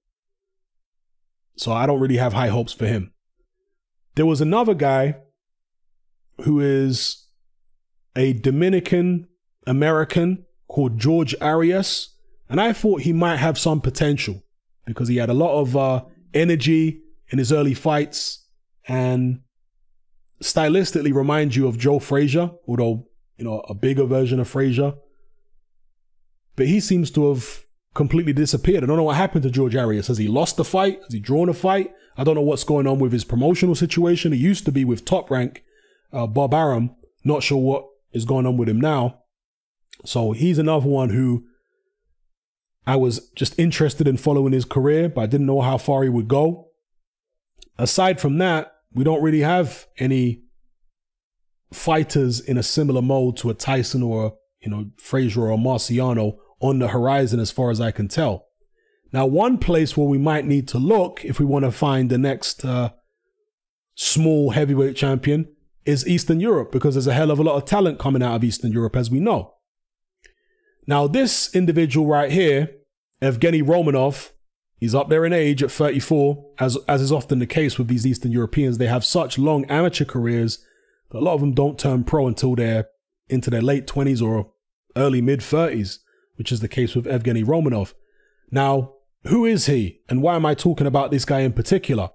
So 1.57 1.71
I 1.71 1.85
don't 1.85 1.99
really 1.99 2.17
have 2.17 2.33
high 2.33 2.47
hopes 2.47 2.73
for 2.73 2.87
him. 2.87 3.13
There 4.15 4.25
was 4.25 4.41
another 4.41 4.73
guy 4.73 5.17
who 6.41 6.59
is 6.59 7.27
a 8.15 8.33
Dominican 8.33 9.27
American 9.67 10.45
called 10.67 10.99
George 10.99 11.35
Arias, 11.39 12.15
and 12.49 12.59
I 12.59 12.73
thought 12.73 13.01
he 13.01 13.13
might 13.13 13.37
have 13.37 13.59
some 13.59 13.79
potential 13.79 14.41
because 14.85 15.07
he 15.07 15.17
had 15.17 15.29
a 15.29 15.33
lot 15.33 15.59
of 15.59 15.75
uh, 15.75 16.03
energy 16.33 17.01
in 17.29 17.37
his 17.37 17.51
early 17.51 17.73
fights 17.73 18.45
and 18.87 19.41
stylistically 20.41 21.13
reminds 21.13 21.55
you 21.55 21.67
of 21.67 21.77
Joe 21.77 21.99
Frazier, 21.99 22.51
although 22.67 23.07
you 23.37 23.45
know 23.45 23.59
a 23.61 23.73
bigger 23.73 24.05
version 24.05 24.39
of 24.39 24.47
Frazier. 24.47 24.93
But 26.55 26.67
he 26.67 26.79
seems 26.79 27.11
to 27.11 27.29
have 27.29 27.65
completely 27.93 28.33
disappeared. 28.33 28.83
I 28.83 28.87
don't 28.87 28.97
know 28.97 29.03
what 29.03 29.15
happened 29.15 29.43
to 29.43 29.49
George 29.49 29.75
Arias. 29.75 30.07
Has 30.07 30.17
he 30.17 30.27
lost 30.27 30.57
the 30.57 30.63
fight? 30.63 30.99
Has 31.03 31.13
he 31.13 31.19
drawn 31.19 31.49
a 31.49 31.53
fight? 31.53 31.91
I 32.17 32.23
don't 32.23 32.35
know 32.35 32.41
what's 32.41 32.63
going 32.63 32.87
on 32.87 32.99
with 32.99 33.11
his 33.11 33.25
promotional 33.25 33.75
situation. 33.75 34.31
He 34.31 34.37
used 34.39 34.65
to 34.65 34.71
be 34.71 34.85
with 34.85 35.05
Top 35.05 35.29
Rank, 35.29 35.63
uh, 36.13 36.27
Bob 36.27 36.53
Arum. 36.53 36.95
Not 37.23 37.43
sure 37.43 37.57
what 37.57 37.85
is 38.11 38.25
going 38.25 38.45
on 38.45 38.57
with 38.57 38.69
him 38.69 38.79
now. 38.79 39.21
So 40.05 40.31
he's 40.31 40.57
another 40.57 40.87
one 40.87 41.09
who 41.09 41.45
I 42.87 42.95
was 42.95 43.29
just 43.35 43.57
interested 43.57 44.07
in 44.07 44.17
following 44.17 44.53
his 44.53 44.65
career, 44.65 45.09
but 45.09 45.21
I 45.21 45.25
didn't 45.25 45.47
know 45.47 45.61
how 45.61 45.77
far 45.77 46.03
he 46.03 46.09
would 46.09 46.27
go. 46.27 46.69
Aside 47.77 48.19
from 48.19 48.37
that, 48.37 48.73
we 48.93 49.03
don't 49.03 49.23
really 49.23 49.41
have 49.41 49.87
any 49.97 50.43
fighters 51.73 52.39
in 52.39 52.57
a 52.57 52.63
similar 52.63 53.01
mode 53.01 53.37
to 53.37 53.49
a 53.49 53.53
Tyson 53.53 54.01
or 54.01 54.37
you 54.61 54.69
know 54.69 54.91
Frazier 54.97 55.49
or 55.51 55.57
Marciano 55.57 56.37
on 56.59 56.79
the 56.79 56.87
horizon, 56.87 57.39
as 57.39 57.51
far 57.51 57.69
as 57.69 57.81
I 57.81 57.91
can 57.91 58.07
tell. 58.07 58.47
Now, 59.11 59.25
one 59.25 59.57
place 59.57 59.95
where 59.95 60.07
we 60.07 60.17
might 60.17 60.45
need 60.45 60.67
to 60.69 60.77
look 60.77 61.23
if 61.23 61.39
we 61.39 61.45
want 61.45 61.65
to 61.65 61.71
find 61.71 62.09
the 62.09 62.17
next 62.17 62.65
uh, 62.65 62.91
small 63.95 64.51
heavyweight 64.51 64.95
champion 64.95 65.47
is 65.85 66.07
Eastern 66.07 66.39
Europe, 66.39 66.71
because 66.71 66.95
there's 66.95 67.07
a 67.07 67.13
hell 67.13 67.31
of 67.31 67.39
a 67.39 67.43
lot 67.43 67.55
of 67.55 67.65
talent 67.65 67.99
coming 67.99 68.23
out 68.23 68.35
of 68.35 68.43
Eastern 68.43 68.71
Europe, 68.71 68.95
as 68.95 69.11
we 69.11 69.19
know. 69.19 69.53
Now, 70.87 71.07
this 71.07 71.53
individual 71.55 72.05
right 72.05 72.31
here, 72.31 72.71
Evgeny 73.21 73.63
Romanov, 73.63 74.31
he's 74.77 74.93
up 74.93 75.09
there 75.09 75.25
in 75.25 75.33
age 75.33 75.63
at 75.63 75.71
34, 75.71 76.51
as, 76.59 76.77
as 76.87 77.01
is 77.01 77.11
often 77.11 77.39
the 77.39 77.47
case 77.47 77.77
with 77.77 77.87
these 77.87 78.05
Eastern 78.05 78.31
Europeans. 78.31 78.77
They 78.77 78.87
have 78.87 79.03
such 79.03 79.37
long 79.37 79.65
amateur 79.65 80.05
careers 80.05 80.63
that 81.11 81.19
a 81.19 81.19
lot 81.19 81.33
of 81.33 81.39
them 81.39 81.53
don't 81.53 81.79
turn 81.79 82.03
pro 82.03 82.27
until 82.27 82.55
they're 82.55 82.87
into 83.29 83.49
their 83.49 83.61
late 83.61 83.87
20s 83.87 84.21
or 84.21 84.51
early 84.95 85.21
mid 85.21 85.39
30s, 85.39 85.99
which 86.35 86.51
is 86.51 86.59
the 86.59 86.67
case 86.67 86.95
with 86.95 87.05
Evgeny 87.05 87.43
Romanov. 87.43 87.93
Now, 88.51 88.93
who 89.23 89.45
is 89.45 89.65
he, 89.65 90.01
and 90.07 90.21
why 90.21 90.35
am 90.35 90.45
I 90.45 90.53
talking 90.53 90.85
about 90.85 91.09
this 91.09 91.25
guy 91.25 91.39
in 91.39 91.53
particular? 91.53 92.11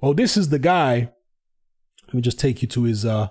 Well, 0.00 0.14
this 0.14 0.38
is 0.38 0.48
the 0.48 0.58
guy. 0.58 1.12
Let 2.06 2.14
me 2.14 2.22
just 2.22 2.40
take 2.40 2.62
you 2.62 2.68
to 2.68 2.84
his. 2.84 3.04
Uh, 3.04 3.28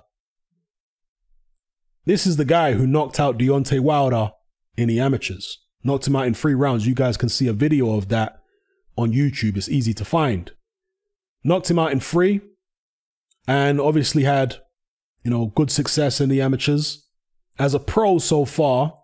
this 2.06 2.28
is 2.28 2.38
the 2.38 2.46
guy 2.46 2.74
who 2.74 2.86
knocked 2.86 3.20
out 3.20 3.40
Deontay 3.40 3.80
Wilder 3.80 4.32
the 4.76 5.00
amateurs. 5.00 5.60
Knocked 5.84 6.08
him 6.08 6.16
out 6.16 6.28
in 6.28 6.34
three 6.34 6.54
rounds. 6.54 6.88
You 6.88 6.96
guys 6.96 7.18
can 7.18 7.30
see 7.30 7.48
a 7.48 7.54
video 7.54 7.96
of 7.96 8.10
that 8.10 8.42
on 8.98 9.12
YouTube. 9.14 9.58
It's 9.58 9.70
easy 9.70 9.94
to 9.94 10.06
find. 10.06 10.52
Knocked 11.44 11.70
him 11.70 11.80
out 11.80 11.92
in 11.92 12.00
three, 12.00 12.42
and 13.48 13.80
obviously 13.80 14.24
had, 14.24 14.56
you 15.24 15.32
know, 15.32 15.48
good 15.48 15.70
success 15.70 16.20
in 16.20 16.30
the 16.30 16.42
amateurs. 16.42 17.08
As 17.60 17.74
a 17.74 17.80
pro 17.80 18.18
so 18.18 18.46
far, 18.46 18.96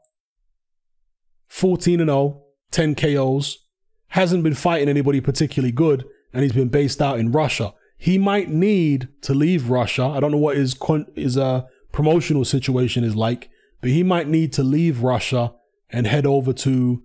14 1.47 1.99
and 1.99 2.09
0, 2.09 2.41
10 2.71 2.95
KOs. 2.95 3.59
Hasn't 4.07 4.43
been 4.43 4.55
fighting 4.55 4.89
anybody 4.89 5.21
particularly 5.21 5.71
good, 5.71 6.05
and 6.33 6.43
he's 6.43 6.53
been 6.53 6.69
based 6.69 7.01
out 7.01 7.19
in 7.19 7.31
Russia. 7.31 7.73
He 7.97 8.17
might 8.17 8.49
need 8.49 9.09
to 9.21 9.33
leave 9.33 9.69
Russia. 9.69 10.03
I 10.03 10.19
don't 10.19 10.31
know 10.31 10.37
what 10.37 10.57
his 10.57 10.75
his 11.15 11.37
uh, 11.37 11.63
promotional 11.91 12.43
situation 12.43 13.03
is 13.03 13.15
like, 13.15 13.49
but 13.79 13.91
he 13.91 14.01
might 14.01 14.27
need 14.27 14.51
to 14.53 14.63
leave 14.63 15.03
Russia 15.03 15.53
and 15.91 16.07
head 16.07 16.25
over 16.25 16.53
to 16.53 17.03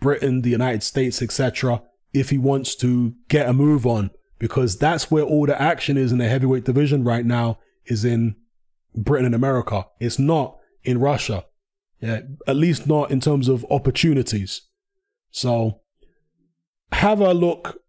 Britain, 0.00 0.42
the 0.42 0.50
United 0.50 0.82
States, 0.82 1.22
etc., 1.22 1.82
if 2.12 2.30
he 2.30 2.38
wants 2.38 2.74
to 2.76 3.14
get 3.28 3.48
a 3.48 3.52
move 3.52 3.86
on, 3.86 4.10
because 4.38 4.78
that's 4.78 5.10
where 5.10 5.24
all 5.24 5.46
the 5.46 5.60
action 5.60 5.96
is 5.96 6.12
in 6.12 6.18
the 6.18 6.28
heavyweight 6.28 6.64
division 6.64 7.02
right 7.04 7.24
now, 7.24 7.58
is 7.86 8.04
in 8.04 8.36
Britain 8.94 9.26
and 9.26 9.34
America. 9.34 9.86
It's 9.98 10.18
not 10.18 10.56
in 10.82 10.98
Russia. 10.98 11.44
Yeah, 12.00 12.20
at 12.46 12.56
least 12.56 12.86
not 12.86 13.10
in 13.10 13.20
terms 13.20 13.48
of 13.48 13.64
opportunities. 13.70 14.62
So 15.30 15.80
have 16.92 17.20
a 17.20 17.32
look 17.32 17.80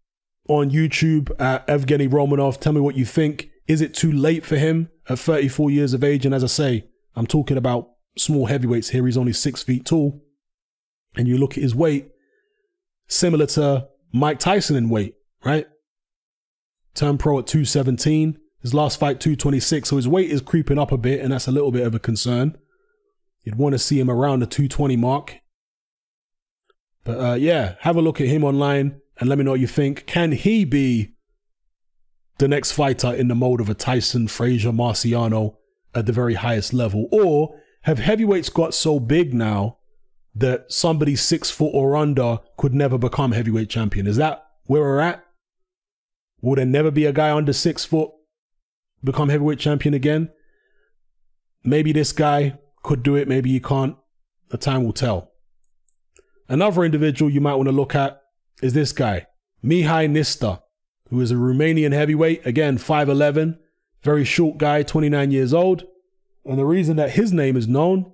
on 0.48 0.70
YouTube 0.70 1.30
at 1.40 1.66
Evgeny 1.66 2.08
Romanov. 2.08 2.58
Tell 2.60 2.72
me 2.72 2.80
what 2.80 2.96
you 2.96 3.04
think. 3.04 3.50
Is 3.68 3.80
it 3.80 3.94
too 3.94 4.12
late 4.12 4.44
for 4.44 4.56
him 4.56 4.88
at 5.08 5.18
34 5.18 5.70
years 5.70 5.92
of 5.92 6.02
age? 6.02 6.24
And 6.24 6.34
as 6.34 6.42
I 6.42 6.48
say, 6.48 6.88
I'm 7.14 7.26
talking 7.26 7.56
about 7.56 7.90
small 8.16 8.46
heavyweights 8.46 8.90
here. 8.90 9.04
He's 9.06 9.16
only 9.16 9.32
six 9.32 9.62
feet 9.62 9.84
tall. 9.84 10.22
And 11.16 11.26
you 11.26 11.38
look 11.38 11.56
at 11.56 11.62
his 11.62 11.74
weight, 11.74 12.10
similar 13.08 13.46
to 13.46 13.88
Mike 14.12 14.38
Tyson 14.38 14.76
in 14.76 14.88
weight, 14.88 15.14
right? 15.44 15.66
Turned 16.94 17.20
pro 17.20 17.38
at 17.38 17.46
217. 17.46 18.38
His 18.60 18.74
last 18.74 18.98
fight, 18.98 19.20
226. 19.20 19.88
So 19.88 19.96
his 19.96 20.08
weight 20.08 20.30
is 20.30 20.40
creeping 20.40 20.78
up 20.78 20.92
a 20.92 20.98
bit, 20.98 21.20
and 21.20 21.32
that's 21.32 21.46
a 21.46 21.52
little 21.52 21.70
bit 21.70 21.86
of 21.86 21.94
a 21.94 21.98
concern. 21.98 22.56
You'd 23.42 23.56
want 23.56 23.74
to 23.74 23.78
see 23.78 24.00
him 24.00 24.10
around 24.10 24.40
the 24.40 24.46
220 24.46 24.96
mark. 24.96 25.38
But 27.04 27.20
uh, 27.20 27.34
yeah, 27.34 27.76
have 27.80 27.96
a 27.96 28.02
look 28.02 28.20
at 28.20 28.26
him 28.26 28.42
online 28.42 29.00
and 29.18 29.28
let 29.28 29.38
me 29.38 29.44
know 29.44 29.52
what 29.52 29.60
you 29.60 29.68
think. 29.68 30.06
Can 30.06 30.32
he 30.32 30.64
be 30.64 31.12
the 32.38 32.48
next 32.48 32.72
fighter 32.72 33.14
in 33.14 33.28
the 33.28 33.34
mold 33.34 33.60
of 33.60 33.70
a 33.70 33.74
Tyson, 33.74 34.26
Frazier, 34.26 34.72
Marciano 34.72 35.56
at 35.94 36.06
the 36.06 36.12
very 36.12 36.34
highest 36.34 36.74
level? 36.74 37.08
Or 37.12 37.60
have 37.82 38.00
heavyweights 38.00 38.48
got 38.48 38.74
so 38.74 38.98
big 38.98 39.32
now 39.32 39.78
that 40.36 40.70
somebody 40.70 41.16
six 41.16 41.50
foot 41.50 41.70
or 41.72 41.96
under 41.96 42.40
could 42.58 42.74
never 42.74 42.98
become 42.98 43.32
heavyweight 43.32 43.70
champion? 43.70 44.06
Is 44.06 44.16
that 44.16 44.46
where 44.66 44.82
we're 44.82 45.00
at? 45.00 45.24
Will 46.42 46.56
there 46.56 46.66
never 46.66 46.90
be 46.90 47.06
a 47.06 47.12
guy 47.12 47.34
under 47.34 47.52
six 47.52 47.84
foot 47.84 48.10
become 49.02 49.30
heavyweight 49.30 49.58
champion 49.58 49.94
again? 49.94 50.30
Maybe 51.64 51.92
this 51.92 52.12
guy 52.12 52.58
could 52.82 53.02
do 53.02 53.16
it, 53.16 53.28
maybe 53.28 53.50
he 53.50 53.60
can't. 53.60 53.96
The 54.50 54.58
time 54.58 54.84
will 54.84 54.92
tell. 54.92 55.32
Another 56.48 56.84
individual 56.84 57.30
you 57.30 57.40
might 57.40 57.54
want 57.54 57.68
to 57.68 57.72
look 57.72 57.94
at 57.94 58.20
is 58.62 58.74
this 58.74 58.92
guy, 58.92 59.26
Mihai 59.64 60.08
Nistor, 60.08 60.62
who 61.08 61.20
is 61.20 61.32
a 61.32 61.34
Romanian 61.34 61.92
heavyweight, 61.92 62.46
again 62.46 62.78
5'11, 62.78 63.58
very 64.02 64.24
short 64.24 64.58
guy, 64.58 64.82
29 64.82 65.30
years 65.30 65.52
old. 65.52 65.84
And 66.44 66.58
the 66.58 66.64
reason 66.64 66.96
that 66.96 67.12
his 67.12 67.32
name 67.32 67.56
is 67.56 67.66
known 67.66 68.12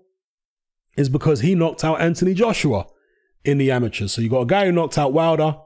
is 0.96 1.08
because 1.08 1.40
he 1.40 1.54
knocked 1.54 1.84
out 1.84 2.00
Anthony 2.00 2.34
Joshua 2.34 2.86
in 3.44 3.58
the 3.58 3.70
amateurs. 3.70 4.12
So 4.12 4.20
you 4.20 4.28
got 4.28 4.42
a 4.42 4.46
guy 4.46 4.66
who 4.66 4.72
knocked 4.72 4.98
out 4.98 5.12
Wilder, 5.12 5.56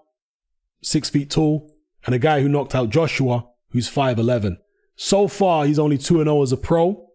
six 0.82 1.10
feet 1.10 1.30
tall, 1.30 1.72
and 2.04 2.14
a 2.14 2.18
guy 2.18 2.40
who 2.40 2.48
knocked 2.48 2.74
out 2.74 2.90
Joshua, 2.90 3.46
who's 3.70 3.90
5'11. 3.90 4.58
So 4.94 5.28
far, 5.28 5.66
he's 5.66 5.78
only 5.78 5.98
2 5.98 6.24
0 6.24 6.42
as 6.42 6.52
a 6.52 6.56
pro 6.56 7.06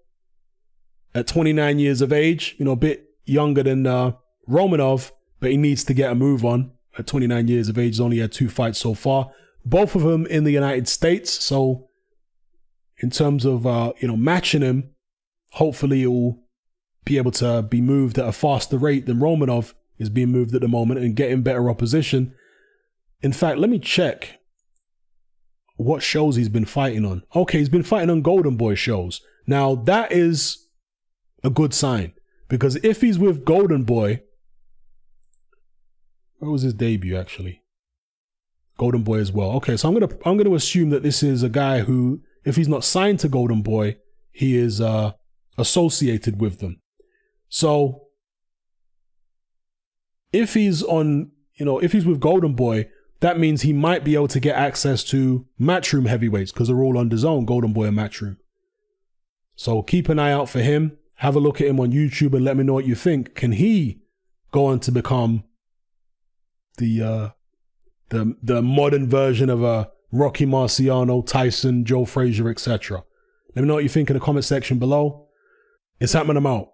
at 1.14 1.28
29 1.28 1.80
years 1.80 2.02
of 2.02 2.14
age, 2.14 2.56
you 2.58 2.66
know, 2.66 2.72
a 2.72 2.78
bit 2.78 3.06
younger 3.26 3.64
than 3.64 3.86
uh, 3.86 4.14
Romanov, 4.50 5.12
but 5.40 5.52
he 5.52 5.58
needs 5.58 5.84
to 5.86 5.94
get 5.94 6.12
a 6.12 6.16
move 6.16 6.46
on. 6.46 6.72
At 6.98 7.08
29 7.08 7.48
years 7.48 7.70
of 7.70 7.78
age, 7.78 7.94
he's 7.94 8.02
only 8.02 8.20
had 8.20 8.34
two 8.34 8.50
fights 8.50 8.80
so 8.80 8.94
far, 8.94 9.32
both 9.64 9.96
of 9.96 10.02
them 10.02 10.26
in 10.26 10.44
the 10.44 10.52
United 10.52 10.90
States. 10.90 11.32
So, 11.32 11.88
in 12.98 13.10
terms 13.10 13.46
of 13.46 13.66
uh, 13.66 13.94
you 14.00 14.10
know 14.10 14.18
matching 14.18 14.62
him, 14.62 14.90
hopefully 15.52 16.04
it 16.04 16.08
will 16.08 16.41
be 17.06 17.18
able 17.18 17.32
to 17.32 17.62
be 17.62 17.82
moved 17.82 18.18
at 18.18 18.28
a 18.28 18.32
faster 18.32 18.78
rate 18.78 19.06
than 19.06 19.20
Romanov 19.20 19.74
is 19.98 20.10
being 20.10 20.30
moved 20.30 20.54
at 20.56 20.62
the 20.62 20.68
moment 20.68 21.00
and 21.00 21.16
getting 21.16 21.42
better 21.42 21.70
opposition. 21.70 22.34
In 23.22 23.34
fact, 23.34 23.58
let 23.58 23.70
me 23.70 23.80
check 23.80 24.40
what 25.78 26.04
shows 26.04 26.36
he's 26.36 26.50
been 26.50 26.66
fighting 26.66 27.06
on. 27.06 27.24
Okay, 27.36 27.60
he's 27.60 27.70
been 27.70 27.84
fighting 27.84 28.10
on 28.10 28.22
Golden 28.22 28.56
Boy 28.56 28.76
shows. 28.76 29.22
Now, 29.48 29.76
that 29.76 30.12
is 30.12 30.68
a 31.44 31.50
good 31.50 31.74
sign 31.74 32.14
because 32.50 32.76
if 32.78 33.02
he's 33.02 33.18
with 33.18 33.46
Golden 33.46 33.84
Boy, 33.84 34.22
where 36.38 36.52
was 36.52 36.64
his 36.64 36.74
debut 36.74 37.16
actually? 37.16 37.62
Golden 38.78 39.04
Boy 39.04 39.20
as 39.20 39.32
well. 39.32 39.52
Okay, 39.54 39.78
so 39.78 39.88
I'm 39.88 39.94
gonna 39.94 40.12
I'm 40.26 40.38
gonna 40.38 40.56
assume 40.56 40.90
that 40.90 41.04
this 41.04 41.22
is 41.22 41.44
a 41.44 41.50
guy 41.50 41.82
who, 41.82 42.22
if 42.44 42.56
he's 42.56 42.68
not 42.68 42.84
signed 42.84 43.20
to 43.20 43.30
Golden 43.30 43.62
Boy, 43.62 43.98
he 44.32 44.58
is 44.58 44.82
uh, 44.82 45.12
associated 45.58 46.42
with 46.42 46.60
them. 46.60 46.81
So 47.52 48.08
if 50.32 50.54
he's 50.54 50.82
on, 50.82 51.32
you 51.56 51.66
know, 51.66 51.80
if 51.80 51.92
he's 51.92 52.06
with 52.06 52.22
Golden 52.22 52.56
Boy, 52.56 52.90
that 53.20 53.38
means 53.38 53.62
he 53.62 53.74
might 53.74 54.04
be 54.06 54.16
able 54.16 54.30
to 54.30 54.40
get 54.40 54.56
access 54.56 55.04
to 55.06 55.46
Matchroom 55.60 56.08
heavyweights 56.08 56.52
because 56.52 56.70
they're 56.70 56.82
all 56.82 56.98
on 56.98 57.10
DAZN, 57.10 57.46
Golden 57.46 57.74
Boy 57.74 57.86
and 57.86 57.98
Matchroom. 57.98 58.38
So 59.56 59.84
keep 59.84 60.08
an 60.08 60.18
eye 60.18 60.32
out 60.32 60.50
for 60.50 60.62
him. 60.62 60.98
Have 61.16 61.36
a 61.36 61.40
look 61.40 61.60
at 61.60 61.68
him 61.68 61.80
on 61.80 61.92
YouTube 61.92 62.34
and 62.34 62.46
let 62.46 62.56
me 62.56 62.64
know 62.64 62.74
what 62.74 62.88
you 62.88 62.96
think. 62.96 63.36
Can 63.36 63.52
he 63.52 64.02
go 64.52 64.66
on 64.66 64.80
to 64.80 64.92
become 64.92 65.44
the 66.78 67.02
uh, 67.04 67.30
the 68.10 68.36
the 68.42 68.62
modern 68.62 69.10
version 69.10 69.50
of 69.50 69.62
a 69.62 69.66
uh, 69.66 69.86
Rocky 70.14 70.46
Marciano, 70.46 71.26
Tyson, 71.26 71.86
Joe 71.86 72.06
Frazier, 72.06 72.50
etc. 72.50 73.04
Let 73.56 73.62
me 73.62 73.68
know 73.68 73.76
what 73.76 73.84
you 73.84 73.90
think 73.90 74.10
in 74.10 74.14
the 74.16 74.20
comment 74.22 74.46
section 74.46 74.80
below. 74.80 75.28
It's 76.00 76.14
happening. 76.14 76.38
I'm 76.38 76.48
out. 76.48 76.72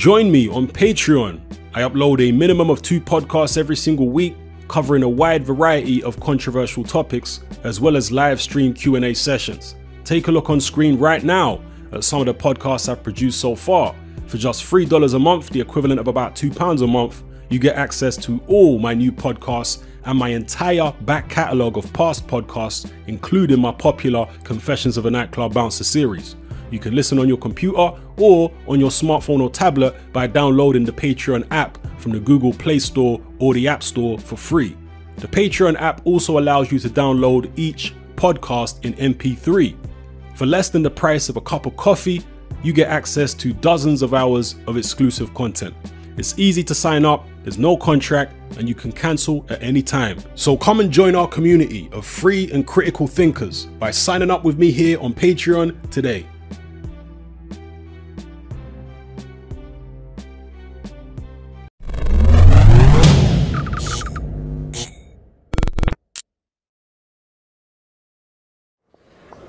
Join 0.00 0.32
me 0.32 0.48
on 0.48 0.66
Patreon. 0.66 1.42
I 1.74 1.82
upload 1.82 2.26
a 2.26 2.32
minimum 2.32 2.70
of 2.70 2.80
two 2.80 3.02
podcasts 3.02 3.58
every 3.58 3.76
single 3.76 4.08
week, 4.08 4.34
covering 4.66 5.02
a 5.02 5.08
wide 5.10 5.44
variety 5.44 6.02
of 6.02 6.18
controversial 6.20 6.82
topics, 6.82 7.40
as 7.64 7.82
well 7.82 7.98
as 7.98 8.10
live 8.10 8.40
stream 8.40 8.72
Q&A 8.72 9.12
sessions. 9.12 9.74
Take 10.04 10.28
a 10.28 10.32
look 10.32 10.48
on 10.48 10.58
screen 10.58 10.98
right 10.98 11.22
now 11.22 11.60
at 11.92 12.02
some 12.02 12.20
of 12.20 12.24
the 12.24 12.32
podcasts 12.32 12.88
I've 12.88 13.02
produced 13.02 13.40
so 13.40 13.54
far. 13.54 13.94
For 14.26 14.38
just 14.38 14.64
$3 14.64 15.12
a 15.12 15.18
month, 15.18 15.50
the 15.50 15.60
equivalent 15.60 16.00
of 16.00 16.08
about 16.08 16.34
£2 16.34 16.82
a 16.82 16.86
month, 16.86 17.22
you 17.50 17.58
get 17.58 17.76
access 17.76 18.16
to 18.24 18.40
all 18.46 18.78
my 18.78 18.94
new 18.94 19.12
podcasts 19.12 19.82
and 20.06 20.18
my 20.18 20.30
entire 20.30 20.94
back 21.02 21.28
catalogue 21.28 21.76
of 21.76 21.92
past 21.92 22.26
podcasts, 22.26 22.90
including 23.06 23.60
my 23.60 23.72
popular 23.72 24.26
Confessions 24.44 24.96
of 24.96 25.04
a 25.04 25.10
Nightclub 25.10 25.52
Bouncer 25.52 25.84
series. 25.84 26.36
You 26.70 26.78
can 26.78 26.94
listen 26.94 27.18
on 27.18 27.28
your 27.28 27.38
computer 27.38 27.92
or 28.16 28.52
on 28.68 28.78
your 28.80 28.90
smartphone 28.90 29.40
or 29.40 29.50
tablet 29.50 29.94
by 30.12 30.26
downloading 30.26 30.84
the 30.84 30.92
Patreon 30.92 31.46
app 31.50 31.78
from 31.98 32.12
the 32.12 32.20
Google 32.20 32.52
Play 32.52 32.78
Store 32.78 33.20
or 33.38 33.54
the 33.54 33.68
App 33.68 33.82
Store 33.82 34.18
for 34.18 34.36
free. 34.36 34.76
The 35.16 35.28
Patreon 35.28 35.80
app 35.80 36.00
also 36.04 36.38
allows 36.38 36.72
you 36.72 36.78
to 36.78 36.88
download 36.88 37.50
each 37.56 37.94
podcast 38.14 38.84
in 38.84 38.94
MP3. 38.94 39.76
For 40.34 40.46
less 40.46 40.70
than 40.70 40.82
the 40.82 40.90
price 40.90 41.28
of 41.28 41.36
a 41.36 41.40
cup 41.40 41.66
of 41.66 41.76
coffee, 41.76 42.22
you 42.62 42.72
get 42.72 42.88
access 42.88 43.34
to 43.34 43.52
dozens 43.52 44.02
of 44.02 44.14
hours 44.14 44.56
of 44.66 44.76
exclusive 44.76 45.34
content. 45.34 45.74
It's 46.16 46.38
easy 46.38 46.62
to 46.64 46.74
sign 46.74 47.04
up, 47.04 47.26
there's 47.42 47.58
no 47.58 47.76
contract, 47.76 48.34
and 48.58 48.68
you 48.68 48.74
can 48.74 48.92
cancel 48.92 49.46
at 49.48 49.62
any 49.62 49.82
time. 49.82 50.18
So 50.34 50.56
come 50.56 50.80
and 50.80 50.90
join 50.90 51.14
our 51.14 51.28
community 51.28 51.88
of 51.92 52.04
free 52.04 52.50
and 52.52 52.66
critical 52.66 53.06
thinkers 53.06 53.66
by 53.78 53.90
signing 53.90 54.30
up 54.30 54.44
with 54.44 54.58
me 54.58 54.70
here 54.70 55.00
on 55.00 55.14
Patreon 55.14 55.90
today. 55.90 56.26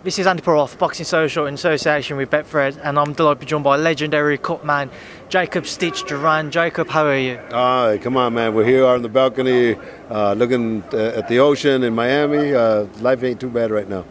This 0.04 0.18
is 0.18 0.26
Andy 0.26 0.42
Perroff, 0.42 0.80
Boxing 0.80 1.06
Social 1.06 1.46
in 1.46 1.54
association 1.54 2.18
with 2.18 2.32
Betfred, 2.32 2.80
and 2.84 2.98
I'm 2.98 3.14
delighted 3.14 3.42
to 3.42 3.46
be 3.46 3.50
joined 3.52 3.64
by 3.64 3.76
legendary 3.76 4.40
cut 4.40 4.66
man 4.66 4.90
Jacob 5.30 5.68
Stitch 5.68 6.02
Duran. 6.08 6.50
Jacob, 6.50 6.90
how 6.90 7.06
are 7.06 7.16
you? 7.16 7.38
All 7.52 7.86
right, 7.86 8.02
come 8.02 8.18
on, 8.18 8.34
man. 8.34 8.56
We're 8.56 8.66
here 8.66 8.84
on 8.88 9.04
the 9.04 9.10
balcony 9.10 9.76
uh, 10.10 10.34
looking 10.34 10.84
uh, 10.92 11.18
at 11.18 11.28
the 11.28 11.38
ocean 11.38 11.84
in 11.84 11.94
Miami. 11.94 12.52
Uh, 12.52 12.88
life 13.00 13.24
ain't 13.24 13.40
too 13.40 13.52
bad 13.52 13.70
right 13.70 13.88
now. 13.88 14.04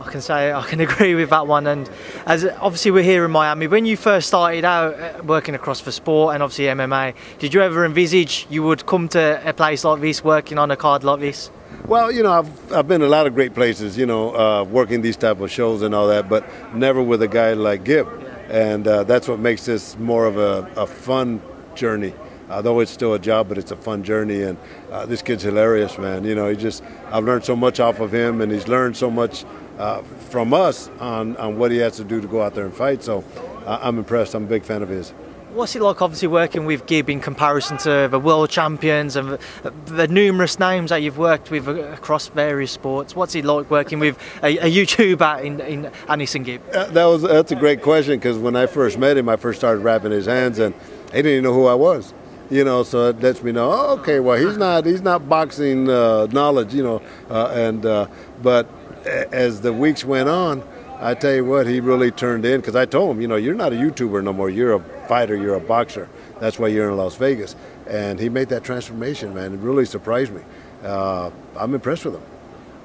I 0.00 0.10
can 0.10 0.20
say 0.20 0.52
I 0.52 0.62
can 0.62 0.80
agree 0.88 1.14
with 1.14 1.30
that 1.30 1.46
one. 1.46 1.68
And 1.68 1.88
as 2.26 2.44
obviously 2.44 2.90
we're 2.90 3.04
here 3.04 3.24
in 3.24 3.30
Miami, 3.30 3.68
when 3.68 3.86
you 3.86 3.96
first 3.96 4.26
started 4.26 4.64
out 4.64 4.98
uh, 4.98 5.22
working 5.22 5.54
across 5.54 5.78
for 5.80 5.92
sport 5.92 6.34
and 6.34 6.42
obviously 6.42 6.64
MMA, 6.64 7.14
did 7.38 7.54
you 7.54 7.62
ever 7.62 7.84
envisage 7.84 8.48
you 8.50 8.64
would 8.64 8.84
come 8.84 9.06
to 9.10 9.40
a 9.48 9.52
place 9.52 9.84
like 9.84 10.00
this, 10.00 10.24
working 10.24 10.58
on 10.58 10.72
a 10.72 10.76
card 10.76 11.04
like 11.04 11.20
this? 11.20 11.52
Well, 11.86 12.10
you 12.10 12.22
know, 12.22 12.32
I've, 12.32 12.72
I've 12.72 12.88
been 12.88 13.02
a 13.02 13.08
lot 13.08 13.26
of 13.26 13.34
great 13.34 13.54
places, 13.54 13.98
you 13.98 14.06
know, 14.06 14.34
uh, 14.34 14.64
working 14.64 15.02
these 15.02 15.16
type 15.16 15.40
of 15.40 15.50
shows 15.50 15.82
and 15.82 15.94
all 15.94 16.08
that, 16.08 16.28
but 16.28 16.44
never 16.74 17.02
with 17.02 17.22
a 17.22 17.28
guy 17.28 17.52
like 17.52 17.84
Gib. 17.84 18.08
And 18.48 18.88
uh, 18.88 19.04
that's 19.04 19.28
what 19.28 19.38
makes 19.38 19.66
this 19.66 19.98
more 19.98 20.26
of 20.26 20.36
a, 20.38 20.70
a 20.76 20.86
fun 20.86 21.42
journey. 21.74 22.14
Although 22.48 22.80
it's 22.80 22.90
still 22.90 23.14
a 23.14 23.18
job, 23.18 23.48
but 23.48 23.58
it's 23.58 23.70
a 23.70 23.76
fun 23.76 24.02
journey. 24.02 24.42
And 24.42 24.58
uh, 24.90 25.06
this 25.06 25.22
kid's 25.22 25.42
hilarious, 25.42 25.98
man. 25.98 26.24
You 26.24 26.34
know, 26.34 26.48
he 26.48 26.56
just, 26.56 26.82
I've 27.10 27.24
learned 27.24 27.44
so 27.44 27.56
much 27.56 27.80
off 27.80 28.00
of 28.00 28.14
him, 28.14 28.40
and 28.40 28.52
he's 28.52 28.68
learned 28.68 28.96
so 28.96 29.10
much 29.10 29.44
uh, 29.78 30.02
from 30.02 30.54
us 30.54 30.88
on, 31.00 31.36
on 31.36 31.58
what 31.58 31.70
he 31.70 31.78
has 31.78 31.96
to 31.96 32.04
do 32.04 32.20
to 32.20 32.26
go 32.28 32.42
out 32.42 32.54
there 32.54 32.64
and 32.64 32.74
fight. 32.74 33.02
So 33.02 33.24
I'm 33.66 33.98
impressed. 33.98 34.34
I'm 34.34 34.44
a 34.44 34.46
big 34.46 34.62
fan 34.62 34.82
of 34.82 34.88
his. 34.88 35.12
What's 35.54 35.76
it 35.76 35.82
like, 35.82 36.02
obviously, 36.02 36.26
working 36.26 36.64
with 36.64 36.84
Gib 36.86 37.08
in 37.08 37.20
comparison 37.20 37.78
to 37.78 38.08
the 38.10 38.18
world 38.18 38.50
champions 38.50 39.14
and 39.14 39.38
the 39.86 40.08
numerous 40.08 40.58
names 40.58 40.90
that 40.90 40.96
you've 40.96 41.16
worked 41.16 41.48
with 41.52 41.68
across 41.68 42.26
various 42.26 42.72
sports? 42.72 43.14
What's 43.14 43.36
it 43.36 43.44
like 43.44 43.70
working 43.70 44.00
with 44.00 44.18
a, 44.42 44.58
a 44.58 44.68
YouTuber 44.68 45.44
in, 45.44 45.60
in 45.60 45.84
AnEsonGib? 46.08 46.74
Uh, 46.74 46.86
that 46.86 47.04
was 47.04 47.22
that's 47.22 47.52
a 47.52 47.54
great 47.54 47.82
question 47.82 48.16
because 48.16 48.36
when 48.36 48.56
I 48.56 48.66
first 48.66 48.98
met 48.98 49.16
him, 49.16 49.28
I 49.28 49.36
first 49.36 49.60
started 49.60 49.82
wrapping 49.82 50.10
his 50.10 50.26
hands, 50.26 50.58
and 50.58 50.74
he 51.12 51.22
didn't 51.22 51.30
even 51.30 51.44
know 51.44 51.54
who 51.54 51.66
I 51.66 51.74
was. 51.74 52.12
You 52.50 52.64
know, 52.64 52.82
so 52.82 53.10
it 53.10 53.20
lets 53.20 53.40
me 53.40 53.52
know. 53.52 53.70
Oh, 53.70 53.98
okay, 54.00 54.18
well, 54.18 54.36
he's 54.36 54.58
not 54.58 54.84
he's 54.84 55.02
not 55.02 55.28
boxing 55.28 55.88
uh, 55.88 56.26
knowledge, 56.32 56.74
you 56.74 56.82
know, 56.82 57.00
uh, 57.30 57.52
and 57.54 57.86
uh, 57.86 58.08
but 58.42 58.68
as 59.06 59.60
the 59.60 59.72
weeks 59.72 60.04
went 60.04 60.28
on 60.28 60.64
I 61.00 61.12
tell 61.12 61.34
you 61.34 61.44
what, 61.44 61.66
he 61.66 61.80
really 61.80 62.10
turned 62.10 62.44
in 62.46 62.60
because 62.60 62.76
I 62.76 62.86
told 62.86 63.16
him, 63.16 63.20
you 63.20 63.28
know, 63.28 63.36
you're 63.36 63.54
not 63.54 63.72
a 63.72 63.76
YouTuber 63.76 64.22
no 64.22 64.32
more. 64.32 64.48
You're 64.48 64.74
a 64.74 64.78
fighter. 65.08 65.36
You're 65.36 65.54
a 65.54 65.60
boxer. 65.60 66.08
That's 66.40 66.58
why 66.58 66.68
you're 66.68 66.90
in 66.90 66.96
Las 66.96 67.16
Vegas. 67.16 67.56
And 67.88 68.18
he 68.18 68.28
made 68.28 68.48
that 68.48 68.64
transformation, 68.64 69.34
man. 69.34 69.54
It 69.54 69.60
really 69.60 69.84
surprised 69.84 70.32
me. 70.32 70.42
Uh, 70.82 71.30
I'm 71.56 71.74
impressed 71.74 72.04
with 72.04 72.14
him. 72.14 72.22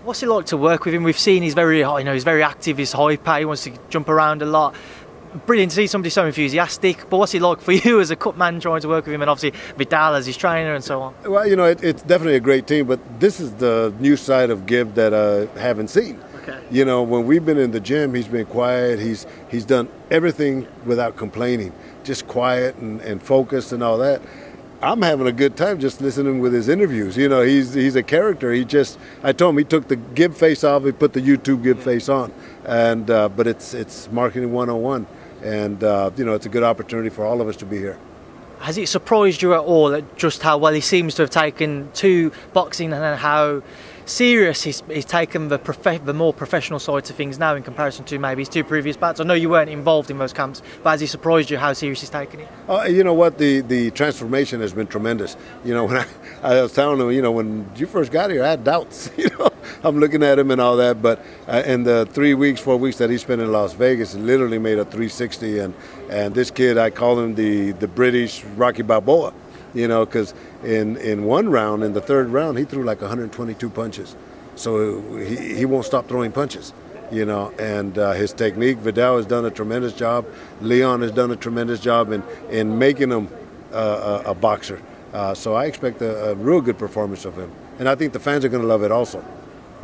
What's 0.04 0.24
it 0.24 0.30
like 0.30 0.46
to 0.48 0.58
work 0.58 0.86
with 0.86 0.94
him? 0.94 1.04
We've 1.04 1.20
seen 1.20 1.44
he's 1.44 1.54
very, 1.54 1.80
you 1.80 2.04
know, 2.04 2.14
he's 2.14 2.24
very 2.24 2.42
active. 2.42 2.78
He's 2.78 2.94
hyper. 2.94 3.38
He 3.38 3.46
wants 3.46 3.64
to 3.66 3.78
jump 3.90 4.08
around 4.08 4.42
a 4.42 4.46
lot. 4.46 4.74
Brilliant 5.46 5.72
to 5.72 5.76
see 5.76 5.88
somebody 5.88 6.10
so 6.10 6.26
enthusiastic. 6.26 7.10
But 7.10 7.18
what's 7.18 7.36
it 7.36 7.42
like 7.42 7.60
for 7.60 7.72
you 7.86 8.00
as 8.00 8.10
a 8.10 8.16
cut 8.16 8.38
man 8.38 8.60
trying 8.60 8.82
to 8.82 8.88
work 8.88 9.06
with 9.06 9.14
him, 9.14 9.22
and 9.22 9.30
obviously 9.30 9.60
Viddal 9.78 10.18
as 10.18 10.26
his 10.26 10.38
trainer 10.38 10.74
and 10.74 10.84
so 10.84 11.02
on? 11.02 11.14
Well, 11.26 11.46
you 11.46 11.56
know, 11.56 11.66
it, 11.66 11.84
it's 11.84 12.02
definitely 12.02 12.36
a 12.36 12.40
great 12.40 12.66
team. 12.66 12.88
But 12.88 13.20
this 13.20 13.40
is 13.40 13.54
the 13.56 13.94
new 14.00 14.16
side 14.16 14.50
of 14.50 14.66
Gib 14.66 14.96
that 14.96 15.14
I 15.14 15.60
haven't 15.60 15.90
seen. 15.90 16.20
Okay. 16.42 16.58
You 16.72 16.86
know, 16.86 17.04
when 17.04 17.26
we've 17.26 17.46
been 17.46 17.58
in 17.58 17.72
the 17.72 17.80
gym, 17.82 18.14
he's 18.16 18.28
been 18.28 18.46
quiet. 18.46 19.00
He's 19.00 19.28
he's 19.50 19.66
done 19.66 19.90
everything 20.10 20.66
without 20.86 21.18
complaining, 21.18 21.74
just 22.10 22.28
quiet 22.28 22.76
and, 22.78 23.00
and 23.02 23.22
focused 23.22 23.72
and 23.72 23.84
all 23.84 24.00
that. 24.00 24.20
I'm 24.82 25.04
having 25.04 25.28
a 25.28 25.32
good 25.32 25.56
time 25.56 25.80
just 25.80 26.02
listening 26.02 26.40
with 26.40 26.54
his 26.54 26.68
interviews. 26.68 27.16
You 27.16 27.30
know, 27.30 27.44
he's 27.44 27.76
he's 27.76 27.96
a 27.96 28.02
character. 28.02 28.52
He 28.52 28.66
just 28.66 28.98
I 29.22 29.32
told 29.32 29.54
him 29.54 29.60
he 29.60 29.64
took 29.64 29.88
the 29.88 29.96
Gib 29.96 30.34
face 30.34 30.64
off, 30.64 30.86
he 30.86 30.92
put 30.92 31.14
the 31.14 31.22
YouTube 31.22 31.62
Gib 31.62 31.80
face 31.80 32.10
on, 32.10 32.34
and 32.66 33.12
uh, 33.12 33.30
but 33.30 33.46
it's 33.46 33.76
it's 33.76 34.12
marketing 34.12 34.52
101, 34.52 35.06
and 35.44 35.84
uh, 35.84 36.10
you 36.18 36.26
know 36.26 36.34
it's 36.34 36.48
a 36.48 36.50
good 36.50 36.64
opportunity 36.64 37.10
for 37.10 37.26
all 37.26 37.42
of 37.42 37.48
us 37.48 37.58
to 37.58 37.66
be 37.66 37.78
here. 37.78 38.00
Has 38.60 38.78
it 38.78 38.88
surprised 38.88 39.42
you 39.42 39.54
at 39.54 39.62
all 39.62 39.94
at 39.94 40.18
just 40.18 40.42
how 40.42 40.58
well 40.58 40.74
he 40.74 40.82
seems 40.82 41.16
to 41.16 41.24
have 41.24 41.30
taken 41.30 41.90
to 41.94 42.32
boxing 42.54 42.92
and 42.92 43.20
how 43.20 43.64
serious 44.06 44.64
he's, 44.64 44.84
he's 44.90 45.06
taken 45.06 45.48
the, 45.48 45.58
prof- 45.58 46.04
the 46.04 46.14
more 46.14 46.34
professional 46.34 46.80
side 46.80 47.06
to 47.06 47.14
things 47.14 47.40
now 47.40 47.56
in 47.56 47.64
comparison 47.64 48.04
to 48.06 48.18
maybe 48.20 48.42
his 48.42 48.50
two 48.50 48.64
previous 48.64 48.98
bouts? 48.98 49.20
I 49.20 49.24
know 49.24 49.34
you 49.34 49.50
weren't 49.50 49.70
involved 49.70 50.12
in 50.12 50.18
those 50.18 50.34
camps, 50.34 50.62
but 50.84 50.92
has 50.92 51.02
he 51.02 51.08
surprised 51.08 51.50
you 51.50 51.58
how 51.58 51.74
serious 51.74 52.02
he's 52.02 52.10
taken 52.10 52.42
it? 52.42 52.50
Uh, 52.68 52.84
you 52.84 53.04
know 53.04 53.14
what? 53.14 53.38
The 53.38 53.62
the 53.62 53.92
transformation 53.92 54.60
has 54.62 54.74
been 54.74 54.88
tremendous. 54.88 55.38
You 55.64 55.74
know, 55.74 55.86
when 55.86 55.98
I, 55.98 56.06
I 56.44 56.62
was 56.62 56.74
telling 56.74 57.00
him, 57.00 57.12
you 57.12 57.22
know, 57.22 57.32
when 57.32 57.70
you 57.76 57.86
first 57.86 58.12
got 58.12 58.30
here, 58.32 58.44
I 58.44 58.50
had 58.50 58.64
doubts. 58.64 59.10
You 59.20 59.30
know, 59.38 59.49
I'm 59.84 60.00
looking 60.00 60.24
at 60.24 60.38
him 60.40 60.52
and 60.52 60.60
all 60.60 60.78
that, 60.78 61.02
but 61.02 61.24
uh, 61.48 61.64
in 61.66 61.84
the 61.84 62.06
three 62.12 62.34
weeks, 62.34 62.60
four 62.60 62.78
weeks 62.78 62.98
that 62.98 63.10
he 63.10 63.18
spent 63.18 63.42
in 63.42 63.52
Las 63.52 63.74
Vegas, 63.74 64.14
he 64.14 64.20
literally 64.20 64.60
made 64.60 64.78
a 64.78 64.86
360. 64.86 65.60
And, 65.60 65.74
and 66.10 66.34
this 66.34 66.52
kid, 66.52 66.78
I 66.78 66.90
call 66.90 67.20
him 67.20 67.36
the, 67.36 67.72
the 67.72 67.88
British 67.88 68.44
Rocky 68.56 68.82
Balboa 68.82 69.34
you 69.74 69.88
know, 69.88 70.06
because 70.06 70.34
in, 70.64 70.98
in 70.98 71.24
one 71.26 71.50
round, 71.50 71.84
in 71.84 71.94
the 71.94 72.02
third 72.02 72.30
round, 72.30 72.58
he 72.58 72.66
threw 72.66 72.84
like 72.84 73.02
122 73.02 73.70
punches. 73.70 74.16
So 74.56 75.18
he, 75.18 75.56
he 75.56 75.66
won't 75.66 75.86
stop 75.86 76.08
throwing 76.08 76.32
punches. 76.32 76.74
you 77.12 77.26
know, 77.26 77.52
and 77.58 77.98
uh, 77.98 78.14
his 78.14 78.34
technique. 78.34 78.78
Viddal 78.78 79.18
has 79.18 79.26
done 79.26 79.44
a 79.46 79.50
tremendous 79.50 79.94
job. 79.94 80.26
Leon 80.62 81.02
has 81.02 81.12
done 81.12 81.32
a 81.32 81.36
tremendous 81.36 81.80
job 81.80 82.12
in, 82.12 82.22
in 82.52 82.78
making 82.78 83.10
him 83.10 83.28
uh, 83.74 84.22
a, 84.26 84.30
a, 84.30 84.36
boxer. 84.36 84.80
Uh, 85.12 85.34
so 85.34 85.56
I 85.56 85.66
expect 85.66 86.04
a, 86.04 86.30
a, 86.30 86.36
real 86.36 86.62
good 86.62 86.78
performance 86.78 87.26
of 87.26 87.36
him. 87.36 87.52
And 87.80 87.90
I 87.90 87.96
think 87.96 88.14
the 88.14 88.20
fans 88.20 88.46
are 88.46 88.50
going 88.50 88.62
to 88.62 88.68
love 88.68 88.84
it 88.84 88.92
also. 88.92 89.26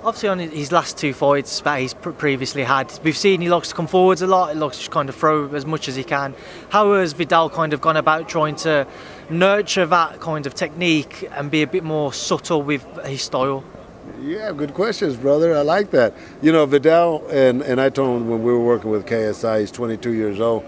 Obviously, 0.05 0.29
on 0.29 0.37
his 0.37 0.71
last 0.71 0.99
two 0.99 1.13
fights 1.13 1.61
that 1.61 1.79
he's 1.79 1.95
previously 1.95 2.63
had, 2.63 2.93
we've 3.03 3.17
seen 3.17 3.41
he 3.41 3.49
likes 3.49 3.69
to 3.69 3.73
come 3.73 3.87
forwards 3.87 4.21
a 4.21 4.27
lot. 4.27 4.53
He 4.53 4.59
likes 4.59 4.83
to 4.83 4.89
kind 4.91 5.09
of 5.09 5.15
throw 5.15 5.51
as 5.55 5.65
much 5.65 5.87
as 5.87 5.95
he 5.95 6.03
can. 6.03 6.35
How 6.69 6.93
has 6.93 7.15
Viddal 7.15 7.51
kind 7.51 7.73
of 7.73 7.81
gone 7.81 7.97
about 7.97 8.29
trying 8.29 8.55
to 8.57 8.85
nurture 9.31 9.87
that 9.87 10.19
kind 10.19 10.45
of 10.45 10.53
technique 10.53 11.27
and 11.31 11.49
be 11.49 11.63
a 11.63 11.67
bit 11.67 11.83
more 11.83 12.13
subtle 12.13 12.61
with 12.61 12.85
his 13.03 13.23
style? 13.23 13.63
Yeah, 14.21 14.51
good 14.51 14.75
questions, 14.75 15.17
brother. 15.17 15.57
I 15.57 15.61
like 15.61 15.89
that. 15.89 16.13
You 16.39 16.51
know, 16.51 16.67
Viddal, 16.67 17.27
and, 17.31 17.63
and 17.63 17.81
I 17.81 17.89
told 17.89 18.21
him 18.21 18.29
when 18.29 18.43
we 18.43 18.53
were 18.53 18.63
working 18.63 18.91
with 18.91 19.07
KSI, 19.07 19.61
he's 19.61 19.71
22 19.71 20.13
years 20.13 20.39
old, 20.39 20.63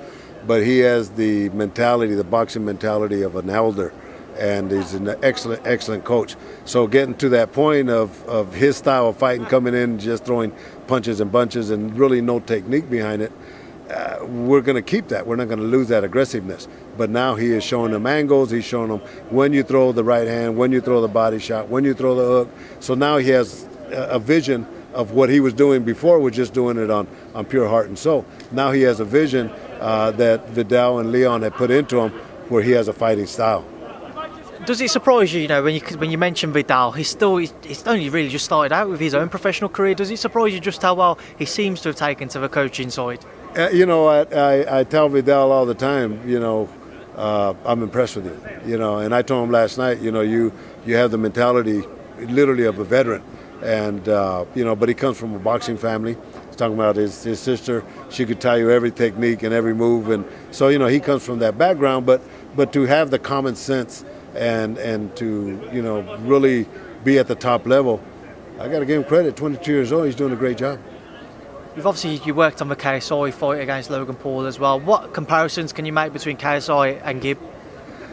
but 0.48 0.64
he 0.64 0.80
has 0.80 1.12
the 1.12 1.50
mentality, 1.50 2.16
the 2.16 2.24
boxing 2.24 2.66
mentality 2.66 3.22
of 3.22 3.36
an 3.36 3.52
elder, 3.52 3.94
and 4.38 4.72
he's 4.72 4.94
an 4.94 5.16
excellent, 5.24 5.66
excellent 5.66 6.04
coach. 6.04 6.36
So 6.66 6.88
getting 6.88 7.16
to 7.16 7.30
that 7.30 7.52
point 7.52 7.90
of, 7.90 8.24
of 8.28 8.54
his 8.54 8.78
style 8.78 9.10
of 9.10 9.18
fighting, 9.18 9.46
coming 9.46 9.74
in, 9.74 10.00
just 10.00 10.26
throwing 10.26 10.54
punches 10.88 11.20
and 11.20 11.32
bunches, 11.32 11.70
and 11.70 11.98
really 11.98 12.22
no 12.22 12.40
technique 12.40 12.90
behind 12.90 13.22
it, 13.22 13.32
uh, 13.90 14.26
we're 14.26 14.62
going 14.62 14.76
to 14.76 14.82
keep 14.82 15.08
that. 15.08 15.26
We're 15.26 15.38
not 15.38 15.48
going 15.48 15.60
to 15.60 15.66
lose 15.66 15.88
that 15.88 16.04
aggressiveness. 16.04 16.68
But 16.98 17.10
now 17.10 17.36
he 17.36 17.52
is 17.52 17.64
showing 17.64 17.92
them 17.92 18.06
angles. 18.06 18.52
He's 18.52 18.66
showing 18.66 18.90
them 18.90 19.00
when 19.30 19.54
you 19.54 19.64
throw 19.64 19.92
the 19.92 20.04
right 20.04 20.28
hand, 20.28 20.58
when 20.58 20.72
you 20.72 20.82
throw 20.82 21.02
the 21.02 21.08
body 21.08 21.40
shot, 21.40 21.70
when 21.70 21.84
you 21.84 21.94
throw 21.94 22.16
the 22.16 22.26
hook. 22.26 22.50
So 22.80 22.96
now 22.96 23.18
he 23.18 23.30
has 23.30 23.68
a 23.90 24.20
vision 24.20 24.68
of 24.94 25.12
what 25.12 25.30
he 25.30 25.40
was 25.40 25.54
doing 25.54 25.84
before, 25.84 26.20
was 26.20 26.36
just 26.36 26.54
doing 26.54 26.78
it 26.78 26.90
on, 26.90 27.08
on 27.36 27.46
pure 27.46 27.68
heart 27.68 27.88
and 27.88 27.98
soul. 27.98 28.26
Now 28.52 28.72
he 28.72 28.82
has 28.82 29.00
a 29.00 29.06
vision 29.06 29.52
uh, 29.80 30.12
that 30.12 30.48
Viddal 30.48 31.00
and 31.00 31.12
Leon 31.12 31.44
had 31.44 31.54
put 31.54 31.72
into 31.72 32.00
him 32.00 32.12
where 32.50 32.64
he 32.64 32.72
has 32.72 32.88
a 32.88 32.94
fighting 32.94 33.28
style. 33.28 33.66
Does 34.66 34.82
it 34.82 34.90
surprise 34.90 35.34
you, 35.34 35.42
you 35.42 35.48
know, 35.48 35.62
when 35.64 35.76
you 35.76 35.82
when 35.98 36.10
you 36.10 36.18
mention 36.18 36.52
Viddal, 36.52 36.96
he's 36.96 37.10
still 37.10 37.38
he's, 37.38 37.86
only 37.86 38.10
really 38.10 38.30
just 38.30 38.46
started 38.46 38.74
out 38.74 38.90
with 38.90 39.00
his 39.00 39.14
own 39.14 39.30
professional 39.30 39.70
career. 39.70 39.94
Does 39.94 40.10
it 40.10 40.18
surprise 40.18 40.54
you 40.54 40.60
just 40.60 40.82
how 40.82 40.96
well 40.96 41.20
he 41.38 41.46
seems 41.46 41.82
to 41.82 41.90
have 41.90 41.96
taken 41.96 42.28
to 42.30 42.40
the 42.40 42.50
coaching 42.50 42.90
side? 42.90 43.24
Uh, 43.56 43.70
you 43.70 43.86
know, 43.86 44.08
I, 44.08 44.22
I, 44.22 44.80
I, 44.80 44.84
tell 44.84 45.10
Viddal 45.10 45.50
all 45.50 45.66
the 45.66 45.74
time, 45.74 46.28
you 46.28 46.40
know, 46.40 46.70
uh, 47.16 47.54
I'm 47.66 47.82
impressed 47.82 48.18
with 48.18 48.26
you, 48.26 48.72
you 48.72 48.78
know, 48.78 49.00
and 49.00 49.16
I 49.16 49.24
told 49.24 49.46
him 49.46 49.52
last 49.52 49.78
night, 49.78 50.00
you 50.00 50.12
know, 50.12 50.22
you, 50.22 50.54
you 50.86 50.96
have 50.96 51.10
the 51.10 51.18
mentality 51.18 51.84
literally 52.20 52.66
of 52.66 52.78
a 52.78 52.84
veteran. 52.84 53.24
And, 53.64 54.08
uh, 54.08 54.46
you 54.54 54.64
know, 54.64 54.76
but 54.76 54.88
he 54.90 54.94
comes 54.94 55.18
from 55.18 55.34
a 55.34 55.40
boxing 55.40 55.78
family. 55.78 56.16
He's 56.48 56.56
talking 56.56 56.76
about 56.76 56.96
his, 56.96 57.24
his 57.24 57.40
sister. 57.40 57.84
She 58.10 58.26
could 58.26 58.40
tell 58.40 58.60
you 58.60 58.70
every 58.70 58.92
technique 58.92 59.42
and 59.42 59.54
every 59.54 59.74
move. 59.74 60.10
And 60.12 60.26
so, 60.52 60.68
you 60.68 60.78
know, 60.78 60.86
he 60.86 61.00
comes 61.00 61.26
from 61.26 61.40
that 61.40 61.58
background. 61.58 62.06
But, 62.06 62.22
but 62.56 62.72
to 62.74 62.84
have 62.84 63.10
the 63.10 63.18
common 63.18 63.56
sense 63.56 64.06
and, 64.38 64.78
and 64.78 65.16
to, 65.18 65.70
you 65.74 65.82
know, 65.82 66.18
really 66.20 66.68
be 67.04 67.20
at 67.20 67.28
the 67.28 67.36
top 67.36 67.66
level, 67.66 68.02
I 68.60 68.68
got 68.68 68.80
to 68.80 68.86
give 68.86 69.02
him 69.02 69.04
credit. 69.04 69.36
22 69.36 69.72
years 69.72 69.92
old, 69.92 70.06
he's 70.06 70.16
doing 70.16 70.34
a 70.34 70.38
great 70.38 70.58
job. 70.58 70.80
You've 71.76 71.86
obviously 71.86 72.16
you 72.26 72.34
worked 72.34 72.62
on 72.62 72.70
the 72.70 72.76
KSI 72.76 73.32
fight 73.34 73.62
against 73.62 73.92
Logan 73.92 74.16
Paul 74.16 74.46
as 74.46 74.58
well. 74.58 74.80
What 74.80 75.14
comparisons 75.14 75.72
can 75.72 75.86
you 75.86 75.94
make 75.94 76.12
between 76.12 76.38
KSI 76.38 77.02
and 77.04 77.22
Gib? 77.22 77.38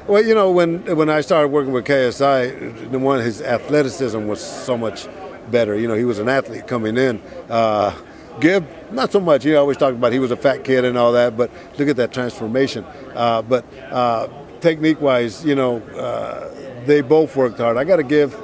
Well, 0.06 0.22
you 0.22 0.34
know, 0.34 0.50
when 0.50 0.84
when 0.96 1.08
I 1.08 1.22
started 1.22 1.48
working 1.48 1.72
with 1.72 1.86
KSI, 1.86 2.90
the 2.90 2.98
one 2.98 3.20
his 3.20 3.40
athleticism 3.40 4.26
was 4.26 4.38
so 4.38 4.76
much 4.76 5.08
better. 5.50 5.78
You 5.78 5.88
know, 5.88 5.94
he 5.94 6.04
was 6.04 6.18
an 6.18 6.28
athlete 6.28 6.66
coming 6.66 6.98
in. 6.98 7.22
Uh, 7.48 7.94
Gib, 8.38 8.66
not 8.90 9.12
so 9.12 9.20
much. 9.20 9.44
He 9.44 9.54
always 9.54 9.78
talked 9.78 9.96
about 9.96 10.12
he 10.12 10.18
was 10.18 10.30
a 10.30 10.36
fat 10.36 10.62
kid 10.62 10.84
and 10.84 10.98
all 10.98 11.12
that, 11.12 11.36
but 11.36 11.50
look 11.78 11.88
at 11.88 11.96
that 11.96 12.12
transformation. 12.12 12.84
Uh, 13.14 13.40
but 13.40 13.64
uh, 13.90 14.28
technique-wise, 14.64 15.44
you 15.44 15.54
know, 15.54 15.80
uh, 15.90 16.50
they 16.86 17.02
both 17.02 17.36
worked 17.36 17.58
hard. 17.58 17.76
I 17.76 17.84
got 17.84 17.96
to 17.96 18.02
give 18.02 18.34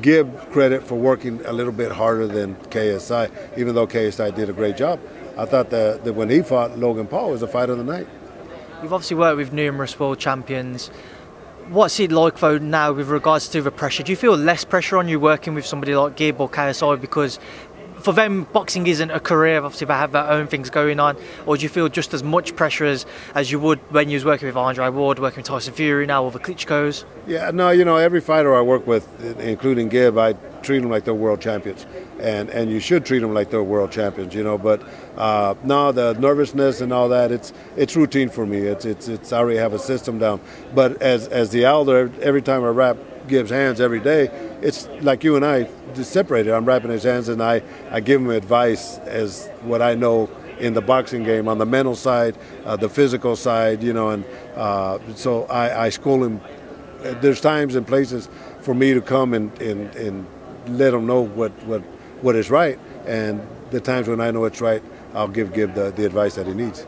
give 0.00 0.26
credit 0.50 0.82
for 0.82 0.94
working 0.94 1.44
a 1.46 1.52
little 1.52 1.72
bit 1.72 1.92
harder 1.92 2.26
than 2.26 2.54
KSI, 2.56 3.30
even 3.58 3.74
though 3.74 3.86
KSI 3.86 4.34
did 4.34 4.50
a 4.50 4.52
great 4.52 4.76
job. 4.76 5.00
I 5.38 5.44
thought 5.44 5.70
that, 5.70 6.04
that 6.04 6.14
when 6.14 6.28
he 6.30 6.42
fought 6.42 6.78
Logan 6.78 7.06
Paul 7.06 7.30
was 7.30 7.42
a 7.42 7.48
fight 7.48 7.70
of 7.70 7.78
the 7.78 7.84
night. 7.84 8.06
You've 8.82 8.92
obviously 8.92 9.16
worked 9.16 9.36
with 9.36 9.52
numerous 9.52 9.98
world 9.98 10.18
champions. 10.18 10.88
What's 11.68 11.98
it 11.98 12.12
like 12.12 12.38
though 12.38 12.58
now 12.58 12.92
with 12.92 13.08
regards 13.08 13.48
to 13.48 13.60
the 13.60 13.70
pressure? 13.70 14.02
Do 14.02 14.12
you 14.12 14.16
feel 14.16 14.36
less 14.36 14.64
pressure 14.64 14.98
on 14.98 15.08
you 15.08 15.18
working 15.18 15.54
with 15.54 15.66
somebody 15.66 15.94
like 15.94 16.16
Gib 16.16 16.40
or 16.40 16.48
KSI 16.48 17.00
because 17.00 17.38
for 17.98 18.12
them, 18.12 18.44
boxing 18.52 18.86
isn't 18.86 19.10
a 19.10 19.20
career. 19.20 19.62
Obviously, 19.62 19.86
they 19.86 19.94
have 19.94 20.12
their 20.12 20.28
own 20.28 20.46
things 20.46 20.70
going 20.70 21.00
on. 21.00 21.16
Or 21.46 21.56
do 21.56 21.62
you 21.62 21.68
feel 21.68 21.88
just 21.88 22.14
as 22.14 22.22
much 22.22 22.56
pressure 22.56 22.84
as, 22.84 23.06
as 23.34 23.50
you 23.50 23.58
would 23.60 23.78
when 23.92 24.08
you 24.08 24.16
was 24.16 24.24
working 24.24 24.46
with 24.46 24.56
Andre 24.56 24.88
Ward, 24.88 25.18
working 25.18 25.38
with 25.38 25.46
Tyson 25.46 25.74
Fury 25.74 26.06
now, 26.06 26.24
or 26.24 26.30
the 26.30 26.38
Klitschko's? 26.38 27.04
Yeah, 27.26 27.50
no, 27.50 27.70
you 27.70 27.84
know, 27.84 27.96
every 27.96 28.20
fighter 28.20 28.54
I 28.54 28.60
work 28.60 28.86
with, 28.86 29.08
including 29.40 29.88
Gib, 29.88 30.18
I 30.18 30.34
treat 30.62 30.80
them 30.80 30.90
like 30.90 31.04
they're 31.04 31.14
world 31.14 31.40
champions, 31.40 31.86
and 32.20 32.50
and 32.50 32.70
you 32.70 32.80
should 32.80 33.06
treat 33.06 33.20
them 33.20 33.32
like 33.34 33.50
they're 33.50 33.62
world 33.62 33.92
champions, 33.92 34.34
you 34.34 34.42
know. 34.42 34.58
But 34.58 34.82
uh, 35.16 35.54
no, 35.64 35.92
the 35.92 36.14
nervousness 36.14 36.80
and 36.80 36.92
all 36.92 37.08
that, 37.08 37.32
it's 37.32 37.52
it's 37.76 37.96
routine 37.96 38.28
for 38.28 38.46
me. 38.46 38.58
It's 38.58 38.84
it's 38.84 39.08
it's 39.08 39.32
I 39.32 39.38
already 39.38 39.58
have 39.58 39.72
a 39.72 39.78
system 39.78 40.18
down. 40.18 40.40
But 40.74 41.00
as 41.02 41.28
as 41.28 41.50
the 41.50 41.64
elder, 41.64 42.10
every 42.20 42.42
time 42.42 42.64
I 42.64 42.68
wrap 42.68 42.96
Gib's 43.28 43.50
hands 43.50 43.80
every 43.80 44.00
day, 44.00 44.26
it's 44.62 44.88
like 45.00 45.24
you 45.24 45.36
and 45.36 45.44
I 45.44 45.68
separated. 45.94 46.52
I'm 46.52 46.64
wrapping 46.64 46.90
his 46.90 47.04
hands 47.04 47.28
and 47.28 47.42
I, 47.42 47.62
I 47.90 48.00
give 48.00 48.20
him 48.20 48.30
advice 48.30 48.98
as 48.98 49.48
what 49.62 49.82
I 49.82 49.94
know 49.94 50.30
in 50.58 50.74
the 50.74 50.80
boxing 50.80 51.22
game 51.22 51.48
on 51.48 51.58
the 51.58 51.66
mental 51.66 51.94
side, 51.94 52.36
uh, 52.64 52.76
the 52.76 52.88
physical 52.88 53.36
side, 53.36 53.82
you 53.82 53.92
know, 53.92 54.10
and 54.10 54.24
uh, 54.54 54.98
so 55.14 55.44
I, 55.44 55.86
I 55.86 55.88
school 55.90 56.24
him. 56.24 56.40
There's 57.20 57.40
times 57.40 57.74
and 57.74 57.86
places 57.86 58.28
for 58.60 58.74
me 58.74 58.94
to 58.94 59.00
come 59.00 59.34
and, 59.34 59.60
and, 59.60 59.94
and 59.96 60.26
let 60.68 60.94
him 60.94 61.06
know 61.06 61.20
what, 61.20 61.52
what, 61.64 61.82
what 62.22 62.34
is 62.36 62.50
right, 62.50 62.78
and 63.06 63.46
the 63.70 63.80
times 63.80 64.08
when 64.08 64.20
I 64.20 64.30
know 64.30 64.44
it's 64.46 64.60
right, 64.60 64.82
I'll 65.14 65.28
give 65.28 65.52
Gib 65.52 65.74
the, 65.74 65.90
the 65.90 66.06
advice 66.06 66.34
that 66.36 66.46
he 66.46 66.54
needs 66.54 66.86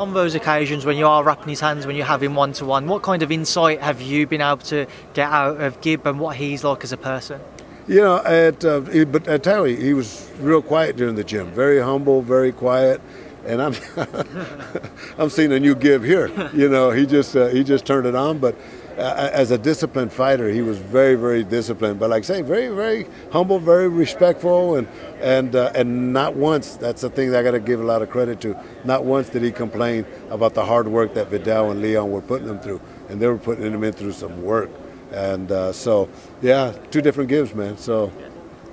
on 0.00 0.14
those 0.14 0.34
occasions 0.34 0.86
when 0.86 0.96
you 0.96 1.06
are 1.06 1.22
wrapping 1.22 1.50
his 1.50 1.60
hands, 1.60 1.86
when 1.86 1.94
you're 1.94 2.06
having 2.06 2.34
one 2.34 2.54
to 2.54 2.64
one, 2.64 2.86
what 2.86 3.02
kind 3.02 3.22
of 3.22 3.30
insight 3.30 3.80
have 3.82 4.00
you 4.00 4.26
been 4.26 4.40
able 4.40 4.56
to 4.56 4.86
get 5.12 5.30
out 5.30 5.60
of 5.60 5.78
Gib 5.82 6.06
and 6.06 6.18
what 6.18 6.36
he's 6.36 6.64
like 6.64 6.82
as 6.82 6.92
a 6.92 6.96
person? 6.96 7.38
You 7.86 8.00
know, 8.00 8.16
at, 8.24 8.64
uh, 8.64 8.80
he, 8.82 9.04
but 9.04 9.28
I 9.28 9.36
tell 9.36 9.68
you, 9.68 9.76
he 9.76 9.92
was 9.92 10.30
real 10.40 10.62
quiet 10.62 10.96
during 10.96 11.16
the 11.16 11.24
gym, 11.24 11.50
very 11.50 11.80
humble, 11.80 12.22
very 12.22 12.50
quiet. 12.50 13.02
And 13.44 13.60
I'm, 13.60 13.74
I'm 15.18 15.28
seeing 15.28 15.52
a 15.52 15.60
new 15.60 15.74
Gib 15.74 16.02
here. 16.02 16.28
You 16.54 16.70
know, 16.70 16.90
he 16.90 17.04
just 17.04 17.36
uh, 17.36 17.48
he 17.48 17.64
just 17.64 17.86
turned 17.86 18.06
it 18.06 18.14
on, 18.14 18.38
but 18.38 18.54
uh, 19.00 19.30
as 19.32 19.50
a 19.50 19.58
disciplined 19.58 20.12
fighter, 20.12 20.50
he 20.50 20.62
was 20.62 20.78
very, 20.78 21.14
very 21.14 21.42
disciplined. 21.42 21.98
But 21.98 22.10
like 22.10 22.24
I 22.24 22.26
say, 22.26 22.42
very, 22.42 22.68
very 22.68 23.06
humble, 23.32 23.58
very 23.58 23.88
respectful, 23.88 24.76
and 24.76 24.86
and 25.20 25.56
uh, 25.56 25.72
and 25.74 26.12
not 26.12 26.36
once. 26.36 26.76
That's 26.76 27.00
the 27.00 27.10
thing 27.10 27.30
that 27.30 27.40
I 27.40 27.42
got 27.42 27.52
to 27.52 27.60
give 27.60 27.80
a 27.80 27.84
lot 27.84 28.02
of 28.02 28.10
credit 28.10 28.40
to. 28.42 28.56
Not 28.84 29.04
once 29.04 29.30
did 29.30 29.42
he 29.42 29.52
complain 29.52 30.04
about 30.28 30.54
the 30.54 30.64
hard 30.64 30.86
work 30.86 31.14
that 31.14 31.30
Viddal 31.30 31.70
and 31.70 31.80
Leon 31.80 32.10
were 32.10 32.20
putting 32.20 32.48
him 32.48 32.60
through, 32.60 32.80
and 33.08 33.20
they 33.20 33.26
were 33.26 33.38
putting 33.38 33.64
him 33.64 33.82
in 33.82 33.92
through 33.92 34.12
some 34.12 34.42
work. 34.42 34.70
And 35.12 35.50
uh, 35.50 35.72
so, 35.72 36.08
yeah, 36.40 36.72
two 36.90 37.00
different 37.00 37.30
Gibs, 37.30 37.54
man. 37.54 37.78
So, 37.78 38.12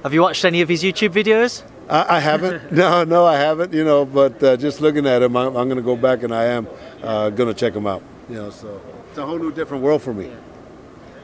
have 0.03 0.13
you 0.13 0.21
watched 0.21 0.45
any 0.45 0.61
of 0.61 0.69
his 0.69 0.84
YouTube 0.84 1.09
videos? 1.09 1.63
I, 1.89 2.17
I 2.17 2.19
haven't. 2.19 2.71
no, 2.71 3.03
no, 3.03 3.25
I 3.25 3.38
haven't. 3.38 3.73
You 3.73 3.86
know, 3.86 4.05
but 4.05 4.43
uh, 4.43 4.57
just 4.57 4.82
looking 4.82 5.07
at 5.07 5.21
him, 5.21 5.36
I'm, 5.38 5.55
I'm 5.55 5.67
going 5.67 5.78
to 5.78 5.82
go 5.82 5.95
back 5.95 6.23
and 6.23 6.36
I 6.36 6.45
am 6.45 6.67
uh, 7.01 7.30
going 7.30 7.47
to 7.47 7.59
check 7.59 7.73
him 7.73 7.88
out. 7.88 8.03
You 8.30 8.36
know, 8.36 8.49
so 8.49 8.82
it's 9.18 9.24
a 9.24 9.26
whole 9.26 9.39
new 9.39 9.51
different 9.51 9.82
world 9.82 10.03
for 10.03 10.13
me. 10.13 10.32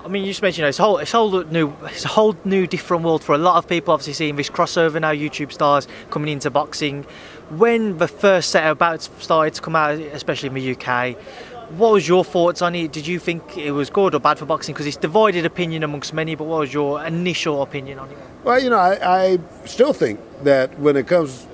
I 0.04 0.08
mean, 0.08 0.24
you 0.24 0.32
just 0.32 0.42
mentioned 0.42 0.58
you 0.58 0.64
know, 0.64 0.70
it's 0.70 0.80
a 0.80 0.84
whole, 0.84 0.98
it's 0.98 1.14
a 1.14 1.18
whole 1.18 1.44
new, 1.44 1.72
it's 1.84 2.06
a 2.06 2.08
whole 2.08 2.36
new 2.44 2.66
different 2.66 3.04
world 3.04 3.24
for 3.24 3.36
a 3.36 3.38
lot 3.38 3.58
of 3.58 3.70
people. 3.70 3.94
Obviously, 3.94 4.14
seeing 4.14 4.36
this 4.36 4.50
crossover 4.50 5.00
now, 5.00 5.12
YouTube 5.12 5.52
stars 5.52 5.88
coming 6.10 6.34
into 6.34 6.50
boxing. 6.50 7.04
When 7.52 8.00
the 8.00 8.08
first 8.08 8.50
set 8.50 8.66
of 8.66 8.80
bouts 8.80 9.12
started 9.20 9.54
to 9.54 9.62
come 9.62 9.76
out, 9.76 10.00
especially 10.00 10.48
in 10.48 10.56
the 10.56 10.76
UK, 10.76 11.16
what 11.78 11.94
was 11.94 12.08
your 12.08 12.24
thoughts 12.24 12.64
on 12.64 12.74
it? 12.74 12.92
Did 12.92 13.06
you 13.06 13.20
think 13.20 13.60
it 13.60 13.72
was 13.72 13.92
good 13.92 14.16
or 14.16 14.20
bad 14.20 14.40
for 14.40 14.46
boxing? 14.46 14.74
Because 14.74 14.88
it's 14.88 14.98
divided 14.98 15.46
opinion 15.46 15.84
amongst 15.84 16.16
many. 16.16 16.34
But 16.34 16.46
what 16.46 16.62
was 16.62 16.74
your 16.74 17.06
initial 17.06 17.62
opinion 17.62 18.00
on 18.00 18.10
it? 18.10 18.18
Well, 18.44 18.60
you 18.60 18.72
know, 18.72 18.80
I, 18.80 19.34
I 19.34 19.40
still 19.66 19.94
think 19.94 20.20
that 20.42 20.80
when 20.80 20.98
it 20.98 21.06
comes, 21.06 21.46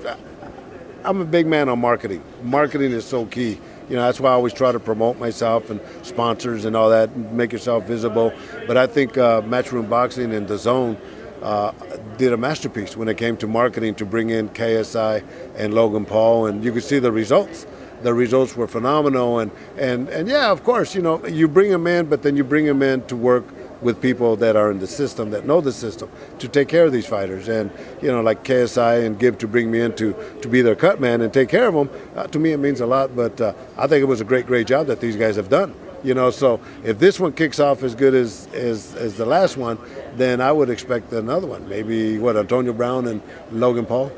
I'm 1.04 1.20
a 1.20 1.26
big 1.26 1.48
man 1.48 1.68
on 1.68 1.80
marketing. 1.80 2.24
Marketing 2.44 2.94
is 2.94 3.04
so 3.04 3.26
key 3.26 3.60
you 3.90 3.96
know 3.96 4.04
that's 4.04 4.20
why 4.20 4.30
I 4.30 4.34
always 4.34 4.54
try 4.54 4.72
to 4.72 4.80
promote 4.80 5.18
myself 5.18 5.70
and 5.70 5.82
sponsors 6.04 6.66
and 6.66 6.76
all 6.76 6.90
that, 6.90 7.10
and 7.10 7.32
make 7.34 7.52
yourself 7.52 7.86
visible. 7.86 8.32
But 8.68 8.78
I 8.78 8.88
think 8.88 9.18
uh, 9.18 9.42
Matchroom 9.42 9.90
Boxing 9.90 10.34
and 10.34 10.48
DAZN 10.48 10.98
uh, 11.42 11.72
did 12.18 12.34
a 12.34 12.38
masterpiece 12.38 12.96
when 12.96 13.08
it 13.08 13.18
came 13.18 13.36
to 13.38 13.48
marketing 13.48 13.96
to 13.96 14.06
bring 14.06 14.30
in 14.30 14.50
KSI 14.50 15.24
and 15.56 15.74
Logan 15.74 16.06
Paul, 16.06 16.46
and 16.46 16.64
you 16.64 16.72
could 16.72 16.84
see 16.84 17.00
the 17.00 17.12
results. 17.12 17.66
The 18.04 18.14
results 18.14 18.56
were 18.56 18.68
phenomenal, 18.68 19.40
and 19.40 19.52
and 19.78 20.08
and 20.10 20.30
yeah, 20.30 20.52
of 20.52 20.64
course, 20.64 20.96
you 20.96 21.02
know 21.02 21.26
you 21.26 21.48
bring 21.48 21.72
them 21.72 21.88
in, 21.88 22.06
but 22.06 22.22
then 22.22 22.38
you 22.38 22.44
bring 22.44 22.66
them 22.66 22.82
in 22.82 23.02
to 23.08 23.16
work 23.16 23.46
with 23.82 24.02
people 24.02 24.36
that 24.38 24.56
are 24.56 24.72
in 24.72 24.80
the 24.80 24.88
system 24.88 25.32
that 25.32 25.46
know 25.46 25.62
the 25.62 25.72
system 25.72 26.10
to 26.40 26.48
take 26.48 26.68
care 26.68 26.86
of 26.86 26.92
these 26.92 27.06
fighters. 27.06 27.48
And 27.48 27.72
you 28.02 28.10
know, 28.10 28.22
like 28.22 28.44
KSI 28.44 29.06
and 29.06 29.20
Gib 29.20 29.40
to 29.40 29.48
bring 29.48 29.72
me 29.72 29.82
in 29.82 29.96
to, 29.96 30.16
to 30.42 30.48
be 30.48 30.62
their 30.62 30.76
cut 30.76 31.00
man 31.00 31.22
and 31.22 31.34
take 31.34 31.50
care 31.50 31.68
of 31.68 31.74
them. 31.74 31.90
Uh, 32.16 32.28
to 32.28 32.40
me, 32.40 32.52
it 32.52 32.58
means 32.58 32.82
a 32.82 32.86
lot. 32.86 33.16
But 33.16 33.40
uh, 33.40 33.54
I 33.78 33.88
think 33.88 34.02
it 34.02 34.08
was 34.08 34.22
a 34.22 34.26
great, 34.26 34.46
great 34.46 34.68
job 34.68 34.88
that 34.88 35.00
these 35.00 35.16
guys 35.16 35.36
have 35.36 35.50
done. 35.50 35.74
You 36.04 36.14
know, 36.14 36.32
so 36.32 36.62
if 36.84 36.98
this 36.98 37.20
one 37.20 37.34
kicks 37.34 37.60
off 37.60 37.84
as 37.84 37.94
good 37.94 38.14
as, 38.14 38.48
as, 38.54 38.96
as 38.96 39.18
the 39.18 39.26
last 39.26 39.58
one, 39.58 39.78
then 40.16 40.40
I 40.40 40.52
would 40.52 40.70
expect 40.70 41.12
another 41.12 41.46
one. 41.46 41.68
Maybe 41.68 42.18
what 42.18 42.38
Antonio 42.38 42.72
Brown 42.72 43.08
and 43.08 43.22
Logan 43.52 43.86
Paul. 43.86 44.12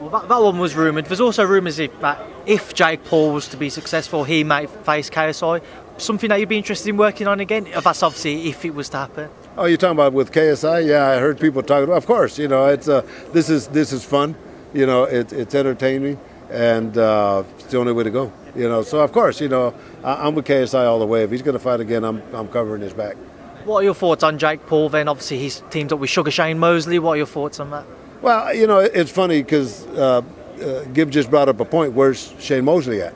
Well, 0.00 0.10
that, 0.10 0.28
that 0.28 0.40
one 0.40 0.60
was 0.60 0.76
rumoured. 0.76 1.06
There's 1.06 1.20
also 1.20 1.44
rumours 1.44 1.78
that 1.78 2.20
if 2.46 2.72
Jake 2.72 3.04
Paul 3.04 3.32
was 3.32 3.48
to 3.48 3.56
be 3.56 3.68
successful, 3.68 4.22
he 4.22 4.44
might 4.44 4.70
face 4.84 5.10
KSI. 5.10 5.60
Something 5.98 6.28
that 6.28 6.40
you'd 6.40 6.48
be 6.48 6.56
interested 6.56 6.88
in 6.88 6.96
working 6.96 7.26
on 7.26 7.40
again? 7.40 7.68
That's 7.82 8.02
obviously 8.02 8.48
if 8.48 8.64
it 8.64 8.74
was 8.74 8.88
to 8.90 8.98
happen. 8.98 9.30
Oh, 9.56 9.64
you're 9.64 9.76
talking 9.76 9.96
about 9.96 10.12
with 10.12 10.30
KSI? 10.32 10.86
Yeah, 10.86 11.08
I 11.08 11.18
heard 11.18 11.40
people 11.40 11.62
talking. 11.62 11.84
About, 11.84 11.96
of 11.96 12.06
course, 12.06 12.38
you 12.38 12.46
know, 12.46 12.66
it's 12.66 12.88
uh, 12.88 13.06
this 13.32 13.50
is 13.50 13.66
this 13.68 13.92
is 13.92 14.04
fun. 14.04 14.36
You 14.72 14.86
know, 14.86 15.04
it, 15.04 15.32
it's 15.32 15.54
entertaining, 15.54 16.20
and 16.50 16.96
uh, 16.96 17.42
it's 17.58 17.64
the 17.64 17.78
only 17.78 17.92
way 17.92 18.04
to 18.04 18.10
go. 18.10 18.32
You 18.54 18.68
know, 18.68 18.82
so 18.82 19.00
of 19.00 19.12
course, 19.12 19.40
you 19.40 19.48
know, 19.48 19.74
I, 20.04 20.28
am 20.28 20.34
with 20.34 20.46
KSI 20.46 20.86
all 20.86 20.98
the 20.98 21.06
way. 21.06 21.24
If 21.24 21.30
he's 21.30 21.42
going 21.42 21.54
to 21.54 21.58
fight 21.58 21.80
again, 21.80 22.04
I'm 22.04 22.22
I'm 22.32 22.48
covering 22.48 22.82
his 22.82 22.92
back. 22.92 23.16
What 23.64 23.80
are 23.80 23.84
your 23.84 23.94
thoughts 23.94 24.22
on 24.22 24.38
Jake 24.38 24.64
Paul? 24.66 24.88
Then, 24.88 25.08
obviously, 25.08 25.38
he's 25.38 25.62
teamed 25.70 25.92
up 25.92 25.98
with 25.98 26.10
Sugar 26.10 26.30
Shane 26.30 26.58
Mosley. 26.58 26.98
What 26.98 27.12
are 27.12 27.16
your 27.18 27.26
thoughts 27.26 27.60
on 27.60 27.70
that? 27.70 27.84
Well, 28.22 28.54
you 28.54 28.66
know, 28.66 28.78
it's 28.78 29.10
funny 29.10 29.42
because 29.42 29.86
uh, 29.88 30.22
uh, 30.62 30.84
Gib 30.92 31.10
just 31.10 31.30
brought 31.30 31.48
up 31.48 31.60
a 31.60 31.64
point. 31.64 31.92
Where's 31.92 32.34
Shane 32.38 32.64
Mosley 32.64 33.02
at? 33.02 33.14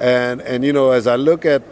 And 0.00 0.40
and 0.42 0.64
you 0.64 0.72
know, 0.72 0.90
as 0.90 1.06
I 1.06 1.16
look 1.16 1.44
at 1.44 1.62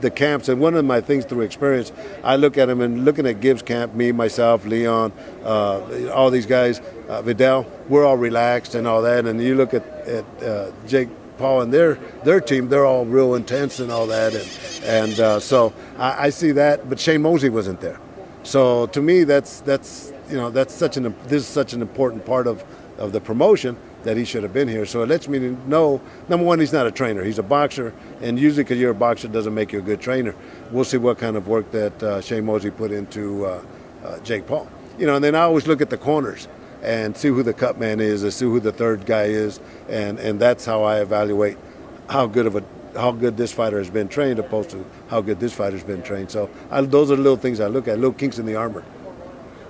the 0.00 0.10
camps, 0.10 0.48
and 0.48 0.60
one 0.60 0.74
of 0.74 0.84
my 0.84 1.00
things 1.00 1.24
through 1.24 1.42
experience, 1.42 1.92
I 2.22 2.36
look 2.36 2.58
at 2.58 2.66
them 2.66 2.80
and 2.80 3.04
looking 3.04 3.26
at 3.26 3.40
Gib's 3.40 3.62
camp, 3.62 3.94
me, 3.94 4.12
myself, 4.12 4.64
Leon, 4.64 5.12
uh, 5.44 6.10
all 6.10 6.30
these 6.30 6.46
guys, 6.46 6.80
uh, 7.08 7.22
Viddal, 7.22 7.66
we're 7.88 8.04
all 8.04 8.16
relaxed 8.16 8.74
and 8.74 8.86
all 8.86 9.02
that. 9.02 9.26
And 9.26 9.42
you 9.42 9.54
look 9.54 9.74
at, 9.74 9.86
at 10.06 10.42
uh, 10.42 10.70
Jake 10.86 11.08
Paul 11.38 11.62
and 11.62 11.72
their 11.72 11.94
their 12.22 12.40
team, 12.40 12.68
they're 12.68 12.84
all 12.84 13.06
real 13.06 13.34
intense 13.34 13.80
and 13.80 13.90
all 13.90 14.06
that. 14.08 14.34
And 14.34 14.84
and 14.84 15.20
uh, 15.20 15.40
so 15.40 15.72
I, 15.98 16.26
I, 16.26 16.30
see 16.30 16.52
that, 16.52 16.88
but 16.88 17.00
Shane 17.00 17.22
Mosley 17.22 17.48
wasn't 17.48 17.80
there. 17.80 17.98
So 18.42 18.86
to 18.88 19.00
me, 19.00 19.24
that's 19.24 19.60
that's 19.60 20.12
you 20.28 20.36
know 20.36 20.50
that's 20.50 20.74
such 20.74 20.96
an 20.96 21.14
this 21.24 21.42
is 21.42 21.48
such 21.48 21.72
an 21.72 21.80
important 21.80 22.26
part 22.26 22.46
of 22.46 22.62
of 22.98 23.12
the 23.12 23.20
promotion 23.20 23.76
that 24.04 24.16
he 24.16 24.24
should 24.24 24.42
have 24.42 24.52
been 24.52 24.68
here. 24.68 24.86
So 24.86 25.02
it 25.02 25.08
lets 25.08 25.28
me 25.28 25.38
know 25.66 26.00
number 26.28 26.44
one, 26.44 26.60
he's 26.60 26.72
not 26.72 26.86
a 26.86 26.90
trainer. 26.90 27.22
He's 27.22 27.38
a 27.38 27.42
boxer, 27.42 27.92
and 28.20 28.38
usually 28.38 28.64
because 28.64 28.78
you're 28.78 28.92
a 28.92 28.94
boxer 28.94 29.28
doesn't 29.28 29.54
make 29.54 29.72
you 29.72 29.78
a 29.78 29.82
good 29.82 30.00
trainer. 30.00 30.34
We'll 30.70 30.84
see 30.84 30.96
what 30.96 31.18
kind 31.18 31.36
of 31.36 31.48
work 31.48 31.70
that 31.72 32.02
uh, 32.02 32.20
Shane 32.20 32.44
Mosley 32.44 32.70
put 32.70 32.92
into 32.92 33.46
uh, 33.46 33.62
uh, 34.04 34.18
Jake 34.20 34.46
Paul. 34.46 34.68
You 34.98 35.06
know, 35.06 35.16
and 35.16 35.24
then 35.24 35.34
I 35.34 35.40
always 35.40 35.66
look 35.66 35.80
at 35.80 35.90
the 35.90 35.98
corners 35.98 36.48
and 36.82 37.16
see 37.16 37.28
who 37.28 37.42
the 37.42 37.52
cut 37.52 37.78
man 37.78 38.00
is, 38.00 38.22
and 38.22 38.32
see 38.32 38.46
who 38.46 38.60
the 38.60 38.72
third 38.72 39.04
guy 39.06 39.24
is, 39.24 39.60
and 39.88 40.18
and 40.18 40.40
that's 40.40 40.64
how 40.64 40.82
I 40.82 41.00
evaluate 41.00 41.58
how 42.08 42.26
good 42.26 42.46
of 42.46 42.56
a 42.56 42.64
how 42.96 43.12
good 43.12 43.36
this 43.36 43.52
fighter 43.52 43.78
has 43.78 43.90
been 43.90 44.08
trained 44.08 44.38
opposed 44.38 44.70
to 44.70 44.84
how 45.08 45.20
good 45.20 45.38
this 45.38 45.52
fighter's 45.52 45.84
been 45.84 46.02
trained. 46.02 46.30
So 46.30 46.50
I, 46.70 46.80
those 46.80 47.10
are 47.10 47.16
the 47.16 47.22
little 47.22 47.36
things 47.36 47.60
I 47.60 47.66
look 47.66 47.86
at, 47.86 47.96
little 47.96 48.12
kinks 48.12 48.38
in 48.38 48.46
the 48.46 48.56
armor 48.56 48.84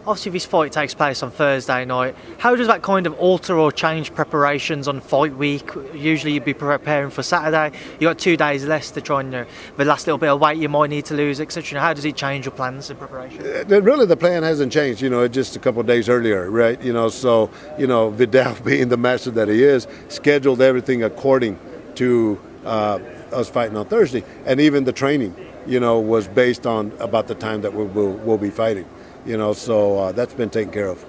obviously 0.06 0.32
this 0.32 0.46
fight 0.46 0.72
takes 0.72 0.94
place 0.94 1.22
on 1.22 1.30
Thursday 1.30 1.84
night. 1.84 2.14
How 2.38 2.56
does 2.56 2.66
that 2.68 2.82
kind 2.82 3.06
of 3.06 3.18
alter 3.18 3.58
or 3.58 3.70
change 3.70 4.14
preparations 4.14 4.88
on 4.88 5.00
fight 5.00 5.34
week? 5.36 5.68
Usually 5.94 6.32
you'd 6.32 6.44
be 6.44 6.54
preparing 6.54 7.10
for 7.10 7.22
Saturday. 7.22 7.76
You 7.94 8.08
got 8.08 8.18
two 8.18 8.36
days 8.36 8.64
less 8.64 8.90
to 8.92 9.00
try 9.00 9.20
and 9.20 9.32
you 9.32 9.40
know, 9.40 9.46
the 9.76 9.84
last 9.84 10.06
little 10.06 10.18
bit 10.18 10.30
of 10.30 10.40
weight 10.40 10.58
you 10.58 10.68
might 10.68 10.90
need 10.90 11.04
to 11.06 11.14
lose, 11.14 11.40
etc. 11.40 11.80
How 11.80 11.92
does 11.92 12.04
it 12.04 12.16
change 12.16 12.46
your 12.46 12.52
plans 12.52 12.90
and 12.90 12.98
preparation? 12.98 13.40
Uh, 13.40 13.80
really, 13.80 14.06
the 14.06 14.16
plan 14.16 14.42
hasn't 14.42 14.72
changed. 14.72 15.02
You 15.02 15.10
know, 15.10 15.28
just 15.28 15.56
a 15.56 15.58
couple 15.58 15.82
days 15.82 16.08
earlier, 16.08 16.50
right? 16.50 16.80
You 16.82 16.92
know, 16.92 17.08
so 17.08 17.50
you 17.78 17.86
know, 17.86 18.10
Viddal 18.20 18.64
being 18.64 18.88
the 18.88 18.96
master 18.96 19.30
that 19.32 19.48
he 19.48 19.62
is, 19.62 19.86
scheduled 20.08 20.62
everything 20.62 21.02
according 21.02 21.58
to 21.96 22.40
uh, 22.64 22.98
us 23.32 23.50
fighting 23.50 23.76
on 23.76 23.86
Thursday, 23.86 24.24
and 24.46 24.60
even 24.60 24.84
the 24.84 24.92
training, 24.92 25.34
you 25.66 25.80
know, 25.80 26.00
was 26.00 26.26
based 26.26 26.66
on 26.66 26.92
about 27.00 27.26
the 27.26 27.34
time 27.34 27.60
that 27.62 27.72
we'll, 27.72 27.86
we'll, 27.86 28.12
we'll 28.12 28.38
be 28.38 28.50
fighting 28.50 28.86
you 29.24 29.36
know, 29.36 29.52
so 29.52 29.98
uh, 29.98 30.12
that's 30.12 30.34
been 30.34 30.50
taken 30.50 30.72
care 30.72 30.88
of. 30.88 31.04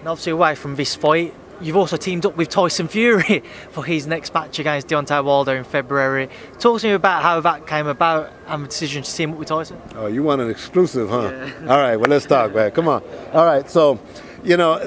And 0.00 0.08
obviously, 0.08 0.32
away 0.32 0.54
from 0.54 0.76
this 0.76 0.94
fight, 0.94 1.34
you've 1.60 1.76
also 1.76 1.96
teamed 1.96 2.26
up 2.26 2.36
with 2.36 2.48
Tyson 2.48 2.88
Fury 2.88 3.42
for 3.70 3.84
his 3.84 4.06
next 4.06 4.34
match 4.34 4.58
against 4.58 4.88
Deontay 4.88 5.24
Wilder 5.24 5.56
in 5.56 5.64
February. 5.64 6.28
Talk 6.58 6.80
to 6.80 6.88
me 6.88 6.92
about 6.92 7.22
how 7.22 7.40
that 7.40 7.66
came 7.66 7.86
about 7.86 8.30
and 8.46 8.64
the 8.64 8.68
decision 8.68 9.02
to 9.02 9.12
team 9.12 9.32
up 9.32 9.38
with 9.38 9.48
Tyson. 9.48 9.80
Oh, 9.94 10.06
you 10.06 10.22
want 10.22 10.40
an 10.40 10.50
exclusive, 10.50 11.08
huh? 11.08 11.30
Yeah. 11.32 11.70
All 11.70 11.78
right, 11.78 11.96
well, 11.96 12.10
let's 12.10 12.26
talk, 12.26 12.54
man. 12.54 12.70
Come 12.70 12.88
on. 12.88 13.02
All 13.32 13.46
right, 13.46 13.68
so, 13.70 13.98
you 14.42 14.56
know, 14.56 14.78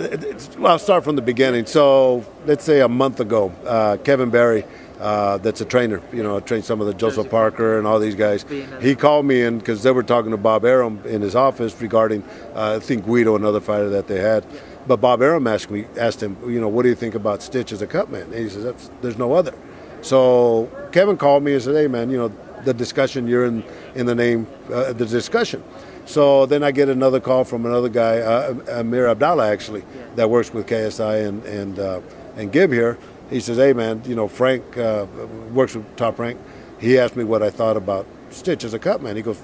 well, 0.59 0.73
I'll 0.73 0.79
start 0.79 1.03
from 1.03 1.15
the 1.15 1.21
beginning. 1.21 1.65
So, 1.65 2.25
let's 2.45 2.63
say 2.63 2.81
a 2.81 2.89
month 2.89 3.19
ago, 3.19 3.51
uh, 3.65 3.97
Kevin 4.03 4.29
Barry 4.29 4.65
uh, 4.99 5.37
that's 5.37 5.61
a 5.61 5.65
trainer. 5.65 6.01
You 6.11 6.23
know, 6.23 6.37
I 6.37 6.39
trained 6.39 6.65
some 6.65 6.81
of 6.81 6.87
the 6.87 6.93
Joseph 6.93 7.29
Parker 7.29 7.77
and 7.77 7.85
all 7.85 7.99
these 7.99 8.15
guys. 8.15 8.45
He 8.81 8.95
called 8.95 9.25
me 9.25 9.41
in 9.41 9.59
because 9.59 9.83
they 9.83 9.91
were 9.91 10.03
talking 10.03 10.31
to 10.31 10.37
Bob 10.37 10.65
Arum 10.65 11.01
in 11.05 11.21
his 11.21 11.35
office 11.35 11.79
regarding, 11.81 12.23
uh, 12.55 12.75
I 12.75 12.79
think 12.79 13.05
Guido, 13.05 13.35
another 13.35 13.59
fighter 13.59 13.89
that 13.89 14.07
they 14.07 14.19
had. 14.19 14.45
But 14.87 14.97
Bob 14.97 15.21
Arum 15.21 15.45
asked 15.47 15.69
me, 15.69 15.85
asked 15.97 16.23
him, 16.23 16.37
you 16.49 16.59
know, 16.59 16.67
what 16.67 16.83
do 16.83 16.89
you 16.89 16.95
think 16.95 17.13
about 17.15 17.43
Stitch 17.43 17.71
as 17.71 17.81
a 17.81 17.87
cut 17.87 18.09
man? 18.09 18.23
And 18.23 18.35
he 18.35 18.49
says, 18.49 18.89
there's 19.01 19.17
no 19.17 19.33
other. 19.33 19.53
So 20.01 20.71
Kevin 20.91 21.17
called 21.17 21.43
me 21.43 21.53
and 21.53 21.61
said, 21.61 21.75
hey 21.75 21.87
man, 21.87 22.09
you 22.09 22.17
know, 22.17 22.31
the 22.63 22.73
discussion 22.73 23.27
you're 23.27 23.45
in 23.45 23.63
in 23.95 24.05
the 24.05 24.15
name, 24.15 24.47
uh, 24.71 24.93
the 24.93 25.05
discussion. 25.05 25.63
So 26.05 26.45
then 26.45 26.63
I 26.63 26.71
get 26.71 26.87
another 26.87 27.19
call 27.19 27.43
from 27.43 27.65
another 27.65 27.89
guy, 27.89 28.19
uh, 28.19 28.55
Amir 28.69 29.07
Abdallah 29.07 29.51
actually, 29.51 29.83
that 30.15 30.29
works 30.29 30.53
with 30.53 30.67
KSI 30.67 31.27
and 31.27 31.43
and 31.45 31.79
uh, 31.79 32.01
and 32.37 32.51
Gib 32.51 32.71
here 32.71 32.97
he 33.29 33.39
says, 33.39 33.57
"Hey 33.57 33.73
man, 33.73 34.01
you 34.05 34.15
know 34.15 34.27
Frank 34.27 34.77
uh, 34.77 35.05
works 35.51 35.75
with 35.75 35.95
Top 35.95 36.19
Rank. 36.19 36.39
He 36.79 36.97
asked 36.97 37.15
me 37.15 37.23
what 37.23 37.41
I 37.41 37.49
thought 37.49 37.77
about 37.77 38.05
Stitch 38.29 38.63
as 38.63 38.73
a 38.73 38.79
cut 38.79 39.01
man. 39.01 39.15
He 39.15 39.21
goes, 39.21 39.41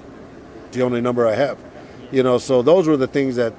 the 0.74 0.82
only 0.82 1.00
number 1.00 1.26
I 1.26 1.34
have, 1.34 1.58
you 2.10 2.22
know. 2.22 2.38
So 2.38 2.62
those 2.62 2.86
were 2.86 2.96
the 2.96 3.06
things 3.06 3.36
that 3.36 3.54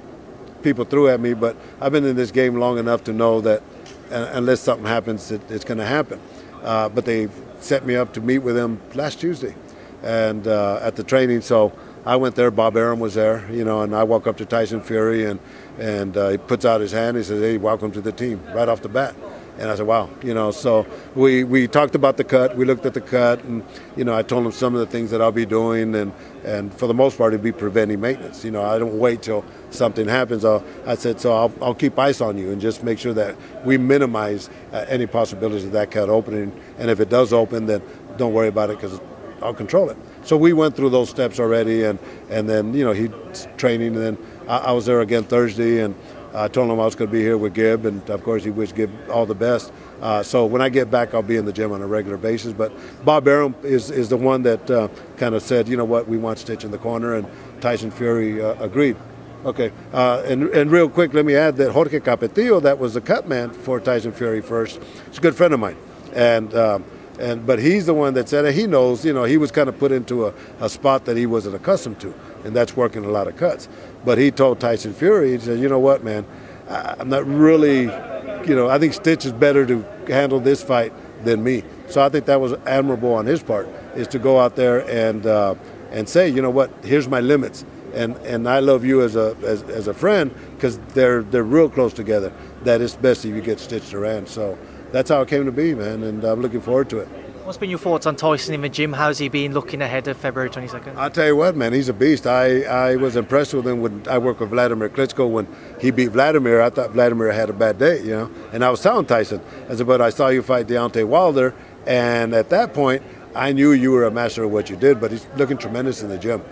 people 0.62 0.84
threw 0.84 1.08
at 1.08 1.20
me. 1.20 1.34
But 1.34 1.56
I've 1.80 1.92
been 1.92 2.04
in 2.04 2.16
this 2.16 2.30
game 2.30 2.56
long 2.56 2.78
enough 2.78 3.04
to 3.04 3.12
know 3.12 3.40
that 3.40 3.62
uh, 4.10 4.30
unless 4.32 4.60
something 4.60 4.86
happens, 4.86 5.30
it, 5.30 5.40
it's 5.50 5.64
going 5.64 5.78
to 5.78 5.86
happen. 5.86 6.20
Uh, 6.62 6.88
but 6.88 7.04
they 7.04 7.28
set 7.60 7.84
me 7.84 7.96
up 7.96 8.12
to 8.14 8.20
meet 8.20 8.38
with 8.38 8.56
him 8.56 8.80
last 8.94 9.20
Tuesday, 9.20 9.54
and 10.02 10.46
uh, 10.46 10.78
at 10.82 10.96
the 10.96 11.02
training. 11.02 11.40
So 11.40 11.72
I 12.04 12.16
went 12.16 12.36
there. 12.36 12.50
Bob 12.50 12.76
Arum 12.76 13.00
was 13.00 13.14
there, 13.14 13.50
you 13.50 13.64
know, 13.64 13.82
and 13.82 13.94
I 13.94 14.04
walk 14.04 14.26
up 14.26 14.36
to 14.38 14.46
Tyson 14.46 14.80
Fury 14.80 15.24
and 15.24 15.40
and 15.78 16.16
uh, 16.16 16.30
he 16.30 16.38
puts 16.38 16.64
out 16.64 16.80
his 16.80 16.92
hand. 16.92 17.16
He 17.16 17.22
says, 17.22 17.40
"Hey, 17.40 17.58
welcome 17.58 17.90
to 17.92 18.00
the 18.00 18.12
team!" 18.12 18.40
Right 18.54 18.68
off 18.68 18.80
the 18.82 18.88
bat. 18.88 19.14
And 19.58 19.70
I 19.70 19.74
said, 19.74 19.86
wow, 19.86 20.10
you 20.22 20.34
know, 20.34 20.50
so 20.50 20.86
we, 21.14 21.42
we 21.42 21.66
talked 21.66 21.94
about 21.94 22.18
the 22.18 22.24
cut, 22.24 22.56
we 22.56 22.66
looked 22.66 22.84
at 22.84 22.92
the 22.92 23.00
cut, 23.00 23.42
and, 23.44 23.64
you 23.96 24.04
know, 24.04 24.14
I 24.14 24.22
told 24.22 24.44
him 24.44 24.52
some 24.52 24.74
of 24.74 24.80
the 24.80 24.86
things 24.86 25.10
that 25.12 25.22
I'll 25.22 25.32
be 25.32 25.46
doing, 25.46 25.94
and, 25.94 26.12
and 26.44 26.74
for 26.74 26.86
the 26.86 26.92
most 26.92 27.16
part, 27.16 27.32
it'd 27.32 27.42
be 27.42 27.52
preventing 27.52 28.00
maintenance. 28.00 28.44
You 28.44 28.50
know, 28.50 28.62
I 28.62 28.78
don't 28.78 28.98
wait 28.98 29.22
till 29.22 29.46
something 29.70 30.06
happens. 30.06 30.44
I'll, 30.44 30.62
I 30.84 30.94
said, 30.94 31.20
so 31.20 31.34
I'll, 31.34 31.52
I'll 31.62 31.74
keep 31.74 31.98
ice 31.98 32.20
on 32.20 32.36
you 32.36 32.52
and 32.52 32.60
just 32.60 32.84
make 32.84 32.98
sure 32.98 33.14
that 33.14 33.34
we 33.64 33.78
minimize 33.78 34.50
uh, 34.72 34.84
any 34.88 35.06
possibilities 35.06 35.64
of 35.64 35.72
that 35.72 35.90
cut 35.90 36.10
opening. 36.10 36.52
And 36.78 36.90
if 36.90 37.00
it 37.00 37.08
does 37.08 37.32
open, 37.32 37.64
then 37.64 37.80
don't 38.18 38.34
worry 38.34 38.48
about 38.48 38.68
it 38.68 38.76
because 38.76 39.00
I'll 39.40 39.54
control 39.54 39.88
it. 39.88 39.96
So 40.22 40.36
we 40.36 40.52
went 40.52 40.76
through 40.76 40.90
those 40.90 41.08
steps 41.08 41.40
already, 41.40 41.84
and, 41.84 41.98
and 42.28 42.48
then, 42.48 42.74
you 42.74 42.84
know, 42.84 42.92
he's 42.92 43.10
training, 43.56 43.96
and 43.96 44.04
then 44.04 44.18
I, 44.48 44.58
I 44.58 44.72
was 44.72 44.84
there 44.84 45.00
again 45.00 45.24
Thursday, 45.24 45.80
and 45.80 45.94
I 46.36 46.48
told 46.48 46.70
him 46.70 46.78
I 46.78 46.84
was 46.84 46.94
going 46.94 47.08
to 47.08 47.12
be 47.12 47.22
here 47.22 47.38
with 47.38 47.54
Gib, 47.54 47.86
and 47.86 48.08
of 48.10 48.22
course 48.22 48.44
he 48.44 48.50
wished 48.50 48.74
Gib 48.74 48.90
all 49.10 49.26
the 49.26 49.34
best. 49.34 49.72
Uh, 50.02 50.22
so 50.22 50.44
when 50.44 50.60
I 50.60 50.68
get 50.68 50.90
back, 50.90 51.14
I'll 51.14 51.22
be 51.22 51.36
in 51.36 51.46
the 51.46 51.52
gym 51.52 51.72
on 51.72 51.80
a 51.80 51.86
regular 51.86 52.18
basis. 52.18 52.52
But 52.52 52.72
Bob 53.04 53.26
Arum 53.26 53.54
is, 53.62 53.90
is 53.90 54.10
the 54.10 54.16
one 54.16 54.42
that 54.42 54.70
uh, 54.70 54.88
kind 55.16 55.34
of 55.34 55.42
said, 55.42 55.66
you 55.68 55.76
know 55.76 55.84
what, 55.84 56.06
we 56.06 56.18
want 56.18 56.38
Stitch 56.38 56.64
in 56.64 56.70
the 56.70 56.78
corner, 56.78 57.14
and 57.14 57.26
Tyson 57.60 57.90
Fury 57.90 58.42
uh, 58.42 58.54
agreed. 58.62 58.96
Okay, 59.44 59.70
uh, 59.92 60.22
and, 60.26 60.44
and 60.50 60.70
real 60.70 60.88
quick, 60.88 61.14
let 61.14 61.24
me 61.24 61.36
add 61.36 61.56
that 61.56 61.70
Jorge 61.70 62.00
Capetillo, 62.00 62.60
that 62.62 62.78
was 62.78 62.94
the 62.94 63.00
cut 63.00 63.28
man 63.28 63.50
for 63.50 63.78
Tyson 63.80 64.12
Fury 64.12 64.42
first, 64.42 64.80
he's 65.08 65.18
a 65.18 65.20
good 65.20 65.36
friend 65.36 65.54
of 65.54 65.60
mine. 65.60 65.76
And 66.14 66.52
um, 66.54 66.84
and 67.18 67.46
but 67.46 67.58
he's 67.58 67.86
the 67.86 67.94
one 67.94 68.14
that 68.14 68.28
said 68.28 68.44
it. 68.44 68.54
He 68.54 68.66
knows, 68.66 69.04
you 69.04 69.12
know, 69.12 69.24
he 69.24 69.36
was 69.36 69.50
kind 69.50 69.68
of 69.68 69.78
put 69.78 69.92
into 69.92 70.26
a, 70.26 70.34
a 70.60 70.68
spot 70.68 71.04
that 71.06 71.16
he 71.16 71.26
wasn't 71.26 71.54
accustomed 71.54 72.00
to, 72.00 72.14
and 72.44 72.54
that's 72.54 72.76
working 72.76 73.04
a 73.04 73.08
lot 73.08 73.26
of 73.26 73.36
cuts. 73.36 73.68
But 74.06 74.18
he 74.18 74.30
told 74.30 74.60
Tyson 74.60 74.94
Fury, 74.94 75.32
he 75.32 75.38
said, 75.38 75.58
you 75.58 75.68
know 75.68 75.80
what, 75.80 76.04
man, 76.04 76.24
I'm 76.68 77.08
not 77.08 77.26
really, 77.26 77.82
you 77.82 78.54
know, 78.54 78.68
I 78.68 78.78
think 78.78 78.94
Stitch 78.94 79.26
is 79.26 79.32
better 79.32 79.66
to 79.66 79.84
handle 80.06 80.38
this 80.38 80.62
fight 80.62 80.92
than 81.24 81.42
me. 81.42 81.64
So 81.88 82.00
I 82.00 82.08
think 82.08 82.26
that 82.26 82.40
was 82.40 82.52
admirable 82.66 83.12
on 83.14 83.26
his 83.26 83.42
part, 83.42 83.68
is 83.96 84.06
to 84.08 84.20
go 84.20 84.38
out 84.38 84.54
there 84.54 84.88
and 84.88 85.26
uh, 85.26 85.56
and 85.90 86.08
say, 86.08 86.28
you 86.28 86.40
know 86.40 86.50
what, 86.50 86.70
here's 86.84 87.08
my 87.08 87.20
limits, 87.20 87.64
and 87.94 88.16
and 88.18 88.48
I 88.48 88.60
love 88.60 88.84
you 88.84 89.02
as 89.02 89.16
a 89.16 89.36
as, 89.42 89.64
as 89.64 89.88
a 89.88 89.94
friend 89.94 90.32
because 90.54 90.78
they're 90.94 91.24
they're 91.24 91.42
real 91.42 91.68
close 91.68 91.92
together. 91.92 92.32
That 92.62 92.80
it's 92.80 92.94
best 92.94 93.24
if 93.24 93.34
you 93.34 93.40
get 93.40 93.58
Stitch 93.58 93.90
Duran. 93.90 94.26
So 94.26 94.56
that's 94.92 95.10
how 95.10 95.20
it 95.22 95.28
came 95.28 95.46
to 95.46 95.52
be, 95.52 95.74
man, 95.74 96.04
and 96.04 96.22
I'm 96.24 96.42
looking 96.42 96.60
forward 96.60 96.90
to 96.90 96.98
it. 96.98 97.08
What's 97.46 97.58
been 97.58 97.70
your 97.70 97.78
thoughts 97.78 98.06
on 98.06 98.16
Tyson 98.16 98.54
in 98.54 98.62
the 98.62 98.68
gym? 98.68 98.92
How's 98.92 99.18
he 99.18 99.28
been 99.28 99.54
looking 99.54 99.80
ahead 99.80 100.08
of 100.08 100.16
February 100.16 100.50
22nd? 100.50 100.96
I'll 100.96 101.08
tell 101.08 101.28
you 101.28 101.36
what, 101.36 101.54
man, 101.54 101.72
he's 101.72 101.88
a 101.88 101.92
beast. 101.92 102.26
I, 102.26 102.62
I 102.62 102.96
was 102.96 103.14
impressed 103.14 103.54
with 103.54 103.68
him 103.68 103.80
when 103.82 104.02
I 104.10 104.18
worked 104.18 104.40
with 104.40 104.50
Vladimir 104.50 104.88
Klitschko. 104.88 105.30
When 105.30 105.46
he 105.80 105.92
beat 105.92 106.08
Vladimir, 106.08 106.60
I 106.60 106.70
thought 106.70 106.90
Vladimir 106.90 107.30
had 107.30 107.48
a 107.48 107.52
bad 107.52 107.78
day, 107.78 108.02
you 108.02 108.10
know. 108.10 108.30
And 108.52 108.64
I 108.64 108.70
was 108.70 108.80
telling 108.80 109.06
Tyson, 109.06 109.40
I 109.70 109.76
said, 109.76 109.86
but 109.86 110.00
I 110.00 110.10
saw 110.10 110.26
you 110.26 110.42
fight 110.42 110.66
Deontay 110.66 111.06
Wilder, 111.06 111.54
and 111.86 112.34
at 112.34 112.50
that 112.50 112.74
point, 112.74 113.04
I 113.32 113.52
knew 113.52 113.70
you 113.70 113.92
were 113.92 114.06
a 114.06 114.10
master 114.10 114.42
of 114.42 114.50
what 114.50 114.68
you 114.68 114.74
did, 114.74 115.00
but 115.00 115.12
he's 115.12 115.28
looking 115.36 115.56
tremendous 115.56 116.02
in 116.02 116.08
the 116.08 116.18
gym. 116.18 116.42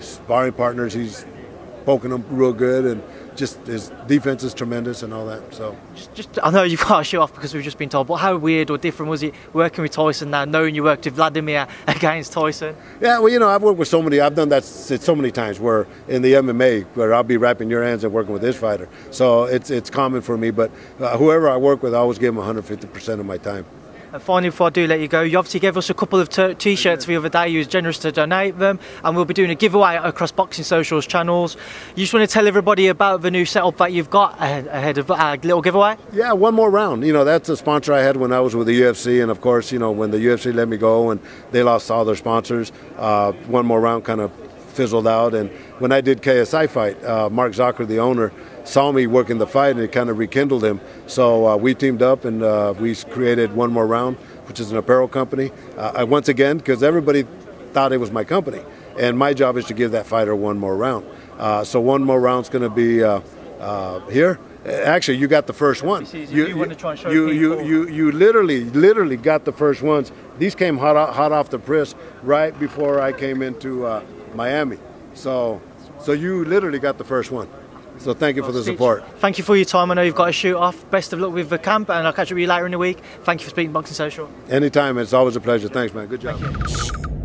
Sparring 0.00 0.54
partners, 0.54 0.92
he's 0.92 1.24
poking 1.84 2.10
them 2.10 2.24
real 2.30 2.52
good, 2.52 2.84
and 2.84 3.21
just 3.36 3.58
his 3.66 3.90
defense 4.06 4.42
is 4.42 4.54
tremendous 4.54 5.02
and 5.02 5.12
all 5.12 5.26
that. 5.26 5.54
So 5.54 5.76
just, 5.94 6.14
just 6.14 6.38
I 6.42 6.50
know 6.50 6.62
you've 6.62 6.80
got 6.80 6.98
to 6.98 7.04
show 7.04 7.22
off 7.22 7.34
because 7.34 7.54
we've 7.54 7.64
just 7.64 7.78
been 7.78 7.88
told, 7.88 8.06
but 8.06 8.16
how 8.16 8.36
weird 8.36 8.70
or 8.70 8.78
different 8.78 9.10
was 9.10 9.22
it 9.22 9.34
working 9.52 9.82
with 9.82 9.92
Tyson 9.92 10.30
now, 10.30 10.44
knowing 10.44 10.74
you 10.74 10.82
worked 10.82 11.04
with 11.04 11.14
Vladimir 11.14 11.66
against 11.86 12.32
Tyson? 12.32 12.76
Yeah, 13.00 13.18
well, 13.18 13.28
you 13.28 13.38
know, 13.38 13.48
I've 13.48 13.62
worked 13.62 13.78
with 13.78 13.88
so 13.88 14.02
many. 14.02 14.20
I've 14.20 14.34
done 14.34 14.48
that 14.50 14.64
so 14.64 15.14
many 15.14 15.30
times. 15.30 15.58
Where 15.60 15.86
in 16.08 16.22
the 16.22 16.34
MMA, 16.34 16.84
where 16.94 17.14
I'll 17.14 17.22
be 17.22 17.36
wrapping 17.36 17.70
your 17.70 17.82
hands 17.82 18.04
and 18.04 18.12
working 18.12 18.32
with 18.32 18.42
this 18.42 18.56
fighter. 18.56 18.88
So 19.10 19.44
it's 19.44 19.70
it's 19.70 19.90
common 19.90 20.20
for 20.22 20.36
me. 20.36 20.50
But 20.50 20.70
uh, 21.00 21.16
whoever 21.16 21.48
I 21.48 21.56
work 21.56 21.82
with, 21.82 21.94
I 21.94 21.98
always 21.98 22.18
give 22.18 22.28
them 22.28 22.36
150 22.36 22.86
percent 22.88 23.20
of 23.20 23.26
my 23.26 23.38
time. 23.38 23.64
And 24.12 24.20
finally, 24.20 24.50
before 24.50 24.66
I 24.66 24.70
do 24.70 24.86
let 24.86 25.00
you 25.00 25.08
go, 25.08 25.22
you 25.22 25.38
obviously 25.38 25.60
gave 25.60 25.78
us 25.78 25.88
a 25.88 25.94
couple 25.94 26.20
of 26.20 26.28
t- 26.28 26.76
shirts 26.76 27.06
the 27.06 27.16
other 27.16 27.30
day. 27.30 27.48
You 27.48 27.58
was 27.58 27.66
generous 27.66 27.96
to 28.00 28.12
donate 28.12 28.58
them, 28.58 28.78
and 29.02 29.16
we'll 29.16 29.24
be 29.24 29.32
doing 29.32 29.50
a 29.50 29.54
giveaway 29.54 29.96
across 29.96 30.30
Boxing 30.30 30.64
Socials 30.64 31.06
channels. 31.06 31.56
You 31.96 32.02
just 32.02 32.12
want 32.12 32.28
to 32.28 32.32
tell 32.32 32.46
everybody 32.46 32.88
about 32.88 33.22
the 33.22 33.30
new 33.30 33.46
setup 33.46 33.78
that 33.78 33.92
you've 33.92 34.10
got 34.10 34.38
ahead 34.38 34.98
of 34.98 35.10
our 35.10 35.36
little 35.38 35.62
giveaway? 35.62 35.96
Yeah, 36.12 36.34
one 36.34 36.54
more 36.54 36.68
round. 36.70 37.06
You 37.06 37.14
know, 37.14 37.24
that's 37.24 37.48
a 37.48 37.56
sponsor 37.56 37.94
I 37.94 38.00
had 38.00 38.18
when 38.18 38.34
I 38.34 38.40
was 38.40 38.54
with 38.54 38.66
the 38.66 38.78
UFC, 38.78 39.22
and 39.22 39.30
of 39.30 39.40
course, 39.40 39.72
you 39.72 39.78
know, 39.78 39.90
when 39.90 40.10
the 40.10 40.18
UFC 40.18 40.52
let 40.52 40.68
me 40.68 40.76
go 40.76 41.08
and 41.08 41.18
they 41.50 41.62
lost 41.62 41.90
all 41.90 42.04
their 42.04 42.14
sponsors, 42.14 42.70
uh, 42.98 43.32
one 43.32 43.64
more 43.64 43.80
round 43.80 44.04
kind 44.04 44.20
of 44.20 44.30
fizzled 44.74 45.06
out. 45.06 45.34
And 45.34 45.48
when 45.78 45.90
I 45.90 46.02
did 46.02 46.20
KSI 46.20 46.68
fight, 46.68 47.02
uh, 47.02 47.30
Mark 47.30 47.52
Zucker, 47.52 47.86
the 47.86 47.98
owner, 47.98 48.30
saw 48.64 48.92
me 48.92 49.06
working 49.06 49.38
the 49.38 49.46
fight 49.46 49.70
and 49.70 49.80
it 49.80 49.92
kind 49.92 50.10
of 50.10 50.18
rekindled 50.18 50.64
him. 50.64 50.80
So 51.06 51.48
uh, 51.48 51.56
we 51.56 51.74
teamed 51.74 52.02
up 52.02 52.24
and 52.24 52.42
uh, 52.42 52.74
we 52.78 52.94
created 52.94 53.54
One 53.54 53.72
More 53.72 53.86
Round, 53.86 54.16
which 54.46 54.60
is 54.60 54.70
an 54.70 54.76
apparel 54.76 55.08
company. 55.08 55.50
Uh, 55.76 56.06
once 56.08 56.28
again, 56.28 56.58
because 56.58 56.82
everybody 56.82 57.26
thought 57.72 57.92
it 57.92 57.98
was 57.98 58.10
my 58.10 58.24
company. 58.24 58.60
And 58.98 59.18
my 59.18 59.32
job 59.32 59.56
is 59.56 59.64
to 59.66 59.74
give 59.74 59.92
that 59.92 60.06
fighter 60.06 60.36
one 60.36 60.58
more 60.58 60.76
round. 60.76 61.06
Uh, 61.38 61.64
so 61.64 61.80
one 61.80 62.04
more 62.04 62.20
round 62.20 62.44
is 62.44 62.48
going 62.50 62.62
to 62.62 62.70
be 62.70 63.02
uh, 63.02 63.20
uh, 63.58 64.00
here. 64.10 64.38
Actually, 64.64 65.16
you 65.16 65.26
got 65.26 65.46
the 65.46 65.52
first 65.52 65.82
one. 65.82 66.06
You, 66.12 66.20
you, 66.20 66.46
you, 66.46 67.30
you, 67.30 67.60
you, 67.62 67.88
you, 67.88 68.12
literally, 68.12 68.64
literally 68.64 69.16
got 69.16 69.44
the 69.44 69.52
first 69.52 69.82
ones. 69.82 70.12
These 70.38 70.54
came 70.54 70.78
hot, 70.78 71.14
hot 71.14 71.32
off 71.32 71.50
the 71.50 71.58
press 71.58 71.96
right 72.22 72.56
before 72.60 73.00
I 73.00 73.12
came 73.12 73.42
into 73.42 74.02
Miami. 74.34 74.78
So, 75.14 75.60
so 75.98 76.12
you 76.12 76.44
literally 76.44 76.78
got 76.78 76.98
the 76.98 77.04
first 77.04 77.32
one. 77.32 77.48
So 78.02 78.14
thank 78.14 78.36
you 78.36 78.42
for 78.42 78.50
the 78.50 78.64
support. 78.64 79.04
Thank 79.18 79.38
you 79.38 79.44
for 79.44 79.54
your 79.54 79.64
time. 79.64 79.92
I 79.92 79.94
know 79.94 80.02
you've 80.02 80.16
got 80.16 80.26
to 80.26 80.32
shoot 80.32 80.56
off. 80.56 80.90
Best 80.90 81.12
of 81.12 81.20
luck 81.20 81.32
with 81.32 81.50
the 81.50 81.58
camp, 81.58 81.88
and 81.88 82.04
I'll 82.04 82.12
catch 82.12 82.28
up 82.28 82.34
with 82.34 82.42
you 82.42 82.48
later 82.48 82.66
in 82.66 82.72
the 82.72 82.78
week. 82.78 82.98
Thank 83.22 83.40
you 83.40 83.44
for 83.44 83.50
speaking 83.50 83.72
Boxing 83.72 83.94
Social. 83.94 84.28
Anytime. 84.50 84.98
It's 84.98 85.12
always 85.12 85.36
a 85.36 85.40
pleasure. 85.40 85.68
Thanks, 85.68 85.94
man. 85.94 86.08
Good 86.08 86.22
job. 86.22 87.21